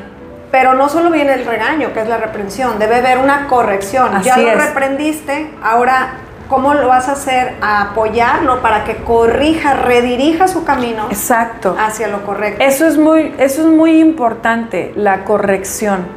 Pero 0.51 0.73
no 0.73 0.89
solo 0.89 1.11
viene 1.11 1.33
el 1.35 1.45
regaño, 1.45 1.93
que 1.93 2.01
es 2.01 2.07
la 2.07 2.17
reprensión, 2.17 2.79
debe 2.79 2.95
haber 2.95 3.19
una 3.19 3.45
corrección. 3.47 4.19
ya 4.23 4.35
lo 4.37 4.49
es. 4.49 4.65
reprendiste, 4.67 5.51
ahora, 5.61 6.13
¿cómo 6.49 6.73
lo 6.73 6.87
vas 6.87 7.07
a 7.07 7.11
hacer? 7.11 7.53
A 7.61 7.81
apoyarlo 7.83 8.63
para 8.63 8.83
que 8.83 8.95
corrija, 8.95 9.75
redirija 9.75 10.47
su 10.47 10.63
camino 10.65 11.05
Exacto. 11.11 11.75
hacia 11.79 12.07
lo 12.07 12.23
correcto. 12.25 12.63
Eso 12.63 12.87
es 12.87 12.97
muy, 12.97 13.35
eso 13.37 13.61
es 13.61 13.67
muy 13.67 13.99
importante, 13.99 14.91
la 14.95 15.23
corrección. 15.23 16.07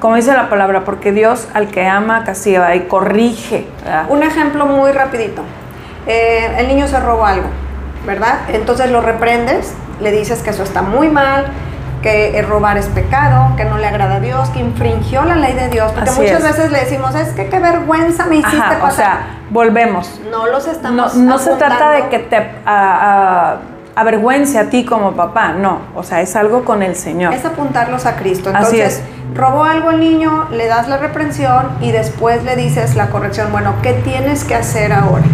Como 0.00 0.14
dice 0.14 0.32
la 0.32 0.48
palabra, 0.48 0.84
porque 0.84 1.12
Dios 1.12 1.48
al 1.54 1.68
que 1.68 1.86
ama 1.86 2.24
castiga 2.24 2.74
y 2.76 2.82
corrige. 2.82 3.66
¿verdad? 3.84 4.04
Un 4.08 4.22
ejemplo 4.22 4.66
muy 4.66 4.92
rapidito. 4.92 5.42
Eh, 6.06 6.54
el 6.58 6.68
niño 6.68 6.86
se 6.86 7.00
robó 7.00 7.26
algo, 7.26 7.48
¿verdad? 8.06 8.38
Entonces 8.48 8.90
lo 8.90 9.00
reprendes, 9.00 9.74
le 10.00 10.12
dices 10.12 10.42
que 10.42 10.50
eso 10.50 10.62
está 10.62 10.82
muy 10.82 11.08
mal, 11.08 11.46
que 12.02 12.40
robar 12.42 12.78
es 12.78 12.86
pecado, 12.86 13.56
que 13.56 13.64
no 13.64 13.76
le 13.76 13.88
agrada 13.88 14.16
a 14.16 14.20
Dios, 14.20 14.48
que 14.50 14.60
infringió 14.60 15.24
la 15.24 15.34
ley 15.34 15.54
de 15.54 15.68
Dios. 15.68 15.90
Porque 15.92 16.10
Así 16.10 16.20
muchas 16.20 16.38
es. 16.38 16.44
veces 16.44 16.70
le 16.70 16.78
decimos, 16.78 17.14
es 17.16 17.30
que 17.30 17.48
qué 17.48 17.58
vergüenza 17.58 18.24
me 18.26 18.36
hiciste 18.36 18.56
Ajá, 18.56 18.76
o 18.78 18.80
pasar. 18.80 18.94
sea, 18.94 19.20
volvemos. 19.50 20.20
no 20.30 20.46
los 20.46 20.64
No, 20.66 20.72
estamos 20.72 21.14
no 21.16 21.38
se 21.38 21.54
trata 21.56 21.90
de 21.90 22.08
que 22.08 22.18
te 22.20 22.36
avergüence 23.98 24.60
a 24.60 24.70
ti 24.70 24.84
como 24.84 25.12
papá, 25.12 25.52
no. 25.52 25.80
O 25.96 26.04
sea, 26.04 26.20
es 26.20 26.36
algo 26.36 26.64
con 26.64 26.84
el 26.84 26.94
Señor. 26.94 27.34
Es 27.34 27.44
apuntarlos 27.44 28.06
a 28.06 28.14
Cristo. 28.14 28.50
Así 28.54 28.80
Entonces, 28.80 29.02
robó 29.34 29.64
algo 29.64 29.90
el 29.90 29.98
niño, 29.98 30.46
le 30.52 30.66
das 30.68 30.88
la 30.88 30.98
reprensión 30.98 31.66
y 31.80 31.90
después 31.90 32.44
le 32.44 32.54
dices 32.54 32.94
la 32.94 33.08
corrección. 33.08 33.50
Bueno, 33.50 33.74
¿qué 33.82 33.94
tienes 33.94 34.44
que 34.44 34.54
hacer 34.54 34.92
ahora 34.92 35.24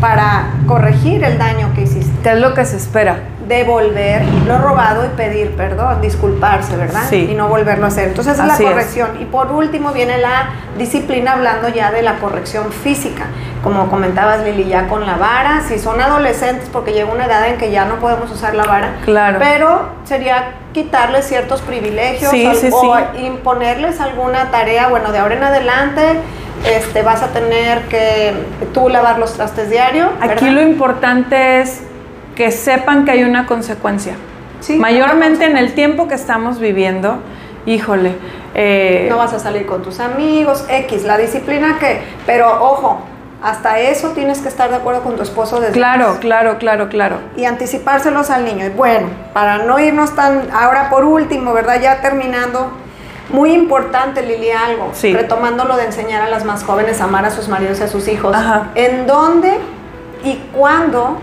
para 0.00 0.54
corregir 0.66 1.22
el 1.22 1.36
daño 1.36 1.70
que 1.74 1.82
hiciste? 1.82 2.10
¿Qué 2.22 2.30
es 2.32 2.38
lo 2.38 2.54
que 2.54 2.64
se 2.64 2.78
espera? 2.78 3.20
Devolver 3.58 4.22
lo 4.46 4.58
robado 4.58 5.04
y 5.04 5.08
pedir 5.08 5.50
perdón, 5.56 6.00
disculparse, 6.00 6.76
¿verdad? 6.76 7.02
Sí. 7.08 7.28
Y 7.30 7.34
no 7.34 7.48
volverlo 7.48 7.84
a 7.84 7.88
hacer. 7.88 8.08
Entonces 8.08 8.38
es 8.38 8.44
la 8.44 8.54
es. 8.54 8.60
corrección. 8.60 9.10
Y 9.20 9.24
por 9.26 9.52
último 9.52 9.92
viene 9.92 10.18
la 10.18 10.50
disciplina 10.78 11.32
hablando 11.32 11.68
ya 11.68 11.90
de 11.90 12.02
la 12.02 12.14
corrección 12.16 12.72
física. 12.72 13.24
Como 13.62 13.88
comentabas 13.88 14.42
Lili, 14.44 14.64
ya 14.64 14.88
con 14.88 15.06
la 15.06 15.16
vara, 15.16 15.62
si 15.68 15.78
son 15.78 16.00
adolescentes, 16.00 16.68
porque 16.72 16.92
llega 16.92 17.12
una 17.12 17.26
edad 17.26 17.46
en 17.48 17.58
que 17.58 17.70
ya 17.70 17.84
no 17.84 17.96
podemos 17.96 18.30
usar 18.30 18.54
la 18.54 18.64
vara, 18.64 18.96
Claro. 19.04 19.38
pero 19.38 19.88
sería 20.04 20.54
quitarles 20.72 21.26
ciertos 21.26 21.60
privilegios 21.60 22.30
Sí, 22.30 22.44
al- 22.46 22.56
sí, 22.56 22.70
o 22.72 22.96
imponerles 23.20 24.00
alguna 24.00 24.50
tarea, 24.50 24.88
bueno, 24.88 25.12
de 25.12 25.18
ahora 25.18 25.36
en 25.36 25.44
adelante 25.44 26.02
este, 26.64 27.02
vas 27.02 27.22
a 27.22 27.28
tener 27.28 27.82
que 27.88 28.32
tú 28.72 28.88
lavar 28.88 29.18
los 29.18 29.34
trastes 29.34 29.68
diario. 29.70 30.10
Aquí 30.20 30.48
lo 30.50 30.62
importante 30.62 31.60
es 31.60 31.82
que 32.42 32.50
sepan 32.50 33.04
que 33.04 33.12
hay 33.12 33.22
una 33.22 33.46
consecuencia. 33.46 34.14
Sí, 34.58 34.76
Mayormente 34.76 35.44
en 35.44 35.56
el 35.56 35.74
tiempo 35.74 36.08
que 36.08 36.14
estamos 36.16 36.58
viviendo, 36.58 37.18
híjole, 37.66 38.16
eh, 38.56 39.06
no 39.08 39.16
vas 39.16 39.32
a 39.32 39.38
salir 39.38 39.64
con 39.64 39.82
tus 39.84 40.00
amigos, 40.00 40.64
X, 40.68 41.04
la 41.04 41.18
disciplina 41.18 41.76
que, 41.78 42.00
pero 42.26 42.48
ojo, 42.64 42.98
hasta 43.44 43.78
eso 43.78 44.08
tienes 44.08 44.40
que 44.40 44.48
estar 44.48 44.70
de 44.70 44.74
acuerdo 44.76 45.02
con 45.02 45.14
tu 45.14 45.22
esposo 45.22 45.60
desde 45.60 45.72
claro, 45.72 46.06
antes. 46.06 46.18
claro, 46.20 46.58
claro, 46.58 46.88
claro. 46.88 47.18
y 47.36 47.44
anticipárselos 47.44 48.28
al 48.30 48.44
niño. 48.44 48.66
Y 48.66 48.70
bueno, 48.70 49.06
para 49.32 49.58
no 49.58 49.78
irnos 49.78 50.16
tan, 50.16 50.48
ahora 50.52 50.90
por 50.90 51.04
último, 51.04 51.52
¿verdad? 51.52 51.80
Ya 51.80 52.00
terminando, 52.00 52.72
muy 53.30 53.52
importante, 53.52 54.26
Lili, 54.26 54.50
algo, 54.50 54.90
Sí. 54.94 55.12
retomando 55.14 55.64
lo 55.64 55.76
de 55.76 55.84
enseñar 55.84 56.22
a 56.22 56.28
las 56.28 56.44
más 56.44 56.64
jóvenes 56.64 57.00
a 57.00 57.04
amar 57.04 57.24
a 57.24 57.30
sus 57.30 57.46
maridos 57.48 57.78
y 57.78 57.84
a 57.84 57.88
sus 57.88 58.08
hijos. 58.08 58.34
Ajá. 58.34 58.70
¿En 58.74 59.06
dónde 59.06 59.58
y 60.24 60.34
cuándo 60.52 61.18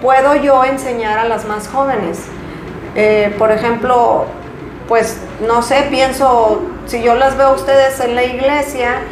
puedo 0.00 0.34
yo 0.36 0.64
enseñar 0.64 1.18
a 1.18 1.28
las 1.28 1.46
más 1.46 1.68
jóvenes? 1.68 2.24
Eh, 2.94 3.34
por 3.38 3.52
ejemplo, 3.52 4.26
pues 4.88 5.20
no 5.46 5.62
sé, 5.62 5.86
pienso, 5.90 6.62
si 6.86 7.02
yo 7.02 7.14
las 7.14 7.36
veo 7.36 7.48
a 7.48 7.52
ustedes 7.52 8.00
en 8.00 8.14
la 8.14 8.24
iglesia, 8.24 9.02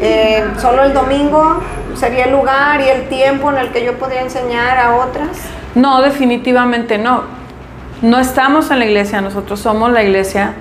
eh, 0.00 0.44
solo 0.58 0.84
el 0.84 0.92
domingo 0.92 1.60
sería 1.94 2.24
el 2.24 2.32
lugar 2.32 2.80
y 2.80 2.88
el 2.88 3.08
tiempo 3.08 3.50
en 3.50 3.58
el 3.58 3.70
que 3.70 3.84
yo 3.84 3.98
podría 3.98 4.22
enseñar 4.22 4.78
a 4.78 4.96
otras. 4.96 5.38
No, 5.74 6.02
definitivamente 6.02 6.98
no. 6.98 7.22
No 8.02 8.18
estamos 8.18 8.70
en 8.70 8.78
la 8.78 8.86
iglesia, 8.86 9.20
nosotros 9.20 9.60
somos 9.60 9.90
la 9.90 10.02
iglesia. 10.02 10.54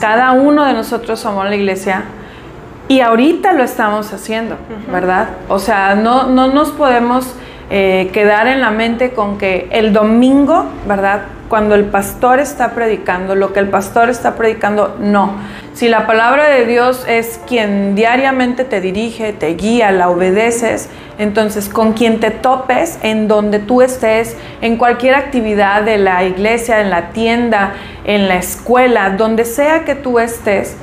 Cada 0.00 0.32
uno 0.32 0.64
de 0.64 0.72
nosotros 0.72 1.20
somos 1.20 1.44
la 1.46 1.54
iglesia. 1.54 2.04
Y 2.88 3.00
ahorita 3.00 3.52
lo 3.52 3.62
estamos 3.62 4.12
haciendo, 4.14 4.56
¿verdad? 4.90 5.28
O 5.48 5.58
sea, 5.58 5.94
no, 5.94 6.24
no 6.24 6.48
nos 6.48 6.70
podemos 6.70 7.34
eh, 7.70 8.10
quedar 8.12 8.46
en 8.46 8.60
la 8.60 8.70
mente 8.70 9.10
con 9.10 9.36
que 9.36 9.68
el 9.70 9.92
domingo, 9.92 10.66
¿verdad? 10.86 11.22
Cuando 11.48 11.74
el 11.74 11.84
pastor 11.84 12.40
está 12.40 12.72
predicando, 12.72 13.34
lo 13.34 13.52
que 13.52 13.60
el 13.60 13.68
pastor 13.68 14.08
está 14.08 14.36
predicando, 14.36 14.96
no. 15.00 15.36
Si 15.74 15.86
la 15.88 16.06
palabra 16.06 16.48
de 16.48 16.66
Dios 16.66 17.04
es 17.06 17.40
quien 17.46 17.94
diariamente 17.94 18.64
te 18.64 18.80
dirige, 18.80 19.32
te 19.32 19.54
guía, 19.54 19.92
la 19.92 20.08
obedeces, 20.08 20.88
entonces 21.18 21.68
con 21.68 21.92
quien 21.92 22.20
te 22.20 22.30
topes, 22.30 22.98
en 23.02 23.28
donde 23.28 23.58
tú 23.58 23.82
estés, 23.82 24.36
en 24.60 24.76
cualquier 24.76 25.14
actividad 25.14 25.82
de 25.82 25.98
la 25.98 26.24
iglesia, 26.24 26.80
en 26.80 26.90
la 26.90 27.10
tienda, 27.10 27.74
en 28.04 28.28
la 28.28 28.36
escuela, 28.36 29.10
donde 29.10 29.44
sea 29.44 29.84
que 29.84 29.94
tú 29.94 30.18
estés, 30.18 30.76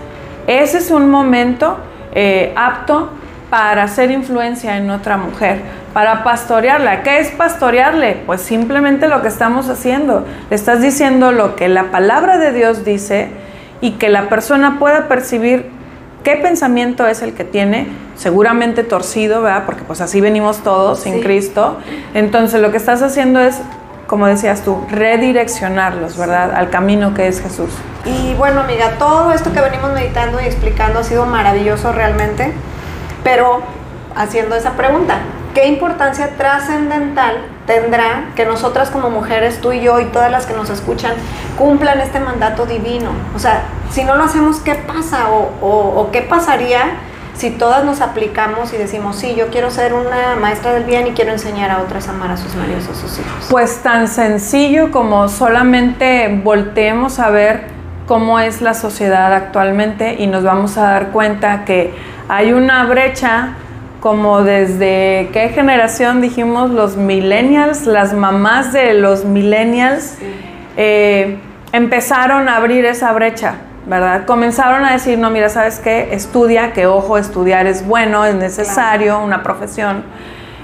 ese 0.47 0.77
es 0.77 0.91
un 0.91 1.09
momento 1.09 1.77
eh, 2.13 2.53
apto 2.55 3.09
para 3.49 3.83
hacer 3.83 4.11
influencia 4.11 4.77
en 4.77 4.89
otra 4.89 5.17
mujer, 5.17 5.61
para 5.93 6.23
pastorearla. 6.23 7.03
¿Qué 7.03 7.19
es 7.19 7.29
pastorearle? 7.31 8.23
Pues 8.25 8.41
simplemente 8.41 9.07
lo 9.07 9.21
que 9.21 9.27
estamos 9.27 9.69
haciendo. 9.69 10.25
Le 10.49 10.55
estás 10.55 10.81
diciendo 10.81 11.31
lo 11.31 11.55
que 11.55 11.67
la 11.69 11.85
palabra 11.91 12.37
de 12.37 12.51
Dios 12.51 12.83
dice 12.83 13.29
y 13.81 13.91
que 13.91 14.09
la 14.09 14.29
persona 14.29 14.77
pueda 14.79 15.07
percibir 15.07 15.69
qué 16.23 16.37
pensamiento 16.37 17.05
es 17.07 17.21
el 17.21 17.33
que 17.33 17.43
tiene, 17.43 17.87
seguramente 18.15 18.83
torcido, 18.83 19.43
¿verdad? 19.43 19.63
Porque 19.65 19.83
pues 19.83 20.01
así 20.01 20.21
venimos 20.21 20.63
todos 20.63 21.01
sin 21.01 21.15
Sí. 21.15 21.21
Cristo. 21.21 21.77
Entonces 22.15 22.61
lo 22.61 22.71
que 22.71 22.77
estás 22.77 23.03
haciendo 23.03 23.39
es, 23.39 23.61
como 24.07 24.25
decías 24.25 24.61
tú, 24.63 24.83
redireccionarlos, 24.89 26.17
¿verdad? 26.17 26.55
Al 26.55 26.71
camino 26.71 27.13
que 27.13 27.27
es 27.27 27.41
Jesús. 27.41 27.69
Y 28.05 28.33
bueno, 28.35 28.61
amiga, 28.61 28.93
todo 28.97 29.31
esto 29.33 29.53
que 29.53 29.61
venimos 29.61 29.93
meditando 29.93 30.41
y 30.41 30.45
explicando 30.45 30.99
ha 30.99 31.03
sido 31.03 31.25
maravilloso 31.27 31.91
realmente, 31.91 32.51
pero 33.25 33.63
haciendo 34.15 34.55
esa 34.55 34.73
pregunta, 34.73 35.17
¿qué 35.55 35.67
importancia 35.67 36.29
trascendental 36.37 37.37
tendrá 37.65 38.25
que 38.35 38.45
nosotras 38.45 38.91
como 38.91 39.09
mujeres, 39.09 39.59
tú 39.59 39.73
y 39.73 39.81
yo 39.81 39.99
y 39.99 40.05
todas 40.05 40.31
las 40.31 40.45
que 40.45 40.53
nos 40.53 40.69
escuchan, 40.69 41.13
cumplan 41.57 41.99
este 41.99 42.19
mandato 42.19 42.67
divino? 42.67 43.09
O 43.35 43.39
sea, 43.39 43.63
si 43.89 44.03
no 44.03 44.15
lo 44.15 44.25
hacemos, 44.25 44.59
¿qué 44.59 44.75
pasa? 44.75 45.25
¿O, 45.31 46.09
qué 46.13 46.21
pasaría 46.21 46.97
si 47.33 47.49
todas 47.49 47.83
nos 47.83 47.99
aplicamos 47.99 48.71
y 48.73 48.77
decimos, 48.77 49.15
sí, 49.15 49.33
yo 49.35 49.47
quiero 49.47 49.71
ser 49.71 49.93
una 49.93 50.35
maestra 50.39 50.73
del 50.73 50.83
bien 50.83 51.07
y 51.07 51.11
quiero 51.11 51.31
enseñar 51.31 51.71
a 51.71 51.79
otras 51.79 52.07
a 52.07 52.11
amar 52.11 52.29
a 52.29 52.37
sus 52.37 52.55
maridos 52.55 52.87
a 52.87 52.93
sus 52.93 53.17
hijos? 53.17 53.47
Pues 53.49 53.79
tan 53.79 54.07
sencillo 54.07 54.91
como 54.91 55.29
solamente 55.29 56.41
volteemos 56.43 57.17
a 57.17 57.31
ver 57.31 57.73
cómo 58.05 58.39
es 58.39 58.61
la 58.61 58.75
sociedad 58.75 59.33
actualmente 59.33 60.15
y 60.19 60.27
nos 60.27 60.43
vamos 60.43 60.77
a 60.77 60.83
dar 60.83 61.07
cuenta 61.07 61.65
que 61.65 62.14
hay 62.27 62.53
una 62.53 62.85
brecha 62.85 63.49
como 63.99 64.43
desde 64.43 65.29
qué 65.33 65.49
generación 65.49 66.21
dijimos 66.21 66.69
los 66.69 66.95
millennials, 66.95 67.85
las 67.87 68.13
mamás 68.13 68.71
de 68.71 68.93
los 68.93 69.25
millennials 69.25 70.17
eh, 70.77 71.39
empezaron 71.71 72.47
a 72.47 72.57
abrir 72.57 72.85
esa 72.85 73.11
brecha, 73.13 73.55
¿verdad? 73.87 74.25
Comenzaron 74.25 74.85
a 74.85 74.91
decir, 74.91 75.17
no, 75.17 75.31
mira, 75.31 75.49
¿sabes 75.49 75.79
qué? 75.79 76.13
Estudia, 76.13 76.71
que 76.73 76.85
ojo, 76.85 77.17
estudiar 77.17 77.65
es 77.65 77.85
bueno, 77.85 78.25
es 78.25 78.35
necesario, 78.35 79.19
una 79.19 79.41
profesión, 79.41 80.03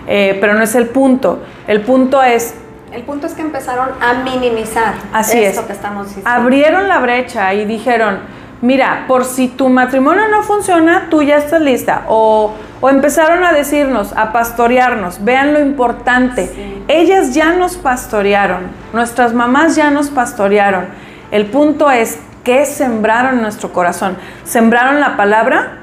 eh, 0.08 0.38
pero 0.40 0.54
no 0.54 0.62
es 0.62 0.76
el 0.76 0.88
punto. 0.88 1.42
El 1.68 1.82
punto 1.82 2.22
es 2.22 2.54
El 2.92 3.04
punto 3.04 3.26
es 3.26 3.34
que 3.34 3.42
empezaron 3.42 3.90
a 4.02 4.14
minimizar 4.24 4.94
Así 5.14 5.44
esto 5.44 5.62
es. 5.62 5.68
que 5.68 5.74
estamos 5.74 6.08
diciendo. 6.08 6.30
Abrieron 6.30 6.88
la 6.88 7.00
brecha 7.00 7.54
y 7.54 7.66
dijeron, 7.66 8.20
mira, 8.62 9.06
por 9.08 9.26
si 9.26 9.48
tu 9.48 9.70
matrimonio 9.70 10.28
no 10.30 10.44
funciona, 10.44 11.08
tú 11.10 11.22
ya 11.24 11.38
estás 11.38 11.62
lista. 11.62 12.04
O, 12.08 12.54
o 12.80 12.90
empezaron 12.90 13.44
a 13.44 13.54
decirnos, 13.54 14.14
a 14.16 14.32
pastorearnos, 14.32 15.24
vean 15.24 15.54
lo 15.54 15.60
importante. 15.60 16.48
Sí. 16.48 16.84
Ellas 16.88 17.34
ya 17.34 17.54
nos 17.54 17.78
pastorearon, 17.78 18.62
nuestras 18.94 19.34
mamás 19.34 19.76
ya 19.76 19.92
nos 19.92 20.10
pastorearon. 20.10 20.86
El 21.32 21.46
punto 21.48 21.90
es, 21.90 22.20
¿qué 22.44 22.66
sembraron 22.66 23.36
en 23.36 23.42
nuestro 23.42 23.72
corazón? 23.72 24.18
Sembraron 24.44 25.00
la 25.00 25.18
palabra, 25.18 25.78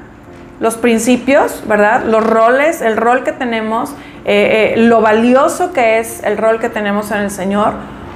los 0.59 0.75
principios, 0.75 1.63
¿verdad? 1.67 2.03
Los 2.03 2.25
roles, 2.25 2.81
el 2.81 2.97
rol 2.97 3.23
que 3.23 3.31
tenemos, 3.31 3.91
eh, 4.25 4.73
eh, 4.75 4.77
lo 4.77 5.01
valioso 5.01 5.71
que 5.71 5.99
es 5.99 6.21
el 6.23 6.37
rol 6.37 6.59
que 6.59 6.69
tenemos 6.69 7.11
en 7.11 7.19
el 7.19 7.31
Señor, 7.31 7.73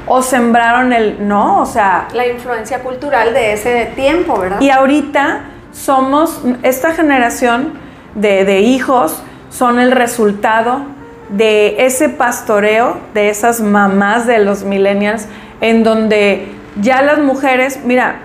o 0.07 0.21
sembraron 0.21 0.93
el 0.93 1.27
no, 1.27 1.61
o 1.61 1.65
sea, 1.65 2.07
La 2.13 2.27
influencia 2.27 2.79
cultural 2.79 3.33
de 3.33 3.53
ese 3.53 3.91
tiempo, 3.95 4.37
¿verdad? 4.39 4.59
y 4.61 4.69
ahorita 4.69 5.41
somos, 5.71 6.41
esta 6.61 6.91
generación 6.91 7.73
de, 8.15 8.45
de 8.45 8.59
hijos 8.61 9.23
son 9.49 9.79
el 9.79 9.91
resultado 9.91 10.81
de 11.29 11.85
ese 11.85 12.09
pastoreo, 12.09 12.97
de 13.13 13.29
esas 13.29 13.59
mamás 13.61 14.27
de 14.27 14.39
los 14.39 14.63
millennials, 14.63 15.27
en 15.61 15.83
donde 15.83 16.51
ya 16.81 17.01
las 17.01 17.19
mujeres, 17.19 17.79
mira, 17.83 18.17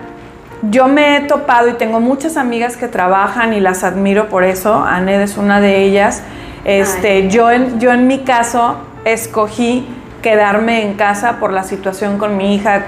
yo 0.63 0.89
me 0.89 1.17
he 1.17 1.21
topado 1.21 1.69
y 1.69 1.75
tengo 1.75 2.01
muchas 2.01 2.37
amigas 2.37 2.77
que 2.77 2.89
trabajan 2.89 3.53
y 3.53 3.61
las 3.61 3.85
admiro 3.85 4.29
por 4.29 4.45
eso, 4.45 4.83
Aned 4.83 5.21
es 5.21 5.37
una 5.37 5.61
de 5.61 5.83
ellas. 5.85 6.23
Este, 6.65 7.09
Ay. 7.09 7.31
yo, 7.31 7.51
en, 7.51 7.79
yo 7.79 7.93
en 7.93 8.07
mi 8.07 8.21
caso 8.21 8.77
escogí 9.05 9.87
quedarme 10.29 10.83
en 10.83 10.95
casa 10.95 11.39
por 11.41 11.53
la 11.53 11.63
situación 11.63 12.19
con 12.19 12.37
mi 12.37 12.55
hija. 12.55 12.83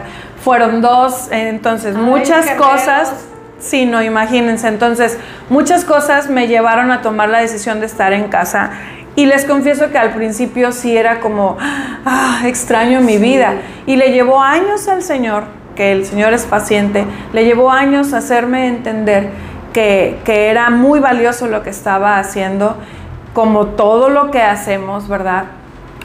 Fueron 0.45 0.81
dos, 0.83 1.29
entonces 1.31 1.97
Ay, 1.97 2.03
muchas 2.03 2.45
gemelos. 2.47 2.67
cosas 2.67 3.15
Sí, 3.61 3.85
no, 3.85 4.03
imagínense. 4.03 4.69
Entonces, 4.69 5.19
muchas 5.51 5.85
cosas 5.85 6.31
me 6.31 6.49
llevaron 6.49 6.91
a 6.91 7.03
tomar 7.03 7.29
la 7.29 7.41
decisión 7.41 7.79
de 7.81 7.85
estar 7.85 8.15
en 8.15 8.29
casa. 8.29 8.71
Y 9.17 9.27
les 9.27 9.45
confieso 9.45 9.91
que 9.91 9.99
al 9.99 10.15
principio 10.15 10.73
sí 10.73 10.97
era 10.97 11.21
como, 11.21 11.59
ah, 12.07 12.41
extraño 12.47 13.03
mi 13.03 13.19
Sí. 13.19 13.23
vida. 13.23 13.53
Y 13.85 13.97
le 13.97 14.13
llevó 14.13 14.41
años 14.41 14.89
al 14.89 15.03
Señor, 15.03 15.45
que 15.77 15.93
el 15.93 16.07
Señor 16.07 16.33
es 16.33 16.47
paciente, 16.47 17.05
le 17.35 17.45
llevó 17.45 17.71
años 17.71 18.15
hacerme 18.15 18.67
entender 18.67 19.29
que, 19.75 20.19
que 20.25 20.49
era 20.49 20.71
muy 20.71 20.99
valioso 21.01 21.47
lo 21.47 21.63
que 21.63 21.69
estaba 21.69 22.19
haciendo, 22.19 22.79
como 23.35 23.67
todo 23.67 24.09
lo 24.09 24.31
que 24.31 24.41
hacemos, 24.41 25.07
¿verdad? 25.07 25.45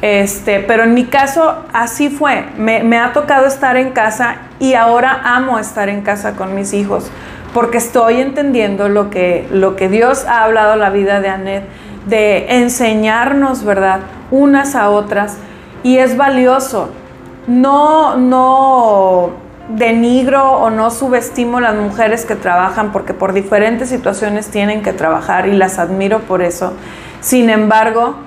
Este, 0.06 0.60
pero 0.60 0.84
en 0.84 0.94
mi 0.94 1.06
caso 1.06 1.64
así 1.74 2.10
fue. 2.10 2.46
Me, 2.58 3.00
ha 3.00 3.12
tocado 3.12 3.48
estar 3.48 3.76
en 3.76 3.90
casa 3.90 4.36
y 4.60 4.76
ahora 4.76 5.20
amo 5.24 5.58
estar 5.58 5.90
en 5.90 6.04
casa 6.04 6.36
con 6.36 6.54
mis 6.54 6.74
hijos 6.74 7.10
porque 7.56 7.80
estoy 7.80 8.22
entendiendo 8.22 8.88
lo 8.88 9.10
que, 9.10 9.48
lo 9.50 9.76
que 9.76 9.90
Dios 9.90 10.26
ha 10.26 10.44
hablado 10.44 10.76
la 10.76 10.92
vida 10.92 11.22
de 11.22 11.30
Anet, 11.30 11.64
de 12.06 12.58
enseñarnos, 12.58 13.66
¿verdad? 13.66 14.02
Unas 14.30 14.76
a 14.76 14.92
otras. 14.92 15.38
Y 15.82 15.98
es 15.98 16.18
valioso. 16.18 16.90
No, 17.48 18.16
no 18.16 19.32
denigro 19.70 20.52
o 20.52 20.70
no 20.70 20.92
subestimo 20.92 21.60
las 21.60 21.74
mujeres 21.74 22.26
que 22.26 22.36
trabajan 22.36 22.92
porque 22.92 23.16
por 23.16 23.34
diferentes 23.34 23.90
situaciones 23.90 24.50
tienen 24.50 24.84
que 24.84 24.94
trabajar 24.94 25.48
y 25.48 25.54
las 25.54 25.80
admiro 25.80 26.20
por 26.20 26.44
eso. 26.44 26.74
Sin 27.22 27.50
embargo, 27.50 28.18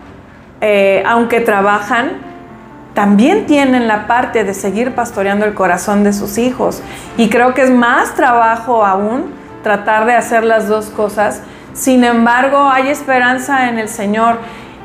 eh, 0.60 1.02
aunque 1.06 1.40
trabajan, 1.40 2.28
también 2.94 3.46
tienen 3.46 3.86
la 3.86 4.08
parte 4.08 4.42
de 4.42 4.54
seguir 4.54 4.94
pastoreando 4.94 5.44
el 5.44 5.54
corazón 5.54 6.02
de 6.02 6.12
sus 6.12 6.36
hijos. 6.36 6.82
Y 7.16 7.28
creo 7.28 7.54
que 7.54 7.62
es 7.62 7.70
más 7.70 8.14
trabajo 8.14 8.84
aún 8.84 9.32
tratar 9.62 10.04
de 10.06 10.14
hacer 10.14 10.42
las 10.44 10.66
dos 10.68 10.86
cosas. 10.86 11.42
Sin 11.74 12.02
embargo, 12.02 12.68
hay 12.68 12.88
esperanza 12.88 13.68
en 13.68 13.78
el 13.78 13.88
Señor. 13.88 14.38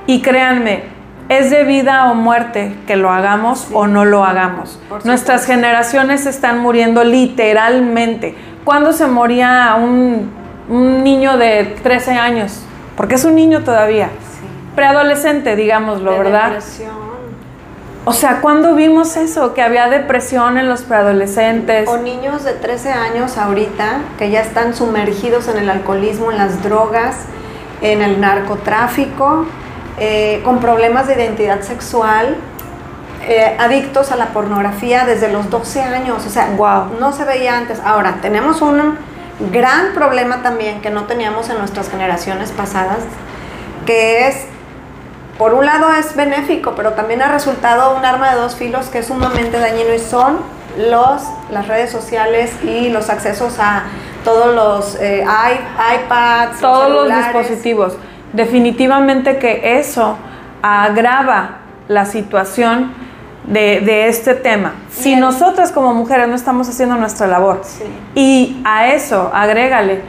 Y 0.06 0.22
créanme, 0.22 0.84
es 1.30 1.50
de 1.50 1.64
vida 1.64 2.12
o 2.12 2.16
muerte 2.16 2.76
que 2.86 2.98
lo 2.98 3.10
hagamos 3.10 3.70
o 3.74 3.88
no 3.88 4.06
lo 4.06 4.24
hagamos. 4.24 4.80
Nuestras 5.06 5.46
generaciones 5.46 6.28
están 6.28 6.60
muriendo 6.60 7.04
literalmente. 7.04 8.36
¿Cuándo 8.64 8.94
se 8.94 9.08
moría 9.08 9.76
un, 9.76 10.32
un 10.70 11.04
niño 11.04 11.38
de 11.38 11.76
13 11.82 12.12
años? 12.12 12.64
Porque 12.96 13.16
es 13.16 13.26
un 13.26 13.34
niño 13.34 13.62
todavía. 13.62 14.10
Preadolescente, 14.76 15.56
digámoslo, 15.56 16.12
De 16.12 16.18
¿verdad? 16.18 16.46
depresión. 16.52 17.14
O 18.06 18.12
sea, 18.12 18.42
¿cuándo 18.42 18.76
vimos 18.76 19.16
eso? 19.16 19.54
Que 19.54 19.62
había 19.62 19.88
depresión 19.88 20.58
en 20.58 20.68
los 20.68 20.82
preadolescentes. 20.82 21.88
O 21.88 21.98
niños 21.98 22.44
de 22.44 22.52
13 22.52 22.92
años 22.92 23.38
ahorita 23.38 24.00
que 24.18 24.30
ya 24.30 24.42
están 24.42 24.76
sumergidos 24.76 25.48
en 25.48 25.58
el 25.58 25.70
alcoholismo, 25.70 26.30
en 26.32 26.38
las 26.38 26.62
drogas, 26.62 27.16
en 27.82 28.02
el 28.02 28.20
narcotráfico, 28.20 29.46
eh, 30.00 30.42
con 30.44 30.60
problemas 30.60 31.08
de 31.08 31.16
identidad 31.16 31.62
sexual, 31.62 32.36
eh, 33.26 33.56
adictos 33.58 34.12
a 34.12 34.18
la 34.18 34.28
pornografía 34.34 35.06
desde 35.06 35.32
los 35.32 35.50
12 35.50 35.82
años. 35.82 36.26
O 36.26 36.30
sea, 36.30 36.50
Guau. 36.58 36.88
no 37.00 37.14
se 37.14 37.24
veía 37.24 37.58
antes. 37.58 37.80
Ahora, 37.86 38.16
tenemos 38.22 38.62
un 38.62 38.98
gran 39.54 39.94
problema 39.94 40.42
también 40.42 40.82
que 40.82 40.90
no 40.90 41.06
teníamos 41.06 41.50
en 41.50 41.58
nuestras 41.58 41.90
generaciones 41.90 42.52
pasadas, 42.52 43.00
que 43.86 44.28
es 44.28 44.46
por 45.38 45.54
un 45.54 45.66
lado 45.66 45.92
es 45.94 46.16
benéfico, 46.16 46.74
pero 46.76 46.94
también 46.94 47.22
ha 47.22 47.32
resultado 47.32 47.96
un 47.96 48.06
arma 48.06 48.32
de 48.32 48.36
dos 48.38 48.56
filos 48.56 48.88
que 48.88 49.00
es 49.00 49.08
sumamente 49.08 49.60
dañino 49.60 49.94
y 49.94 50.00
son 50.00 50.38
los, 50.78 51.22
las 51.52 51.68
redes 51.68 51.92
sociales 51.92 52.52
y 52.64 52.90
los 52.90 53.10
accesos 53.10 53.58
a 53.60 53.84
todos 54.24 54.56
los 54.56 54.96
eh, 55.02 55.24
iPads, 55.24 56.60
Todos 56.60 56.92
los 56.92 57.16
dispositivos. 57.16 57.98
Definitivamente 58.32 59.38
que 59.38 59.78
eso 59.80 60.18
agrava 60.62 61.58
la 61.88 62.06
situación 62.06 62.94
de, 63.46 63.82
de 63.82 64.08
este 64.08 64.34
tema. 64.36 64.74
Si 64.90 65.10
Bien. 65.10 65.20
nosotras 65.20 65.72
como 65.72 65.94
mujeres 65.94 66.28
no 66.30 66.36
estamos 66.36 66.70
haciendo 66.70 66.96
nuestra 66.96 67.28
labor 67.28 67.62
Sí. 67.64 67.84
y 68.16 68.62
a 68.64 68.88
eso 68.88 69.30
agrégale 69.34 70.02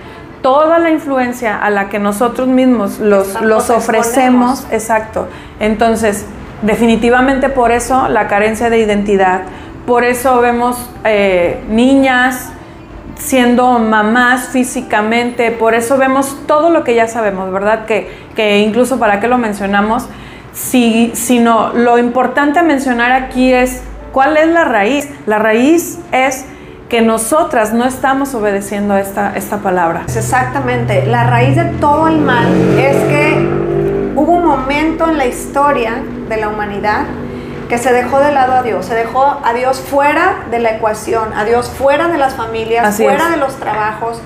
toda 0.45 0.79
la 0.79 0.91
influencia 0.91 1.57
a 1.57 1.71
la 1.71 1.89
que 1.89 1.99
nosotros 1.99 2.49
mismos 2.49 2.99
los, 2.99 3.41
los 3.41 3.71
ofrecemos, 3.71 4.59
exponemos. 4.61 4.73
exacto. 4.73 5.27
Entonces, 5.59 6.27
definitivamente 6.61 7.49
por 7.49 7.73
eso 7.73 8.09
la 8.09 8.29
carencia 8.29 8.69
de 8.69 8.79
identidad, 8.79 9.45
por 9.87 10.05
eso 10.05 10.43
vemos 10.43 10.77
eh, 11.05 11.65
niñas 11.71 12.51
siendo 13.17 13.79
mamás 13.79 14.49
físicamente, 14.49 15.51
por 15.51 15.73
eso 15.73 15.97
vemos 15.97 16.37
todo 16.47 16.69
lo 16.69 16.85
que 16.85 16.95
ya 16.95 17.09
sabemos, 17.09 17.51
¿verdad? 17.51 17.87
Que, 17.87 18.15
que 18.37 18.59
incluso 18.59 18.99
para 18.99 19.21
qué 19.21 19.29
lo 19.29 19.39
mencionamos, 19.39 20.09
si, 20.53 21.13
sino 21.15 21.73
lo 21.73 21.97
importante 21.97 22.59
a 22.59 22.63
mencionar 22.63 23.13
aquí 23.13 23.51
es 23.51 23.83
cuál 24.13 24.37
es 24.37 24.49
la 24.49 24.65
raíz. 24.65 25.09
La 25.25 25.39
raíz 25.39 26.01
es 26.13 26.45
que 26.89 27.01
nosotras 27.01 27.73
no 27.73 27.85
estamos 27.85 28.35
obedeciendo 28.35 28.97
esta, 28.97 29.35
esta 29.37 29.59
palabra. 29.59 30.03
Exactamente. 30.07 31.07
La 31.07 31.25
raíz 31.25 31.57
de 31.57 31.65
todo 31.81 32.09
el 32.09 32.19
mal 32.19 32.47
es 32.79 32.97
que 33.09 34.13
hubo 34.15 34.33
un 34.33 34.45
momento 34.47 35.09
en 35.09 35.19
la 35.19 35.27
historia 35.27 36.03
de 36.29 36.37
la 36.37 36.49
humanidad 36.49 37.05
que 37.69 37.79
se 37.79 37.93
dejó 37.93 38.21
de 38.21 38.31
lado 38.33 38.53
a 38.53 38.63
Dios, 38.63 38.85
se 38.87 38.95
dejó 38.95 39.41
a 39.43 39.53
Dios 39.55 39.81
fuera 39.81 40.45
de 40.51 40.59
la 40.59 40.73
ecuación, 40.77 41.33
a 41.35 41.45
Dios 41.45 41.71
fuera 41.71 42.09
de 42.09 42.19
las 42.19 42.35
familias, 42.35 42.87
Así 42.87 43.03
fuera 43.05 43.25
es. 43.25 43.31
de 43.31 43.37
los 43.39 43.55
trabajos, 43.57 44.21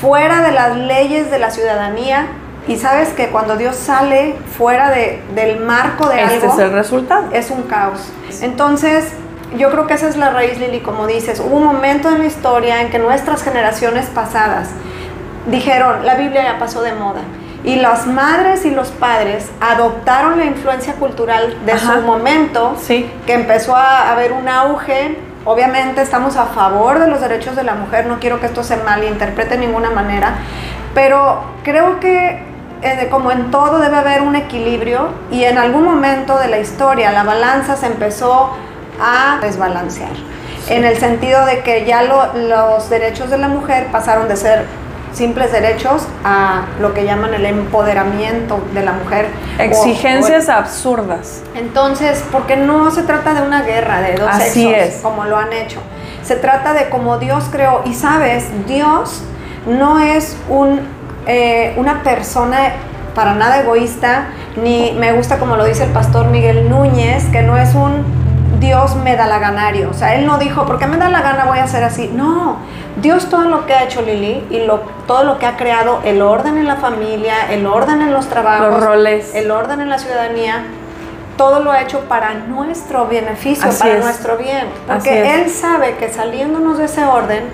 fuera 0.00 0.40
de 0.42 0.52
las 0.52 0.76
leyes 0.76 1.30
de 1.30 1.38
la 1.40 1.50
ciudadanía. 1.50 2.26
Y 2.68 2.76
sabes 2.76 3.10
que 3.10 3.28
cuando 3.28 3.56
Dios 3.56 3.76
sale 3.76 4.34
fuera 4.56 4.90
de- 4.90 5.20
del 5.34 5.60
marco 5.60 6.08
de 6.08 6.22
Este 6.22 6.34
algo, 6.46 6.52
es 6.54 6.58
el 6.60 6.72
resultado. 6.72 7.24
es 7.32 7.50
un 7.50 7.62
caos. 7.62 8.08
Entonces, 8.40 9.12
yo 9.56 9.70
creo 9.70 9.86
que 9.86 9.94
esa 9.94 10.08
es 10.08 10.16
la 10.16 10.30
raíz, 10.30 10.58
Lili, 10.58 10.80
como 10.80 11.06
dices. 11.06 11.40
Hubo 11.40 11.56
un 11.56 11.64
momento 11.64 12.08
en 12.08 12.18
la 12.18 12.24
historia 12.26 12.82
en 12.82 12.90
que 12.90 12.98
nuestras 12.98 13.42
generaciones 13.42 14.06
pasadas 14.06 14.70
dijeron, 15.46 16.04
la 16.04 16.14
Biblia 16.16 16.42
ya 16.42 16.58
pasó 16.58 16.82
de 16.82 16.92
moda. 16.92 17.20
Y 17.64 17.76
las 17.76 18.06
madres 18.06 18.64
y 18.64 18.70
los 18.70 18.88
padres 18.90 19.48
adoptaron 19.60 20.38
la 20.38 20.44
influencia 20.44 20.94
cultural 20.94 21.56
de 21.64 21.72
Ajá. 21.72 21.94
su 21.96 22.02
momento, 22.02 22.76
Sí. 22.80 23.10
que 23.26 23.34
empezó 23.34 23.74
a 23.74 24.12
haber 24.12 24.32
un 24.32 24.48
auge. 24.48 25.18
Obviamente 25.44 26.02
estamos 26.02 26.36
a 26.36 26.46
favor 26.46 26.98
de 26.98 27.06
los 27.08 27.20
derechos 27.20 27.54
de 27.56 27.62
la 27.62 27.74
mujer, 27.74 28.06
no 28.06 28.18
quiero 28.18 28.40
que 28.40 28.46
esto 28.46 28.62
se 28.64 28.76
malinterprete 28.78 29.50
de 29.56 29.58
ninguna 29.66 29.90
manera, 29.90 30.34
pero 30.94 31.40
creo 31.62 32.00
que 32.00 32.42
eh, 32.82 33.08
como 33.10 33.30
en 33.32 33.50
todo 33.50 33.78
debe 33.78 33.96
haber 33.96 34.22
un 34.22 34.36
equilibrio 34.36 35.08
y 35.30 35.44
en 35.44 35.56
algún 35.58 35.84
momento 35.84 36.36
de 36.38 36.48
la 36.48 36.58
historia 36.58 37.10
la 37.12 37.22
balanza 37.22 37.74
se 37.76 37.86
empezó 37.86 38.50
a 39.00 39.38
desbalancear, 39.40 40.10
en 40.68 40.84
el 40.84 40.96
sentido 40.98 41.44
de 41.46 41.60
que 41.60 41.84
ya 41.84 42.02
lo- 42.02 42.32
los 42.34 42.88
derechos 42.90 43.30
de 43.30 43.38
la 43.38 43.48
mujer 43.48 43.88
pasaron 43.92 44.28
de 44.28 44.36
ser 44.36 44.64
simples 45.12 45.50
derechos 45.50 46.06
a 46.24 46.66
lo 46.80 46.92
que 46.92 47.04
llaman 47.04 47.32
el 47.32 47.46
empoderamiento 47.46 48.60
de 48.74 48.82
la 48.82 48.92
mujer. 48.92 49.28
Exigencias 49.58 50.48
absurdas. 50.50 51.42
Entonces, 51.54 52.22
porque 52.32 52.56
no 52.56 52.90
se 52.90 53.02
trata 53.02 53.32
de 53.32 53.40
una 53.42 53.62
guerra 53.62 54.00
de 54.02 54.14
dos 54.16 54.28
Así 54.30 54.64
sexos, 54.70 54.96
es. 54.96 55.00
como 55.02 55.24
lo 55.24 55.38
han 55.38 55.52
hecho. 55.54 55.80
Se 56.22 56.36
trata 56.36 56.74
de 56.74 56.90
como 56.90 57.16
Dios 57.18 57.44
creó. 57.50 57.80
Y 57.86 57.94
sabes, 57.94 58.44
Dios 58.66 59.22
no 59.66 60.00
es 60.00 60.36
un, 60.50 60.80
eh, 61.26 61.72
una 61.78 62.02
persona 62.02 62.58
para 63.14 63.32
nada 63.32 63.60
egoísta, 63.60 64.26
ni 64.62 64.92
me 64.98 65.12
gusta 65.12 65.38
como 65.38 65.56
lo 65.56 65.64
dice 65.64 65.84
el 65.84 65.90
pastor 65.92 66.26
Miguel 66.26 66.68
Núñez, 66.68 67.24
que 67.32 67.40
no 67.40 67.56
es 67.56 67.74
un 67.74 68.04
Dios 68.58 68.96
me 68.96 69.16
da 69.16 69.26
la 69.26 69.38
ganario. 69.38 69.90
O 69.90 69.94
sea, 69.94 70.14
él 70.14 70.26
no 70.26 70.38
dijo, 70.38 70.64
porque 70.66 70.86
me 70.86 70.96
da 70.96 71.08
la 71.08 71.22
gana 71.22 71.44
voy 71.46 71.58
a 71.58 71.64
hacer 71.64 71.84
así. 71.84 72.08
No, 72.12 72.56
Dios 73.00 73.28
todo 73.28 73.42
lo 73.44 73.66
que 73.66 73.74
ha 73.74 73.84
hecho 73.84 74.02
Lili 74.02 74.44
y 74.50 74.60
lo, 74.64 74.80
todo 75.06 75.24
lo 75.24 75.38
que 75.38 75.46
ha 75.46 75.56
creado, 75.56 76.00
el 76.04 76.22
orden 76.22 76.56
en 76.58 76.66
la 76.66 76.76
familia, 76.76 77.34
el 77.50 77.66
orden 77.66 78.00
en 78.02 78.12
los 78.12 78.26
trabajos, 78.28 78.68
Los 78.70 78.82
roles. 78.82 79.34
el 79.34 79.50
orden 79.50 79.80
en 79.80 79.88
la 79.90 79.98
ciudadanía, 79.98 80.64
todo 81.36 81.60
lo 81.60 81.70
ha 81.70 81.82
hecho 81.82 82.00
para 82.08 82.32
nuestro 82.34 83.06
beneficio, 83.06 83.68
Así 83.68 83.80
para 83.80 83.98
es. 83.98 84.04
nuestro 84.04 84.36
bien. 84.38 84.66
Porque. 84.86 85.34
Él 85.34 85.50
sabe 85.50 85.96
que 85.96 86.08
saliéndonos 86.12 86.78
de 86.78 86.86
ese 86.86 87.04
orden, 87.04 87.44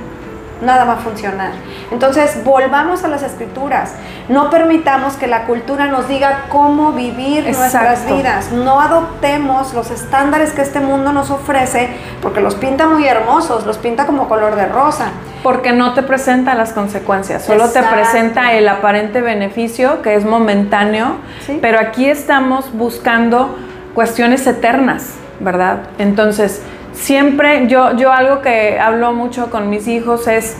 nada 0.62 0.84
va 0.84 0.94
a 0.94 0.96
funcionar. 0.96 1.50
Entonces, 1.90 2.42
volvamos 2.44 3.04
a 3.04 3.08
las 3.08 3.22
escrituras. 3.22 3.92
No 4.28 4.48
permitamos 4.50 5.14
que 5.14 5.26
la 5.26 5.44
cultura 5.44 5.86
nos 5.86 6.08
diga 6.08 6.44
cómo 6.48 6.92
vivir 6.92 7.44
nuestras 7.44 8.06
vidas. 8.06 8.52
No 8.52 8.80
adoptemos 8.80 9.74
los 9.74 9.90
estándares 9.90 10.52
que 10.52 10.62
este 10.62 10.80
mundo 10.80 11.12
nos 11.12 11.30
ofrece, 11.30 11.90
porque 12.22 12.40
los 12.40 12.54
pinta 12.54 12.86
muy 12.86 13.06
hermosos, 13.06 13.66
los 13.66 13.78
pinta 13.78 14.06
como 14.06 14.28
color 14.28 14.54
de 14.56 14.66
rosa. 14.66 15.08
Porque 15.42 15.72
no 15.72 15.92
te 15.94 16.02
presenta 16.02 16.54
las 16.54 16.72
consecuencias, 16.72 17.44
solo 17.44 17.64
Exacto. 17.66 17.88
te 17.88 17.94
presenta 17.94 18.52
el 18.52 18.68
aparente 18.68 19.20
beneficio 19.20 20.00
que 20.02 20.14
es 20.14 20.24
momentáneo, 20.24 21.16
Sí. 21.44 21.58
pero 21.60 21.80
aquí 21.80 22.08
estamos 22.08 22.72
buscando 22.72 23.58
cuestiones 23.94 24.46
eternas, 24.46 25.14
¿verdad? 25.40 25.80
Entonces, 25.98 26.62
siempre 26.92 27.66
yo, 27.68 27.96
yo 27.96 28.12
algo 28.12 28.42
que 28.42 28.78
hablo 28.80 29.12
mucho 29.12 29.50
con 29.50 29.70
mis 29.70 29.88
hijos 29.88 30.26
es, 30.28 30.56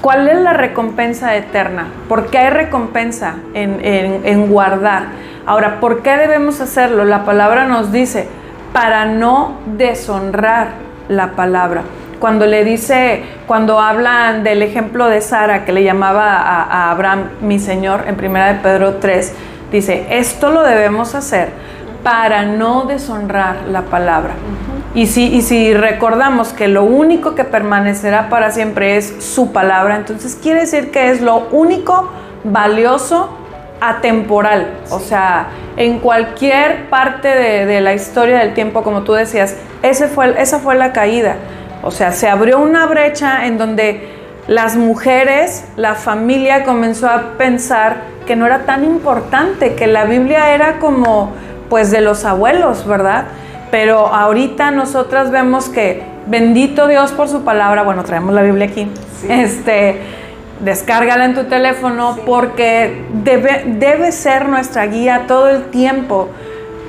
¿cuál 0.00 0.28
es 0.28 0.38
la 0.40 0.52
recompensa 0.52 1.36
eterna? 1.36 1.86
¿Por 2.08 2.26
qué 2.26 2.38
hay 2.38 2.50
recompensa 2.50 3.36
en, 3.54 3.80
en- 3.82 4.48
guardar? 4.48 5.04
Ahora, 5.46 5.78
¿por 5.80 6.02
qué 6.02 6.16
debemos 6.16 6.60
hacerlo? 6.60 7.04
La 7.04 7.24
palabra 7.24 7.66
nos 7.66 7.92
dice, 7.92 8.28
para 8.72 9.04
no 9.06 9.58
deshonrar 9.76 10.68
la 11.08 11.32
palabra. 11.32 11.82
Cuando 12.18 12.46
le 12.46 12.64
dice, 12.64 13.22
cuando 13.46 13.78
hablan 13.78 14.42
del 14.42 14.62
ejemplo 14.62 15.06
de 15.06 15.20
Sara, 15.20 15.64
que 15.64 15.72
le 15.72 15.84
llamaba 15.84 16.36
a, 16.36 16.90
Abraham 16.90 17.24
mi 17.42 17.58
Señor, 17.58 18.04
en 18.06 18.14
1 18.18 18.44
de 18.46 18.54
Pedro 18.54 18.94
3, 18.94 19.34
dice, 19.70 20.06
esto 20.10 20.50
lo 20.50 20.62
debemos 20.62 21.14
hacer 21.14 21.50
para 22.02 22.44
no 22.44 22.84
deshonrar 22.86 23.64
la 23.68 23.82
palabra. 23.82 24.32
Y 24.96 25.08
si, 25.08 25.26
y 25.26 25.42
si 25.42 25.74
recordamos 25.74 26.54
que 26.54 26.68
lo 26.68 26.82
único 26.82 27.34
que 27.34 27.44
permanecerá 27.44 28.30
para 28.30 28.50
siempre 28.50 28.96
es 28.96 29.16
su 29.22 29.52
palabra, 29.52 29.94
entonces 29.94 30.38
quiere 30.42 30.60
decir 30.60 30.90
que 30.90 31.10
es 31.10 31.20
lo 31.20 31.48
único 31.50 32.10
valioso 32.44 33.28
atemporal. 33.78 34.68
O 34.88 34.98
sea, 34.98 35.48
en 35.76 35.98
cualquier 35.98 36.88
parte 36.88 37.28
de, 37.28 37.66
de 37.66 37.82
la 37.82 37.92
historia 37.92 38.38
del 38.38 38.54
tiempo, 38.54 38.82
como 38.82 39.02
tú 39.02 39.12
decías, 39.12 39.54
ese 39.82 40.08
fue, 40.08 40.34
esa 40.40 40.60
fue 40.60 40.74
la 40.76 40.94
caída. 40.94 41.36
O 41.82 41.90
sea, 41.90 42.12
se 42.12 42.26
abrió 42.30 42.58
una 42.58 42.86
brecha 42.86 43.44
en 43.44 43.58
donde 43.58 44.08
las 44.48 44.76
mujeres, 44.76 45.66
la 45.76 45.94
familia 45.94 46.64
comenzó 46.64 47.10
a 47.10 47.34
pensar 47.36 47.96
que 48.26 48.34
no 48.34 48.46
era 48.46 48.60
tan 48.60 48.82
importante, 48.82 49.74
que 49.74 49.88
la 49.88 50.06
Biblia 50.06 50.54
era 50.54 50.78
como 50.78 51.34
pues 51.68 51.90
de 51.90 52.00
los 52.00 52.24
abuelos, 52.24 52.86
¿verdad? 52.86 53.26
Pero 53.76 54.06
ahorita 54.06 54.70
nosotras 54.70 55.30
vemos 55.30 55.68
que 55.68 56.02
bendito 56.26 56.88
Dios 56.88 57.12
por 57.12 57.28
su 57.28 57.42
palabra, 57.42 57.82
bueno, 57.82 58.04
traemos 58.04 58.32
la 58.32 58.40
Biblia 58.40 58.68
aquí. 58.68 58.88
Este, 59.28 60.00
descárgala 60.60 61.26
en 61.26 61.34
tu 61.34 61.44
teléfono 61.44 62.16
porque 62.24 63.04
debe, 63.22 63.64
debe 63.66 64.12
ser 64.12 64.48
nuestra 64.48 64.86
guía 64.86 65.24
todo 65.28 65.50
el 65.50 65.64
tiempo. 65.64 66.30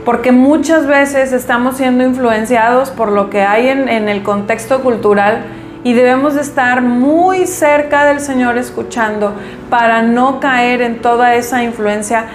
Porque 0.06 0.32
muchas 0.32 0.88
veces 0.88 1.34
estamos 1.34 1.76
siendo 1.76 2.06
influenciados 2.06 2.90
por 2.90 3.12
lo 3.12 3.30
que 3.30 3.42
hay 3.42 3.68
en, 3.68 3.90
en 3.90 4.08
el 4.08 4.24
contexto 4.24 4.80
cultural 4.82 5.44
y 5.84 5.92
debemos 5.92 6.36
de 6.36 6.42
estar 6.42 6.82
muy 6.82 7.48
cerca 7.48 8.06
del 8.06 8.22
Señor 8.22 8.58
escuchando 8.58 9.34
para 9.70 10.04
no 10.04 10.40
caer 10.40 10.82
en 10.82 11.02
toda 11.02 11.36
esa 11.36 11.64
influencia, 11.64 12.28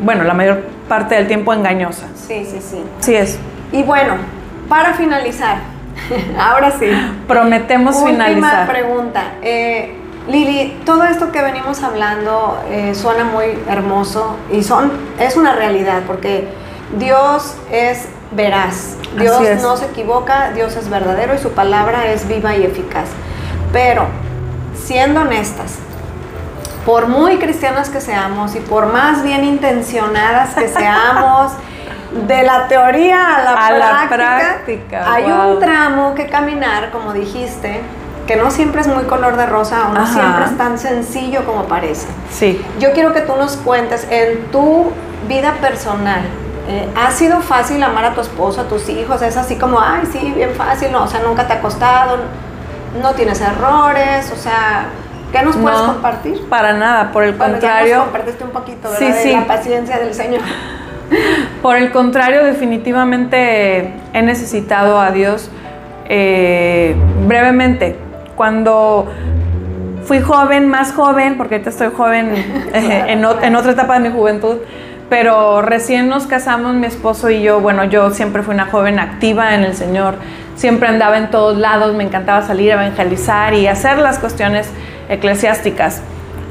bueno, 0.00 0.24
la 0.24 0.32
mayor 0.32 0.62
parte 0.88 1.14
del 1.14 1.26
tiempo 1.26 1.52
engañosa. 1.52 2.06
Sí, 2.14 2.46
sí, 2.46 2.58
sí. 2.58 2.82
Así 2.98 3.14
es. 3.14 3.38
Y 3.72 3.82
bueno, 3.82 4.14
para 4.68 4.94
finalizar, 4.94 5.58
ahora 6.38 6.70
sí. 6.70 6.86
Prometemos 7.26 7.96
Última 7.96 8.26
finalizar. 8.26 8.68
pregunta. 8.68 9.22
Eh, 9.42 9.98
Lili, 10.28 10.80
todo 10.84 11.02
esto 11.04 11.32
que 11.32 11.42
venimos 11.42 11.82
hablando 11.82 12.62
eh, 12.70 12.94
suena 12.94 13.24
muy 13.24 13.58
hermoso 13.68 14.36
y 14.52 14.62
son, 14.62 14.92
es 15.18 15.36
una 15.36 15.52
realidad 15.52 16.02
porque 16.06 16.48
Dios 16.96 17.56
es 17.72 18.08
veraz, 18.30 18.96
Dios 19.18 19.42
es. 19.42 19.62
no 19.62 19.76
se 19.76 19.86
equivoca, 19.86 20.52
Dios 20.54 20.76
es 20.76 20.88
verdadero 20.88 21.34
y 21.34 21.38
su 21.38 21.50
palabra 21.50 22.06
es 22.06 22.28
viva 22.28 22.54
y 22.54 22.62
eficaz. 22.64 23.08
Pero, 23.72 24.06
siendo 24.74 25.22
honestas, 25.22 25.78
por 26.86 27.08
muy 27.08 27.38
cristianas 27.38 27.88
que 27.88 28.00
seamos 28.00 28.54
y 28.54 28.60
por 28.60 28.92
más 28.92 29.22
bien 29.22 29.44
intencionadas 29.44 30.54
que 30.54 30.68
seamos, 30.68 31.52
de 32.26 32.42
la 32.42 32.68
teoría 32.68 33.36
a 33.36 33.42
la 33.42 33.66
A 33.66 33.70
la 33.72 33.88
práctica, 34.08 34.36
práctica, 34.38 35.12
hay 35.14 35.24
wow. 35.24 35.52
un 35.54 35.60
tramo 35.60 36.14
que 36.14 36.26
caminar, 36.26 36.90
como 36.90 37.12
dijiste, 37.12 37.80
que 38.26 38.36
no 38.36 38.50
siempre 38.50 38.82
es 38.82 38.86
muy 38.86 39.04
color 39.04 39.36
de 39.36 39.46
rosa 39.46 39.88
o 39.88 39.94
no 39.94 40.00
Ajá. 40.02 40.12
siempre 40.12 40.44
es 40.44 40.56
tan 40.58 40.78
sencillo 40.78 41.44
como 41.44 41.64
parece. 41.64 42.06
Sí. 42.30 42.64
Yo 42.78 42.92
quiero 42.92 43.12
que 43.12 43.22
tú 43.22 43.34
nos 43.36 43.56
cuentes 43.56 44.06
en 44.10 44.46
tu 44.50 44.92
vida 45.28 45.54
personal. 45.60 46.20
eh, 46.68 46.88
¿Ha 46.96 47.10
sido 47.10 47.40
fácil 47.40 47.82
amar 47.82 48.04
a 48.04 48.14
tu 48.14 48.20
esposo, 48.20 48.60
a 48.60 48.64
tus 48.64 48.88
hijos? 48.88 49.20
¿Es 49.22 49.36
así 49.36 49.56
como, 49.56 49.80
ay, 49.80 50.02
sí, 50.12 50.32
bien 50.36 50.50
fácil? 50.54 50.92
No, 50.92 51.04
o 51.04 51.08
sea, 51.08 51.20
nunca 51.20 51.46
te 51.46 51.54
ha 51.54 51.60
costado, 51.60 52.18
no 53.00 53.12
tienes 53.14 53.40
errores, 53.40 54.30
o 54.32 54.36
sea, 54.36 54.84
¿qué 55.32 55.42
nos 55.42 55.56
puedes 55.56 55.80
No, 55.80 55.86
compartir? 55.94 56.48
Para 56.48 56.74
nada, 56.74 57.10
por 57.10 57.24
el 57.24 57.32
Bueno, 57.32 57.54
ya 57.54 57.60
contrario. 57.60 57.94
nos 57.96 58.04
compartiste 58.04 58.44
un 58.44 58.50
poquito, 58.50 58.90
¿verdad? 58.90 58.98
Sí, 58.98 59.12
de 59.12 59.22
sí. 59.22 59.32
la 59.32 59.46
paciencia 59.46 59.98
del 59.98 60.14
Señor. 60.14 60.42
Por 61.62 61.76
el 61.76 61.92
contrario, 61.92 62.42
definitivamente 62.42 63.92
he 64.12 64.22
necesitado 64.22 65.00
a 65.00 65.12
Dios 65.12 65.48
eh, 66.08 66.96
brevemente. 67.28 67.96
Cuando 68.34 69.08
fui 70.04 70.20
joven, 70.20 70.68
más 70.68 70.92
joven, 70.92 71.36
porque 71.36 71.54
ahorita 71.54 71.70
estoy 71.70 71.90
joven 71.96 72.34
en, 72.74 73.24
en 73.24 73.56
otra 73.56 73.72
etapa 73.72 74.00
de 74.00 74.08
mi 74.08 74.14
juventud, 74.14 74.56
pero 75.08 75.62
recién 75.62 76.08
nos 76.08 76.26
casamos 76.26 76.74
mi 76.74 76.86
esposo 76.86 77.30
y 77.30 77.42
yo, 77.42 77.60
bueno, 77.60 77.84
yo 77.84 78.10
siempre 78.10 78.42
fui 78.42 78.54
una 78.54 78.66
joven 78.66 78.98
activa 78.98 79.54
en 79.54 79.62
el 79.62 79.74
Señor, 79.74 80.14
siempre 80.56 80.88
andaba 80.88 81.16
en 81.18 81.30
todos 81.30 81.58
lados, 81.58 81.94
me 81.94 82.02
encantaba 82.02 82.42
salir 82.42 82.72
a 82.72 82.74
evangelizar 82.74 83.54
y 83.54 83.68
hacer 83.68 83.98
las 83.98 84.18
cuestiones 84.18 84.68
eclesiásticas. 85.08 86.02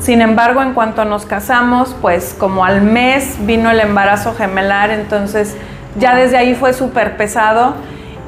Sin 0.02 0.22
embargo, 0.22 0.64
en 0.64 0.74
cuanto 0.74 1.06
nos 1.06 1.28
casamos, 1.28 1.96
pues 2.02 2.36
como 2.38 2.66
al 2.66 2.82
mes 2.82 3.38
vino 3.46 3.70
el 3.70 3.80
embarazo 3.80 4.34
gemelar, 4.34 4.90
entonces 4.90 5.56
ya 6.00 6.16
desde 6.16 6.38
ahí 6.38 6.56
fue 6.56 6.74
súper 6.74 7.18
pesado 7.18 7.76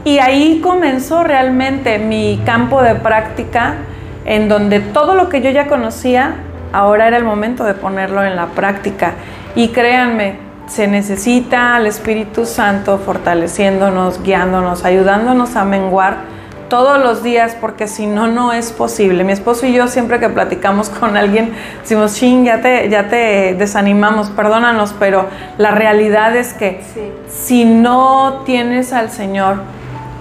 y 0.03 0.19
ahí 0.19 0.59
comenzó 0.61 1.24
realmente 1.24 1.97
mi 1.97 2.39
campo 2.45 2.84
de 2.84 2.93
práctica 2.93 3.78
en 4.26 4.49
donde 4.49 4.82
todo 4.82 5.15
lo 5.15 5.30
que 5.30 5.41
yo 5.41 5.49
ya 5.49 5.65
conocía, 5.65 6.36
ahora 6.74 7.07
era 7.07 7.17
el 7.17 7.24
momento 7.24 7.63
de 7.63 7.74
ponerlo 7.74 8.24
en 8.24 8.36
la 8.36 8.47
práctica. 8.47 9.13
Y 9.55 9.69
créanme, 9.69 10.36
se 10.67 10.88
necesita 10.88 11.76
al 11.76 11.88
Espíritu 11.88 12.45
Santo 12.45 12.99
fortaleciéndonos, 12.99 14.21
guiándonos, 14.21 14.86
ayudándonos 14.86 15.55
a 15.55 15.65
menguar 15.65 16.33
todos 16.74 16.97
los 16.97 17.21
días, 17.21 17.55
porque 17.61 17.88
si 17.88 18.07
no, 18.07 18.26
no 18.26 18.51
es 18.51 18.71
posible. 18.71 19.24
Mi 19.24 19.32
esposo 19.32 19.67
y 19.67 19.74
yo 19.74 19.88
siempre 19.88 20.19
que 20.19 20.28
platicamos 20.28 20.89
con 20.89 21.15
alguien, 21.15 21.53
decimos, 21.80 22.15
ching, 22.15 22.45
ya 22.45 22.61
te, 22.61 22.89
ya 22.89 23.09
te 23.09 23.53
desanimamos, 23.53 24.32
perdónanos, 24.32 24.95
pero 24.97 25.28
la 25.59 25.69
realidad 25.69 26.36
es 26.36 26.55
que 26.55 26.82
Sí. 26.95 27.11
si 27.30 27.65
no 27.65 28.41
tienes 28.43 28.91
al 28.91 29.11
Señor, 29.11 29.57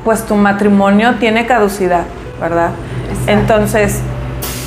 pues 0.04 0.26
tu 0.26 0.34
matrimonio 0.34 1.14
tiene 1.18 1.46
caducidad, 1.46 2.04
¿verdad? 2.38 2.72
Exacto. 3.08 3.32
Entonces, 3.32 4.00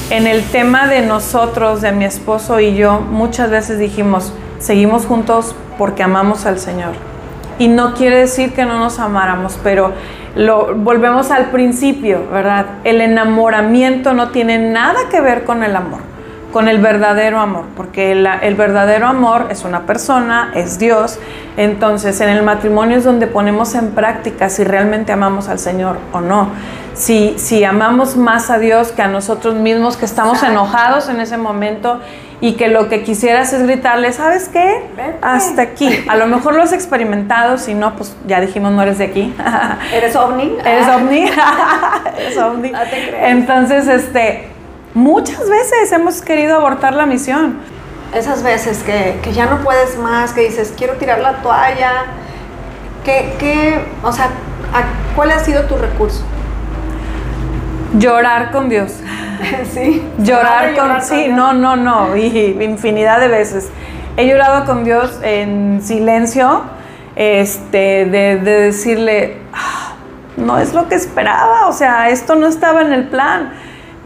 en 0.09 0.25
el 0.25 0.43
tema 0.45 0.87
de 0.87 1.01
nosotros, 1.01 1.81
de 1.81 1.91
mi 1.91 2.05
esposo 2.05 2.59
y 2.59 2.75
yo, 2.75 2.99
muchas 2.99 3.51
veces 3.51 3.77
dijimos, 3.77 4.33
seguimos 4.57 5.05
juntos 5.05 5.53
porque 5.77 6.01
amamos 6.01 6.47
al 6.47 6.57
Señor. 6.57 6.93
Y 7.57 7.67
no 7.67 7.93
quiere 7.93 8.17
decir 8.17 8.53
que 8.53 8.65
no 8.65 8.79
nos 8.79 8.99
amáramos, 8.99 9.59
pero 9.63 9.93
lo, 10.35 10.75
volvemos 10.75 11.31
al 11.31 11.45
principio, 11.45 12.27
¿verdad? 12.31 12.65
El 12.83 12.99
enamoramiento 12.99 14.13
no 14.13 14.29
tiene 14.29 14.57
nada 14.57 15.07
que 15.09 15.21
ver 15.21 15.43
con 15.45 15.63
el 15.63 15.75
amor. 15.75 15.99
con 16.51 16.69
el 16.69 16.79
verdadero 16.79 17.41
amor, 17.41 17.65
porque 17.75 18.13
el 18.13 18.55
verdadero 18.55 19.07
amor 19.07 19.47
es 19.49 19.65
una 19.65 19.81
persona, 19.81 20.53
es 20.55 20.79
Dios. 20.79 21.19
Entonces, 21.57 22.21
en 22.21 22.29
el 22.29 22.43
matrimonio 22.43 22.95
es 22.95 23.03
donde 23.03 23.27
ponemos 23.27 23.75
en 23.75 23.91
práctica 23.91 24.47
si 24.47 24.63
realmente 24.63 25.11
amamos 25.11 25.49
al 25.49 25.59
Señor 25.59 25.97
o 26.13 26.21
no. 26.21 26.47
Si, 26.93 27.33
si 27.37 27.65
amamos 27.65 28.15
más 28.15 28.49
a 28.49 28.57
Dios 28.57 28.93
que 28.93 29.01
a 29.01 29.09
nosotros 29.09 29.55
mismos, 29.55 29.97
que 29.97 30.05
estamos 30.05 30.43
enojados 30.43 31.09
en 31.09 31.19
ese 31.19 31.35
momento 31.35 31.99
y 32.41 32.53
que 32.53 32.67
lo 32.67 32.89
que 32.89 33.03
quisieras 33.03 33.53
es 33.53 33.63
gritarle, 33.63 34.11
¿sabes 34.13 34.49
qué? 34.49 34.83
Hasta 35.21 35.61
aquí. 35.61 36.03
A 36.07 36.15
lo 36.15 36.27
mejor 36.27 36.55
lo 36.55 36.63
has 36.63 36.73
experimentado, 36.73 37.57
si 37.57 37.73
no, 37.73 37.95
pues 37.95 38.15
ya 38.27 38.41
dijimos, 38.41 38.71
no 38.71 38.81
eres 38.81 38.97
de 38.97 39.05
aquí. 39.05 39.33
¿Eres 39.93 40.15
ovni? 40.15 40.57
¿Eres 40.65 40.87
ovni? 40.87 41.25
¿Eres 42.17 42.37
ovni? 42.37 42.71
No 42.71 42.79
te 42.81 43.29
Entonces, 43.29 43.87
este 43.87 44.55
Muchas 44.95 45.49
veces 45.49 45.91
hemos 45.91 46.21
querido 46.21 46.55
abortar 46.55 46.93
la 46.93 47.05
misión. 47.05 47.57
Esas 48.13 48.43
veces 48.43 48.81
que, 48.81 49.19
ya 49.33 49.45
no 49.45 49.61
puedes 49.61 49.97
más, 49.97 50.31
que 50.31 50.39
dices, 50.39 50.73
quiero 50.77 50.93
tirar 50.93 51.19
la 51.19 51.41
toalla, 51.41 52.05
¿qué, 53.03 53.85
o 54.01 54.13
sea, 54.13 54.29
¿cuál 55.13 55.31
ha 55.31 55.39
sido 55.39 55.65
tu 55.65 55.75
recurso? 55.75 56.23
Llorar 57.99 58.51
con 58.51 58.69
Dios. 58.69 58.91
sí. 59.73 60.03
Llorar 60.19 60.75
con, 60.75 61.01
sí, 61.01 61.27
no, 61.29 61.53
no, 61.53 61.75
no, 61.75 62.15
y 62.15 62.57
infinidad 62.61 63.19
de 63.19 63.27
veces. 63.27 63.69
He 64.17 64.27
llorado 64.27 64.65
con 64.65 64.83
Dios 64.83 65.19
en 65.23 65.81
silencio, 65.83 66.63
este, 67.15 68.05
de, 68.05 68.37
decirle, 68.37 69.37
ah, 69.53 69.93
no 70.37 70.57
es 70.57 70.73
lo 70.73 70.87
que 70.87 70.95
esperaba, 70.95 71.67
o 71.67 71.73
sea, 71.73 72.09
esto 72.09 72.35
no 72.35 72.47
estaba 72.47 72.81
en 72.81 72.93
el 72.93 73.05
plan 73.05 73.51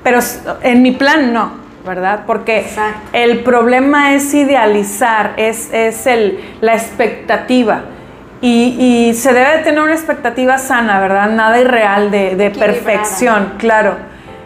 pero 0.03 0.19
en 0.61 0.81
mi 0.81 0.91
plan 0.91 1.33
no, 1.33 1.51
¿verdad? 1.85 2.23
Porque 2.25 2.65
el 3.13 3.43
problema 3.43 4.13
es 4.13 4.33
idealizar, 4.33 5.33
es, 5.37 5.71
el, 6.07 6.39
la 6.61 6.73
expectativa. 6.73 7.81
Y, 8.41 9.13
se 9.15 9.33
debe 9.33 9.57
de 9.57 9.63
tener 9.63 9.81
una 9.81 9.93
expectativa 9.93 10.57
sana, 10.57 10.99
¿verdad? 10.99 11.29
Nada 11.29 11.59
irreal 11.59 12.09
de, 12.09 12.53
perfección, 12.57 13.53
claro. 13.57 13.97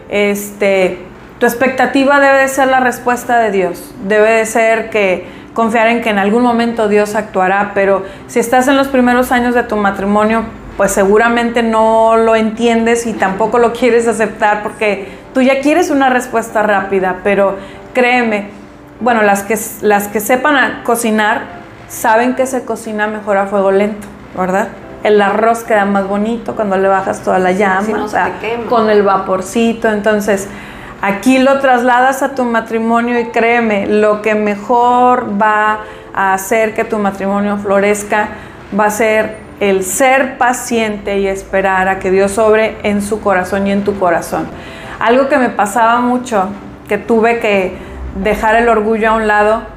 Este, 0.08 0.98
tu 1.38 1.46
expectativa 1.46 2.18
debe 2.20 2.38
de 2.38 2.48
ser 2.48 2.68
la 2.68 2.80
respuesta 2.80 3.38
de 3.38 3.50
Dios. 3.50 3.94
Debe 4.06 4.30
de 4.30 4.46
ser 4.46 4.90
que 4.90 5.26
confiar 5.54 5.86
en 5.88 6.02
que 6.02 6.10
en 6.10 6.18
algún 6.18 6.42
momento 6.42 6.88
Dios 6.88 7.14
actuará, 7.14 7.70
pero 7.74 8.04
si 8.26 8.40
estás 8.40 8.66
en 8.66 8.76
los 8.76 8.88
primeros 8.88 9.30
años 9.30 9.54
de 9.54 9.62
tu 9.62 9.76
matrimonio, 9.76 10.44
pues 10.76 10.90
seguramente 10.90 11.62
no 11.62 12.16
lo 12.16 12.34
entiendes 12.34 13.06
y 13.06 13.12
tampoco 13.12 13.58
lo 13.58 13.72
quieres 13.72 14.08
aceptar 14.08 14.64
porque 14.64 15.06
tú 15.32 15.40
ya 15.40 15.60
quieres 15.60 15.90
una 15.90 16.10
respuesta 16.10 16.64
rápida, 16.64 17.20
pero 17.22 17.56
créeme, 17.92 18.48
bueno, 18.98 19.22
las 19.22 19.44
que, 19.44 19.56
las 19.82 20.08
que 20.08 20.18
sepan 20.18 20.82
cocinar 20.82 21.63
saben 21.94 22.34
que 22.34 22.46
se 22.46 22.64
cocina 22.64 23.06
mejor 23.06 23.36
a 23.36 23.46
fuego 23.46 23.70
lento, 23.70 24.06
¿verdad? 24.36 24.68
El 25.04 25.20
arroz 25.22 25.62
queda 25.62 25.84
más 25.84 26.08
bonito 26.08 26.56
cuando 26.56 26.76
le 26.76 26.88
bajas 26.88 27.20
toda 27.20 27.38
la 27.38 27.52
llama, 27.52 28.06
con 28.68 28.90
el 28.90 29.02
vaporcito, 29.02 29.88
entonces 29.88 30.48
aquí 31.02 31.38
lo 31.38 31.60
trasladas 31.60 32.22
a 32.22 32.34
tu 32.34 32.44
matrimonio 32.44 33.20
y 33.20 33.26
créeme, 33.26 33.86
lo 33.86 34.22
que 34.22 34.34
mejor 34.34 35.40
va 35.40 35.80
a 36.12 36.34
hacer 36.34 36.74
que 36.74 36.84
tu 36.84 36.98
matrimonio 36.98 37.58
florezca 37.58 38.28
va 38.78 38.86
a 38.86 38.90
ser 38.90 39.36
el 39.60 39.84
ser 39.84 40.36
paciente 40.36 41.18
y 41.18 41.28
esperar 41.28 41.88
a 41.88 41.98
que 42.00 42.10
Dios 42.10 42.32
sobre 42.32 42.76
en 42.82 43.02
su 43.02 43.20
corazón 43.20 43.66
y 43.66 43.72
en 43.72 43.84
tu 43.84 43.98
corazón. 43.98 44.46
Algo 44.98 45.28
que 45.28 45.38
me 45.38 45.48
pasaba 45.48 46.00
mucho, 46.00 46.48
que 46.88 46.98
tuve 46.98 47.38
que 47.38 47.76
dejar 48.16 48.56
el 48.56 48.68
orgullo 48.68 49.10
a 49.10 49.12
un 49.14 49.28
lado, 49.28 49.73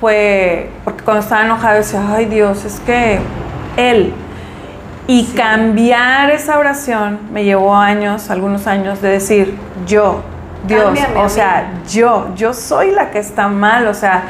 fue 0.00 0.70
porque 0.84 1.04
cuando 1.04 1.22
estaba 1.22 1.44
enojada 1.44 1.74
decía, 1.74 2.02
ay 2.10 2.24
Dios, 2.26 2.64
es 2.64 2.80
que 2.80 3.20
Él. 3.76 4.12
Y 5.06 5.26
cambiar 5.34 6.30
esa 6.30 6.58
oración 6.58 7.18
me 7.32 7.44
llevó 7.44 7.74
años, 7.74 8.30
algunos 8.30 8.66
años, 8.66 9.02
de 9.02 9.08
decir, 9.10 9.56
yo, 9.86 10.22
Dios, 10.66 10.98
o 11.16 11.28
sea, 11.28 11.72
yo, 11.88 12.28
yo 12.36 12.54
soy 12.54 12.92
la 12.92 13.10
que 13.10 13.18
está 13.18 13.48
mal, 13.48 13.88
o 13.88 13.94
sea, 13.94 14.22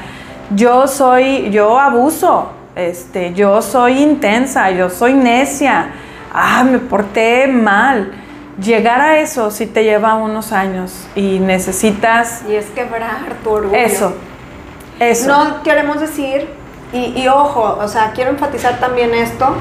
yo 0.54 0.88
soy, 0.88 1.50
yo 1.50 1.78
abuso, 1.78 2.50
este, 2.74 3.34
yo 3.34 3.60
soy 3.62 4.02
intensa, 4.02 4.70
yo 4.70 4.88
soy 4.88 5.14
necia, 5.14 5.90
ah, 6.32 6.64
me 6.64 6.78
porté 6.78 7.46
mal. 7.46 8.12
Llegar 8.60 9.00
a 9.00 9.18
eso 9.20 9.50
sí 9.50 9.66
te 9.66 9.84
lleva 9.84 10.14
unos 10.14 10.52
años 10.52 11.06
y 11.14 11.38
necesitas... 11.38 12.42
Y 12.48 12.54
es 12.54 12.66
quebrar 12.66 13.34
tu 13.42 13.50
orgullo. 13.50 13.76
Eso, 13.76 14.14
eso. 15.01 15.26
No 15.26 15.62
queremos 15.62 15.98
decir, 16.01 16.48
y, 16.92 17.20
y 17.20 17.28
ojo, 17.28 17.78
o 17.80 17.88
sea, 17.88 18.12
quiero 18.14 18.30
enfatizar 18.30 18.78
también 18.78 19.12
esto 19.14 19.55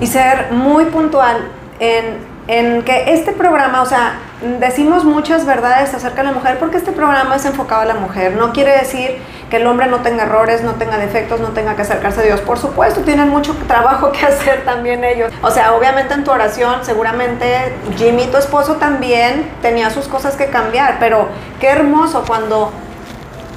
y 0.00 0.06
ser 0.06 0.50
muy 0.50 0.86
puntual 0.86 1.48
en, 1.78 2.26
en 2.48 2.82
que 2.82 3.12
este 3.12 3.32
programa, 3.32 3.82
o 3.82 3.86
sea, 3.86 4.18
decimos 4.60 5.04
muchas 5.04 5.44
verdades 5.44 5.92
acerca 5.92 6.18
de 6.22 6.28
la 6.28 6.32
mujer 6.32 6.58
porque 6.58 6.76
este 6.76 6.92
programa 6.92 7.36
es 7.36 7.44
enfocado 7.44 7.82
a 7.82 7.84
la 7.84 7.94
mujer. 7.94 8.36
No 8.36 8.52
quiere 8.52 8.72
decir 8.72 9.18
que 9.50 9.56
el 9.56 9.66
hombre 9.66 9.86
no 9.86 9.98
tenga 9.98 10.24
errores, 10.24 10.62
no 10.62 10.74
tenga 10.74 10.96
defectos, 10.96 11.40
no 11.40 11.48
tenga 11.48 11.74
que 11.74 11.82
acercarse 11.82 12.20
a 12.20 12.24
Dios. 12.24 12.40
Por 12.40 12.58
supuesto, 12.58 13.00
tienen 13.02 13.28
mucho 13.28 13.54
trabajo 13.66 14.12
que 14.12 14.24
hacer 14.24 14.64
también 14.64 15.04
ellos. 15.04 15.32
O 15.42 15.50
sea, 15.50 15.74
obviamente 15.74 16.14
en 16.14 16.24
tu 16.24 16.30
oración, 16.30 16.84
seguramente 16.84 17.74
Jimmy, 17.96 18.26
tu 18.26 18.38
esposo, 18.38 18.76
también 18.76 19.50
tenía 19.60 19.90
sus 19.90 20.06
cosas 20.06 20.36
que 20.36 20.46
cambiar, 20.46 20.96
pero 21.00 21.28
qué 21.60 21.68
hermoso 21.68 22.24
cuando 22.26 22.72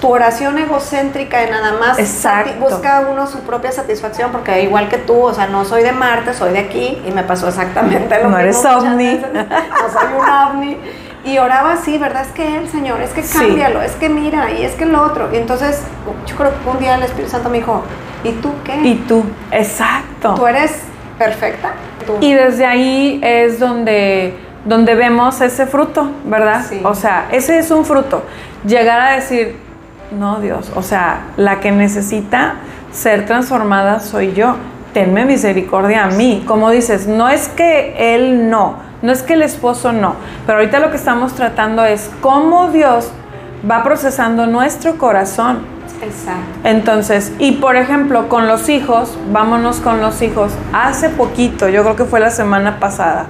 tu 0.01 0.09
oración 0.09 0.57
egocéntrica 0.57 1.39
de 1.41 1.51
nada 1.51 1.73
más 1.73 1.97
busca 2.59 3.07
uno 3.09 3.27
su 3.27 3.39
propia 3.41 3.71
satisfacción, 3.71 4.31
porque 4.31 4.63
igual 4.63 4.89
que 4.89 4.97
tú, 4.97 5.21
o 5.21 5.33
sea, 5.33 5.45
no 5.45 5.63
soy 5.63 5.83
de 5.83 5.91
Marte, 5.91 6.33
soy 6.33 6.53
de 6.53 6.59
aquí, 6.59 6.99
y 7.05 7.11
me 7.11 7.23
pasó 7.23 7.47
exactamente 7.47 8.15
lo 8.15 8.23
mismo. 8.23 8.29
No 8.31 8.39
eres 8.39 8.65
ovni. 8.65 9.13
no 9.13 9.89
soy 9.93 10.07
un 10.19 10.29
ovni. 10.29 10.77
Y 11.23 11.37
oraba 11.37 11.73
así, 11.73 11.99
¿verdad? 11.99 12.23
Es 12.23 12.29
que 12.29 12.57
él, 12.57 12.67
Señor, 12.67 12.99
es 12.99 13.11
que 13.11 13.21
cámbialo, 13.21 13.83
es 13.83 13.91
que 13.91 14.09
mira, 14.09 14.49
y 14.49 14.63
es 14.63 14.73
que 14.73 14.87
lo 14.87 15.03
otro. 15.03 15.29
Y 15.31 15.37
entonces, 15.37 15.83
yo 16.25 16.35
creo 16.35 16.49
que 16.49 16.69
un 16.69 16.79
día 16.79 16.95
el 16.95 17.03
Espíritu 17.03 17.29
Santo 17.29 17.49
me 17.49 17.59
dijo, 17.59 17.83
¿y 18.23 18.31
tú 18.31 18.51
qué? 18.65 18.77
Y 18.77 18.95
tú, 19.07 19.23
exacto. 19.51 20.33
Tú 20.33 20.47
eres 20.47 20.81
perfecta. 21.19 21.73
Y 22.21 22.33
desde 22.33 22.65
ahí 22.65 23.21
es 23.23 23.59
donde, 23.59 24.35
donde 24.65 24.95
vemos 24.95 25.39
ese 25.41 25.67
fruto, 25.67 26.09
¿verdad? 26.25 26.65
Sí. 26.67 26.81
O 26.83 26.95
sea, 26.95 27.27
ese 27.31 27.59
es 27.59 27.69
un 27.69 27.85
fruto. 27.85 28.23
Llegar 28.65 28.99
a 28.99 29.11
decir, 29.11 29.70
no, 30.11 30.39
Dios, 30.41 30.71
o 30.75 30.83
sea, 30.83 31.27
la 31.37 31.59
que 31.59 31.71
necesita 31.71 32.55
ser 32.91 33.25
transformada 33.25 33.99
soy 33.99 34.33
yo. 34.33 34.55
Tenme 34.93 35.25
misericordia 35.25 36.03
a 36.03 36.07
mí. 36.09 36.43
Como 36.45 36.69
dices, 36.69 37.07
no 37.07 37.29
es 37.29 37.47
que 37.47 38.15
él 38.15 38.49
no, 38.49 38.75
no 39.01 39.11
es 39.11 39.23
que 39.23 39.33
el 39.33 39.41
esposo 39.41 39.93
no, 39.93 40.15
pero 40.45 40.59
ahorita 40.59 40.79
lo 40.79 40.91
que 40.91 40.97
estamos 40.97 41.33
tratando 41.33 41.85
es 41.85 42.11
cómo 42.19 42.71
Dios 42.71 43.11
va 43.69 43.83
procesando 43.83 44.47
nuestro 44.47 44.97
corazón. 44.97 45.59
Exacto. 46.01 46.41
Entonces, 46.65 47.31
y 47.39 47.53
por 47.53 47.77
ejemplo, 47.77 48.27
con 48.27 48.47
los 48.47 48.67
hijos, 48.67 49.17
vámonos 49.31 49.79
con 49.79 50.01
los 50.01 50.21
hijos. 50.21 50.51
Hace 50.73 51.09
poquito, 51.09 51.69
yo 51.69 51.83
creo 51.83 51.95
que 51.95 52.05
fue 52.05 52.19
la 52.19 52.31
semana 52.31 52.79
pasada, 52.79 53.27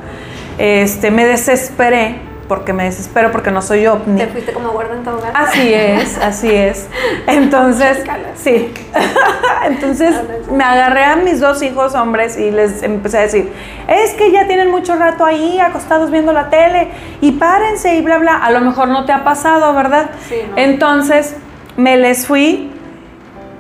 este, 0.58 1.12
me 1.12 1.26
desesperé 1.26 2.31
porque 2.52 2.74
me 2.74 2.84
desespero 2.84 3.32
porque 3.32 3.50
no 3.50 3.62
soy 3.62 3.88
ovni. 3.88 4.20
Te 4.20 4.28
fuiste 4.28 4.52
como 4.52 4.72
guarda 4.72 4.96
en 4.96 5.08
hogar. 5.08 5.32
Así 5.34 5.74
es, 5.74 6.18
así 6.18 6.54
es. 6.54 6.90
Entonces, 7.28 8.04
sí. 8.36 8.74
Entonces 9.66 10.16
me 10.52 10.62
agarré 10.62 11.06
a 11.06 11.16
mis 11.16 11.40
dos 11.40 11.62
hijos 11.62 11.96
hombres 11.96 12.38
y 12.38 12.52
les 12.52 12.84
empecé 12.84 13.20
a 13.20 13.22
decir, 13.22 13.54
es 13.88 14.12
que 14.16 14.34
ya 14.34 14.48
tienen 14.48 14.70
mucho 14.70 14.98
rato 14.98 15.24
ahí 15.24 15.62
acostados 15.62 16.12
viendo 16.12 16.34
la 16.34 16.50
tele 16.50 16.90
y 17.22 17.32
párense 17.32 17.96
y 17.96 18.02
bla, 18.02 18.18
bla. 18.18 18.36
A 18.36 18.52
lo 18.52 18.60
mejor 18.60 18.90
no 18.90 19.06
te 19.06 19.14
ha 19.14 19.24
pasado, 19.24 19.74
¿verdad? 19.74 20.10
Sí. 20.28 20.36
Entonces 20.58 21.38
me 21.78 21.96
les 21.96 22.28
fui 22.28 22.71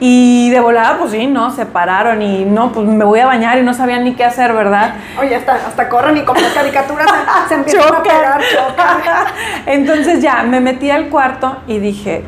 y 0.03 0.49
de 0.49 0.59
volada, 0.59 0.97
pues 0.97 1.11
sí, 1.11 1.27
¿no? 1.27 1.51
Se 1.51 1.67
pararon 1.67 2.23
y 2.23 2.43
no, 2.43 2.71
pues 2.71 2.87
me 2.87 3.05
voy 3.05 3.19
a 3.19 3.27
bañar 3.27 3.59
y 3.59 3.61
no 3.61 3.75
sabían 3.75 4.03
ni 4.03 4.15
qué 4.15 4.25
hacer, 4.25 4.51
¿verdad? 4.51 4.95
Oye, 5.19 5.35
hasta, 5.35 5.53
hasta 5.53 5.89
corren 5.89 6.17
y 6.17 6.21
como 6.21 6.41
las 6.41 6.53
caricaturas 6.53 7.07
se, 7.47 7.53
empiezan 7.53 7.93
a 7.93 8.01
pegar, 8.01 8.41
Entonces 9.67 10.23
ya, 10.23 10.41
me 10.41 10.59
metí 10.59 10.89
al 10.89 11.09
cuarto 11.09 11.57
y 11.67 11.77
dije, 11.77 12.23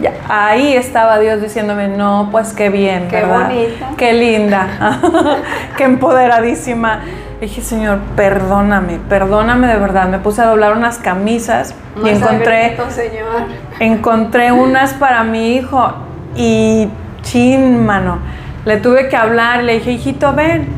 ya, 0.00 0.12
ahí 0.28 0.76
estaba 0.76 1.18
Dios 1.18 1.42
diciéndome, 1.42 1.88
no, 1.88 2.28
pues 2.30 2.52
qué 2.52 2.68
bien, 2.68 3.08
qué 3.08 3.24
bonita. 3.24 3.88
Qué 3.96 4.12
linda, 4.12 5.00
qué 5.76 5.82
empoderadísima. 5.82 7.00
Dije, 7.40 7.60
Señor, 7.60 7.98
perdóname, 8.14 9.00
perdóname 9.08 9.66
de 9.66 9.78
verdad. 9.78 10.06
Me 10.06 10.20
puse 10.20 10.42
a 10.42 10.46
doblar 10.46 10.76
unas 10.76 10.98
camisas 10.98 11.74
y 12.04 12.08
encontré, 12.08 12.76
señor. 12.90 13.46
encontré 13.80 14.52
unas 14.52 14.94
para 14.94 15.24
mi 15.24 15.56
hijo 15.56 15.92
y 16.36 16.88
chin, 17.22 17.84
mano, 17.84 18.18
le 18.64 18.76
tuve 18.78 19.08
que 19.08 19.16
hablar, 19.16 19.64
le 19.64 19.74
dije, 19.74 19.92
hijito, 19.92 20.32
ven. 20.34 20.68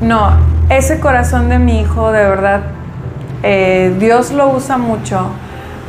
No, 0.00 0.30
ese 0.70 1.00
corazón 1.00 1.48
de 1.48 1.58
mi 1.58 1.80
hijo, 1.80 2.12
de 2.12 2.22
verdad, 2.22 2.60
eh, 3.42 3.94
Dios 3.98 4.32
lo 4.32 4.48
usa 4.50 4.78
mucho 4.78 5.30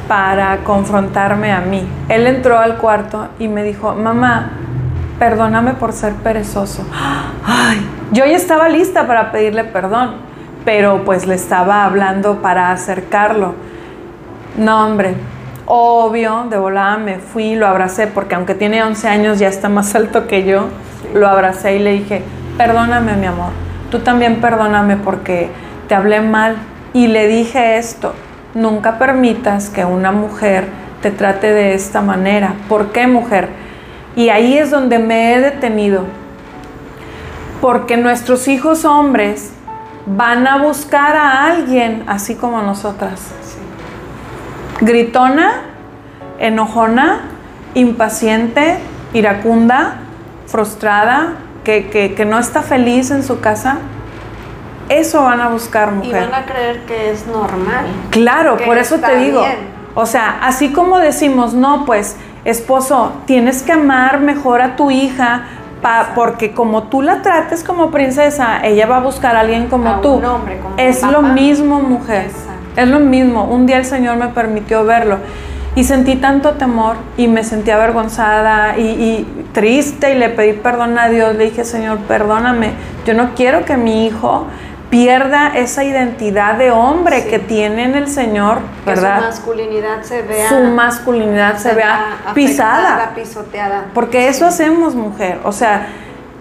para 0.07 0.57
confrontarme 0.63 1.51
a 1.51 1.61
mí. 1.61 1.87
Él 2.09 2.27
entró 2.27 2.57
al 2.57 2.77
cuarto 2.77 3.27
y 3.39 3.47
me 3.47 3.63
dijo, 3.63 3.93
mamá, 3.93 4.51
perdóname 5.19 5.73
por 5.73 5.93
ser 5.93 6.13
perezoso. 6.13 6.83
Ay, 7.45 7.85
yo 8.11 8.25
ya 8.25 8.35
estaba 8.35 8.69
lista 8.69 9.05
para 9.05 9.31
pedirle 9.31 9.65
perdón, 9.65 10.15
pero 10.65 11.03
pues 11.05 11.27
le 11.27 11.35
estaba 11.35 11.85
hablando 11.85 12.41
para 12.41 12.71
acercarlo. 12.71 13.53
No, 14.57 14.85
hombre, 14.85 15.15
obvio, 15.69 16.47
de 16.49 16.57
volada 16.57 16.97
me 16.97 17.19
fui, 17.19 17.55
lo 17.55 17.67
abracé, 17.67 18.07
porque 18.07 18.35
aunque 18.35 18.55
tiene 18.55 18.83
11 18.83 19.07
años 19.07 19.39
ya 19.39 19.47
está 19.47 19.69
más 19.69 19.93
alto 19.95 20.27
que 20.27 20.43
yo, 20.43 20.67
lo 21.13 21.27
abracé 21.27 21.75
y 21.75 21.79
le 21.79 21.91
dije, 21.93 22.23
perdóname 22.57 23.15
mi 23.15 23.27
amor, 23.27 23.51
tú 23.91 23.99
también 23.99 24.41
perdóname 24.41 24.97
porque 24.97 25.49
te 25.87 25.95
hablé 25.95 26.21
mal. 26.21 26.55
Y 26.91 27.07
le 27.07 27.27
dije 27.27 27.77
esto, 27.77 28.13
nunca 28.55 28.97
permitas 28.97 29.69
que 29.69 29.85
una 29.85 30.11
mujer 30.11 30.67
te 31.01 31.11
trate 31.11 31.53
de 31.53 31.75
esta 31.75 32.01
manera. 32.01 32.55
¿Por 32.67 32.91
qué 32.91 33.05
mujer? 33.05 33.49
Y 34.15 34.29
ahí 34.29 34.57
es 34.57 34.71
donde 34.71 34.97
me 34.97 35.33
he 35.33 35.39
detenido. 35.39 36.05
Porque 37.61 37.95
nuestros 37.95 38.47
hijos 38.47 38.85
hombres 38.85 39.53
van 40.07 40.47
a 40.47 40.57
buscar 40.63 41.15
a 41.15 41.45
alguien 41.45 42.03
así 42.07 42.33
como 42.33 42.61
nosotras. 42.63 43.38
Gritona, 44.81 45.61
enojona, 46.39 47.21
impaciente, 47.73 48.77
iracunda, 49.13 49.95
frustrada, 50.47 51.35
que, 51.63 52.13
que, 52.15 52.25
no 52.25 52.39
está 52.39 52.61
feliz 52.61 53.11
en 53.11 53.23
su 53.23 53.39
casa. 53.39 53.77
Eso 54.87 55.23
van 55.23 55.39
a 55.41 55.49
buscar 55.49 55.91
mujer. 55.91 56.23
Y 56.23 56.31
van 56.31 56.33
a 56.33 56.45
creer 56.45 56.79
que 56.85 57.11
es 57.11 57.27
normal. 57.27 57.85
Claro, 58.09 58.57
por 58.57 58.77
eso 58.77 58.97
te 58.97 59.15
digo. 59.17 59.43
O 59.93 60.05
sea, 60.05 60.39
así 60.41 60.71
como 60.71 60.97
decimos, 60.97 61.53
no, 61.53 61.85
pues, 61.85 62.15
esposo, 62.45 63.13
tienes 63.25 63.61
que 63.61 63.73
amar 63.73 64.19
mejor 64.19 64.61
a 64.61 64.75
tu 64.75 64.89
hija, 64.89 65.43
porque 66.15 66.53
como 66.53 66.83
tú 66.83 67.01
la 67.01 67.21
trates 67.21 67.63
como 67.63 67.91
princesa, 67.91 68.61
ella 68.63 68.85
va 68.87 68.97
a 68.97 69.01
buscar 69.01 69.35
a 69.35 69.41
alguien 69.41 69.67
como 69.67 70.01
tú. 70.01 70.21
es 70.77 71.03
lo 71.03 71.21
mismo, 71.21 71.81
mujer. 71.81 72.27
Es 72.27 72.48
lo 72.87 72.99
mismo. 72.99 73.45
Un 73.45 73.65
día 73.65 73.77
el 73.77 73.85
Señor 73.85 74.17
me 74.17 74.29
permitió 74.29 74.85
verlo. 74.85 75.17
Y 75.75 75.83
sentí 75.83 76.15
tanto 76.15 76.53
temor 76.53 76.95
y 77.15 77.27
me 77.27 77.43
sentí 77.43 77.71
avergonzada 77.71 78.77
y, 78.77 78.81
y, 78.81 79.45
triste 79.53 80.13
y 80.13 80.15
le 80.15 80.29
pedí 80.29 80.53
perdón 80.53 80.97
a 80.97 81.09
Dios. 81.09 81.35
Le 81.35 81.45
dije, 81.45 81.63
Señor, 81.63 81.99
perdóname. 81.99 82.71
Yo 83.05 83.13
no 83.13 83.35
quiero 83.35 83.65
que 83.65 83.77
mi 83.77 84.07
hijo 84.07 84.47
pierda 84.89 85.49
esa 85.55 85.83
identidad 85.83 86.55
de 86.55 86.71
hombre 86.71 87.27
que 87.27 87.39
tiene 87.39 87.83
en 87.83 87.95
el 87.95 88.07
Señor, 88.07 88.59
¿verdad? 88.85 89.17
Que 89.17 89.21
su 89.21 89.27
masculinidad 89.27 90.01
se 90.01 90.21
vea. 90.23 90.49
Su 90.49 90.59
masculinidad 90.59 91.57
se, 91.57 91.73
vea 91.73 92.17
pisada. 92.33 93.11
pisoteada. 93.15 93.85
Porque 93.93 94.27
eso 94.27 94.45
hacemos, 94.45 94.95
mujer. 94.95 95.39
O 95.43 95.51
sea, 95.51 95.87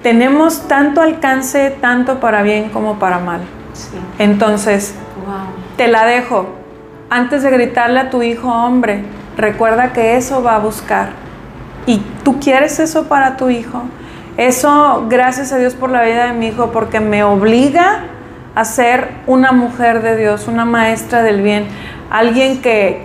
tenemos 0.02 0.66
tanto 0.66 1.00
alcance, 1.00 1.76
tanto 1.80 2.20
para 2.20 2.42
bien 2.42 2.70
como 2.70 2.98
para 2.98 3.18
mal. 3.18 3.40
Entonces, 4.18 4.94
te 5.78 5.88
la 5.88 6.04
dejo. 6.04 6.46
Antes 7.08 7.42
de 7.42 7.50
gritarle 7.50 8.00
a 8.00 8.10
tu 8.10 8.22
hijo 8.22 8.48
hombre, 8.52 9.02
recuerda 9.38 9.94
que 9.94 10.18
eso 10.18 10.42
va 10.42 10.56
a 10.56 10.58
buscar. 10.58 11.10
¿Y 11.86 12.02
tú 12.22 12.38
quieres 12.38 12.78
eso 12.80 13.04
para 13.08 13.38
tu 13.38 13.48
hijo? 13.48 13.84
Eso, 14.36 15.06
gracias 15.08 15.52
a 15.52 15.56
Dios 15.56 15.74
por 15.74 15.90
la 15.90 16.02
vida 16.02 16.26
de 16.26 16.32
mi 16.34 16.48
hijo, 16.48 16.70
porque 16.70 17.00
me 17.00 17.24
obliga 17.24 18.00
a 18.54 18.64
ser 18.64 19.08
una 19.26 19.52
mujer 19.52 20.02
de 20.02 20.16
Dios, 20.16 20.48
una 20.48 20.64
maestra 20.64 21.22
del 21.22 21.40
bien, 21.40 21.66
alguien 22.10 22.60
que, 22.60 23.02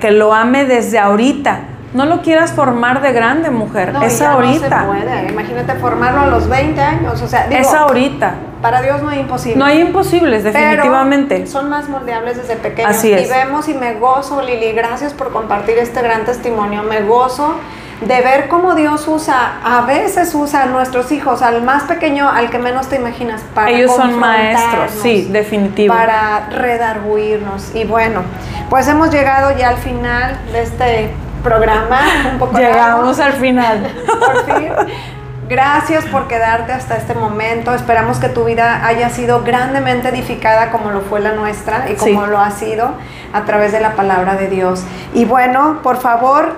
que, 0.00 0.10
lo 0.12 0.32
ame 0.32 0.64
desde 0.64 0.98
ahorita. 0.98 1.60
No 1.92 2.06
lo 2.06 2.22
quieras 2.22 2.52
formar 2.52 3.02
de 3.02 3.12
grande, 3.12 3.50
mujer. 3.50 3.92
es 4.02 4.22
ahorita. 4.22 4.84
No 4.84 4.94
se 4.94 5.00
puede. 5.00 5.28
Imagínate 5.28 5.74
formarlo 5.74 6.20
a 6.20 6.26
los 6.26 6.48
20 6.48 6.80
años. 6.80 7.20
O 7.20 7.28
sea, 7.28 7.48
es 7.50 7.74
ahorita. 7.74 8.34
Para 8.62 8.80
Dios 8.80 9.02
no 9.02 9.08
hay 9.08 9.18
imposibles. 9.18 9.58
No 9.58 9.64
hay 9.64 9.80
imposibles, 9.80 10.44
definitivamente. 10.44 11.46
son 11.48 11.68
más 11.68 11.88
moldeables 11.88 12.36
desde 12.36 12.56
pequeños. 12.56 12.92
Así 12.92 13.12
es. 13.12 13.26
Y 13.26 13.30
vemos 13.30 13.68
y 13.68 13.74
me 13.74 13.94
gozo, 13.94 14.40
Lili, 14.40 14.72
gracias 14.72 15.12
por 15.12 15.32
compartir 15.32 15.78
este 15.78 16.00
gran 16.00 16.24
testimonio. 16.24 16.84
Me 16.84 17.02
gozo 17.02 17.56
de 18.00 18.20
ver 18.20 18.48
cómo 18.48 18.74
Dios 18.74 19.06
usa, 19.08 19.60
a 19.64 19.82
veces 19.82 20.34
usa 20.34 20.62
a 20.62 20.66
nuestros 20.66 21.10
hijos, 21.12 21.42
al 21.42 21.62
más 21.62 21.84
pequeño, 21.84 22.28
al 22.28 22.50
que 22.50 22.58
menos 22.58 22.88
te 22.88 22.96
imaginas, 22.96 23.42
para 23.54 23.70
Ellos 23.70 23.94
son 23.94 24.18
maestros, 24.18 24.90
sí, 25.02 25.28
definitivo. 25.30 25.94
Para 25.94 26.48
redarguirnos. 26.50 27.74
Y 27.74 27.84
bueno, 27.84 28.22
pues 28.70 28.86
hemos 28.88 29.10
llegado 29.10 29.56
ya 29.56 29.70
al 29.70 29.78
final 29.78 30.38
de 30.52 30.62
este 30.62 31.10
programa. 31.42 32.00
Un 32.32 32.38
poco 32.38 32.58
Llegamos 32.58 33.18
al 33.18 33.32
final. 33.34 33.90
Por 34.06 34.44
fin. 34.44 34.72
Gracias 35.52 36.06
por 36.06 36.28
quedarte 36.28 36.72
hasta 36.72 36.96
este 36.96 37.12
momento. 37.12 37.74
Esperamos 37.74 38.16
que 38.16 38.30
tu 38.30 38.42
vida 38.44 38.86
haya 38.86 39.10
sido 39.10 39.42
grandemente 39.42 40.08
edificada 40.08 40.70
como 40.70 40.90
lo 40.90 41.02
fue 41.02 41.20
la 41.20 41.34
nuestra 41.34 41.90
y 41.90 41.94
como 41.96 42.26
lo 42.26 42.38
ha 42.38 42.50
sido 42.52 42.92
a 43.34 43.44
través 43.44 43.70
de 43.70 43.80
la 43.80 43.92
palabra 43.94 44.36
de 44.36 44.48
Dios. 44.48 44.82
Y 45.12 45.26
bueno, 45.26 45.80
por 45.82 45.98
favor, 45.98 46.54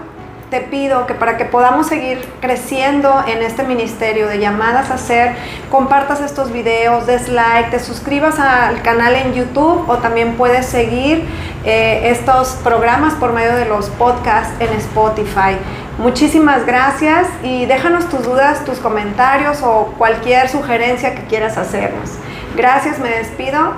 te 0.48 0.60
pido 0.60 1.08
que 1.08 1.14
para 1.14 1.36
que 1.36 1.44
podamos 1.44 1.88
seguir 1.88 2.24
creciendo 2.40 3.24
en 3.26 3.42
este 3.42 3.64
ministerio 3.64 4.28
de 4.28 4.38
llamadas 4.38 4.88
a 4.92 4.98
ser, 4.98 5.34
compartas 5.72 6.20
estos 6.20 6.52
videos, 6.52 7.04
des 7.06 7.28
like, 7.28 7.70
te 7.70 7.80
suscribas 7.80 8.38
al 8.38 8.80
canal 8.82 9.16
en 9.16 9.34
YouTube 9.34 9.88
o 9.88 9.98
también 9.98 10.36
puedes 10.36 10.66
seguir 10.66 11.26
eh, 11.64 12.10
estos 12.10 12.50
programas 12.62 13.14
por 13.14 13.32
medio 13.32 13.56
de 13.56 13.64
los 13.64 13.90
podcasts 13.90 14.54
en 14.60 14.68
Spotify. 14.74 15.56
Muchísimas 15.98 16.66
gracias 16.66 17.28
y 17.44 17.66
déjanos 17.66 18.08
tus 18.08 18.24
dudas, 18.24 18.64
tus 18.64 18.78
comentarios 18.78 19.62
o 19.62 19.94
cualquier 19.96 20.48
sugerencia 20.48 21.14
que 21.14 21.22
quieras 21.22 21.56
hacernos. 21.56 22.10
Gracias, 22.56 22.98
me 22.98 23.10
despido. 23.10 23.74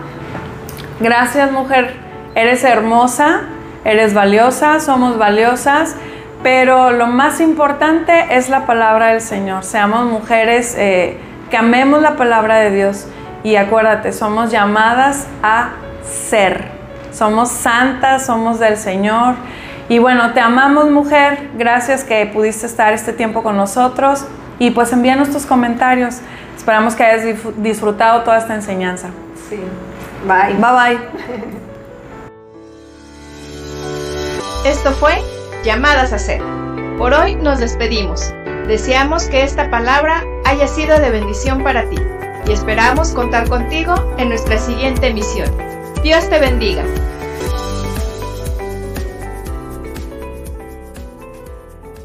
Gracias, 0.99 1.53
mujer. 1.53 1.95
Eres 2.35 2.65
hermosa, 2.65 3.43
eres 3.85 4.15
valiosa, 4.15 4.81
somos 4.81 5.19
valiosas, 5.19 5.97
pero 6.43 6.91
lo 6.91 7.07
más 7.07 7.41
importante 7.41 8.37
es 8.37 8.49
la 8.49 8.65
palabra 8.65 9.09
del 9.09 9.21
Señor. 9.21 9.65
Seamos 9.65 10.07
mujeres 10.07 10.75
eh, 10.79 11.19
que 11.51 11.59
amemos 11.59 12.01
la 12.01 12.17
palabra 12.17 12.57
de 12.57 12.71
Dios 12.71 13.07
y 13.45 13.57
acuérdate, 13.57 14.13
somos 14.13 14.51
llamadas 14.51 15.27
a 15.43 15.71
ser. 16.03 16.77
Somos 17.13 17.51
santas, 17.51 18.27
somos 18.27 18.59
del 18.59 18.77
Señor. 18.77 19.35
Y 19.89 19.99
bueno, 20.01 20.33
te 20.33 20.41
amamos 20.41 20.91
mujer, 20.91 21.51
gracias 21.55 22.03
que 22.03 22.27
pudiste 22.27 22.67
estar 22.67 22.93
este 22.93 23.13
tiempo 23.13 23.43
con 23.43 23.57
nosotros 23.57 24.27
y 24.59 24.71
pues 24.73 24.93
envíanos 24.93 25.31
tus 25.31 25.47
comentarios. 25.47 26.19
Esperamos 26.57 26.97
que 26.97 27.05
hayas 27.05 27.37
disfrutado 27.59 28.23
toda 28.23 28.39
esta 28.39 28.55
enseñanza. 28.55 29.11
Sí. 29.49 29.61
Bye. 30.27 30.55
Bye 30.55 30.99
bye. 30.99 30.99
Esto 34.71 34.91
fue 34.93 35.23
Llamadas 35.65 36.13
a 36.13 36.19
Ser. 36.19 36.43
Por 36.99 37.13
hoy 37.13 37.37
nos 37.37 37.61
despedimos. 37.61 38.33
Deseamos 38.67 39.29
que 39.29 39.45
esta 39.45 39.71
palabra 39.71 40.25
haya 40.45 40.67
sido 40.67 40.99
de 40.99 41.11
bendición 41.11 41.63
para 41.63 41.89
ti 41.89 41.99
y 42.49 42.53
esperamos 42.53 43.11
contar 43.11 43.49
contigo 43.49 43.95
en 44.19 44.31
nuestra 44.31 44.59
siguiente 44.59 45.07
emisión. 45.07 45.49
Dios 46.03 46.29
te 46.29 46.41
bendiga. 46.41 46.83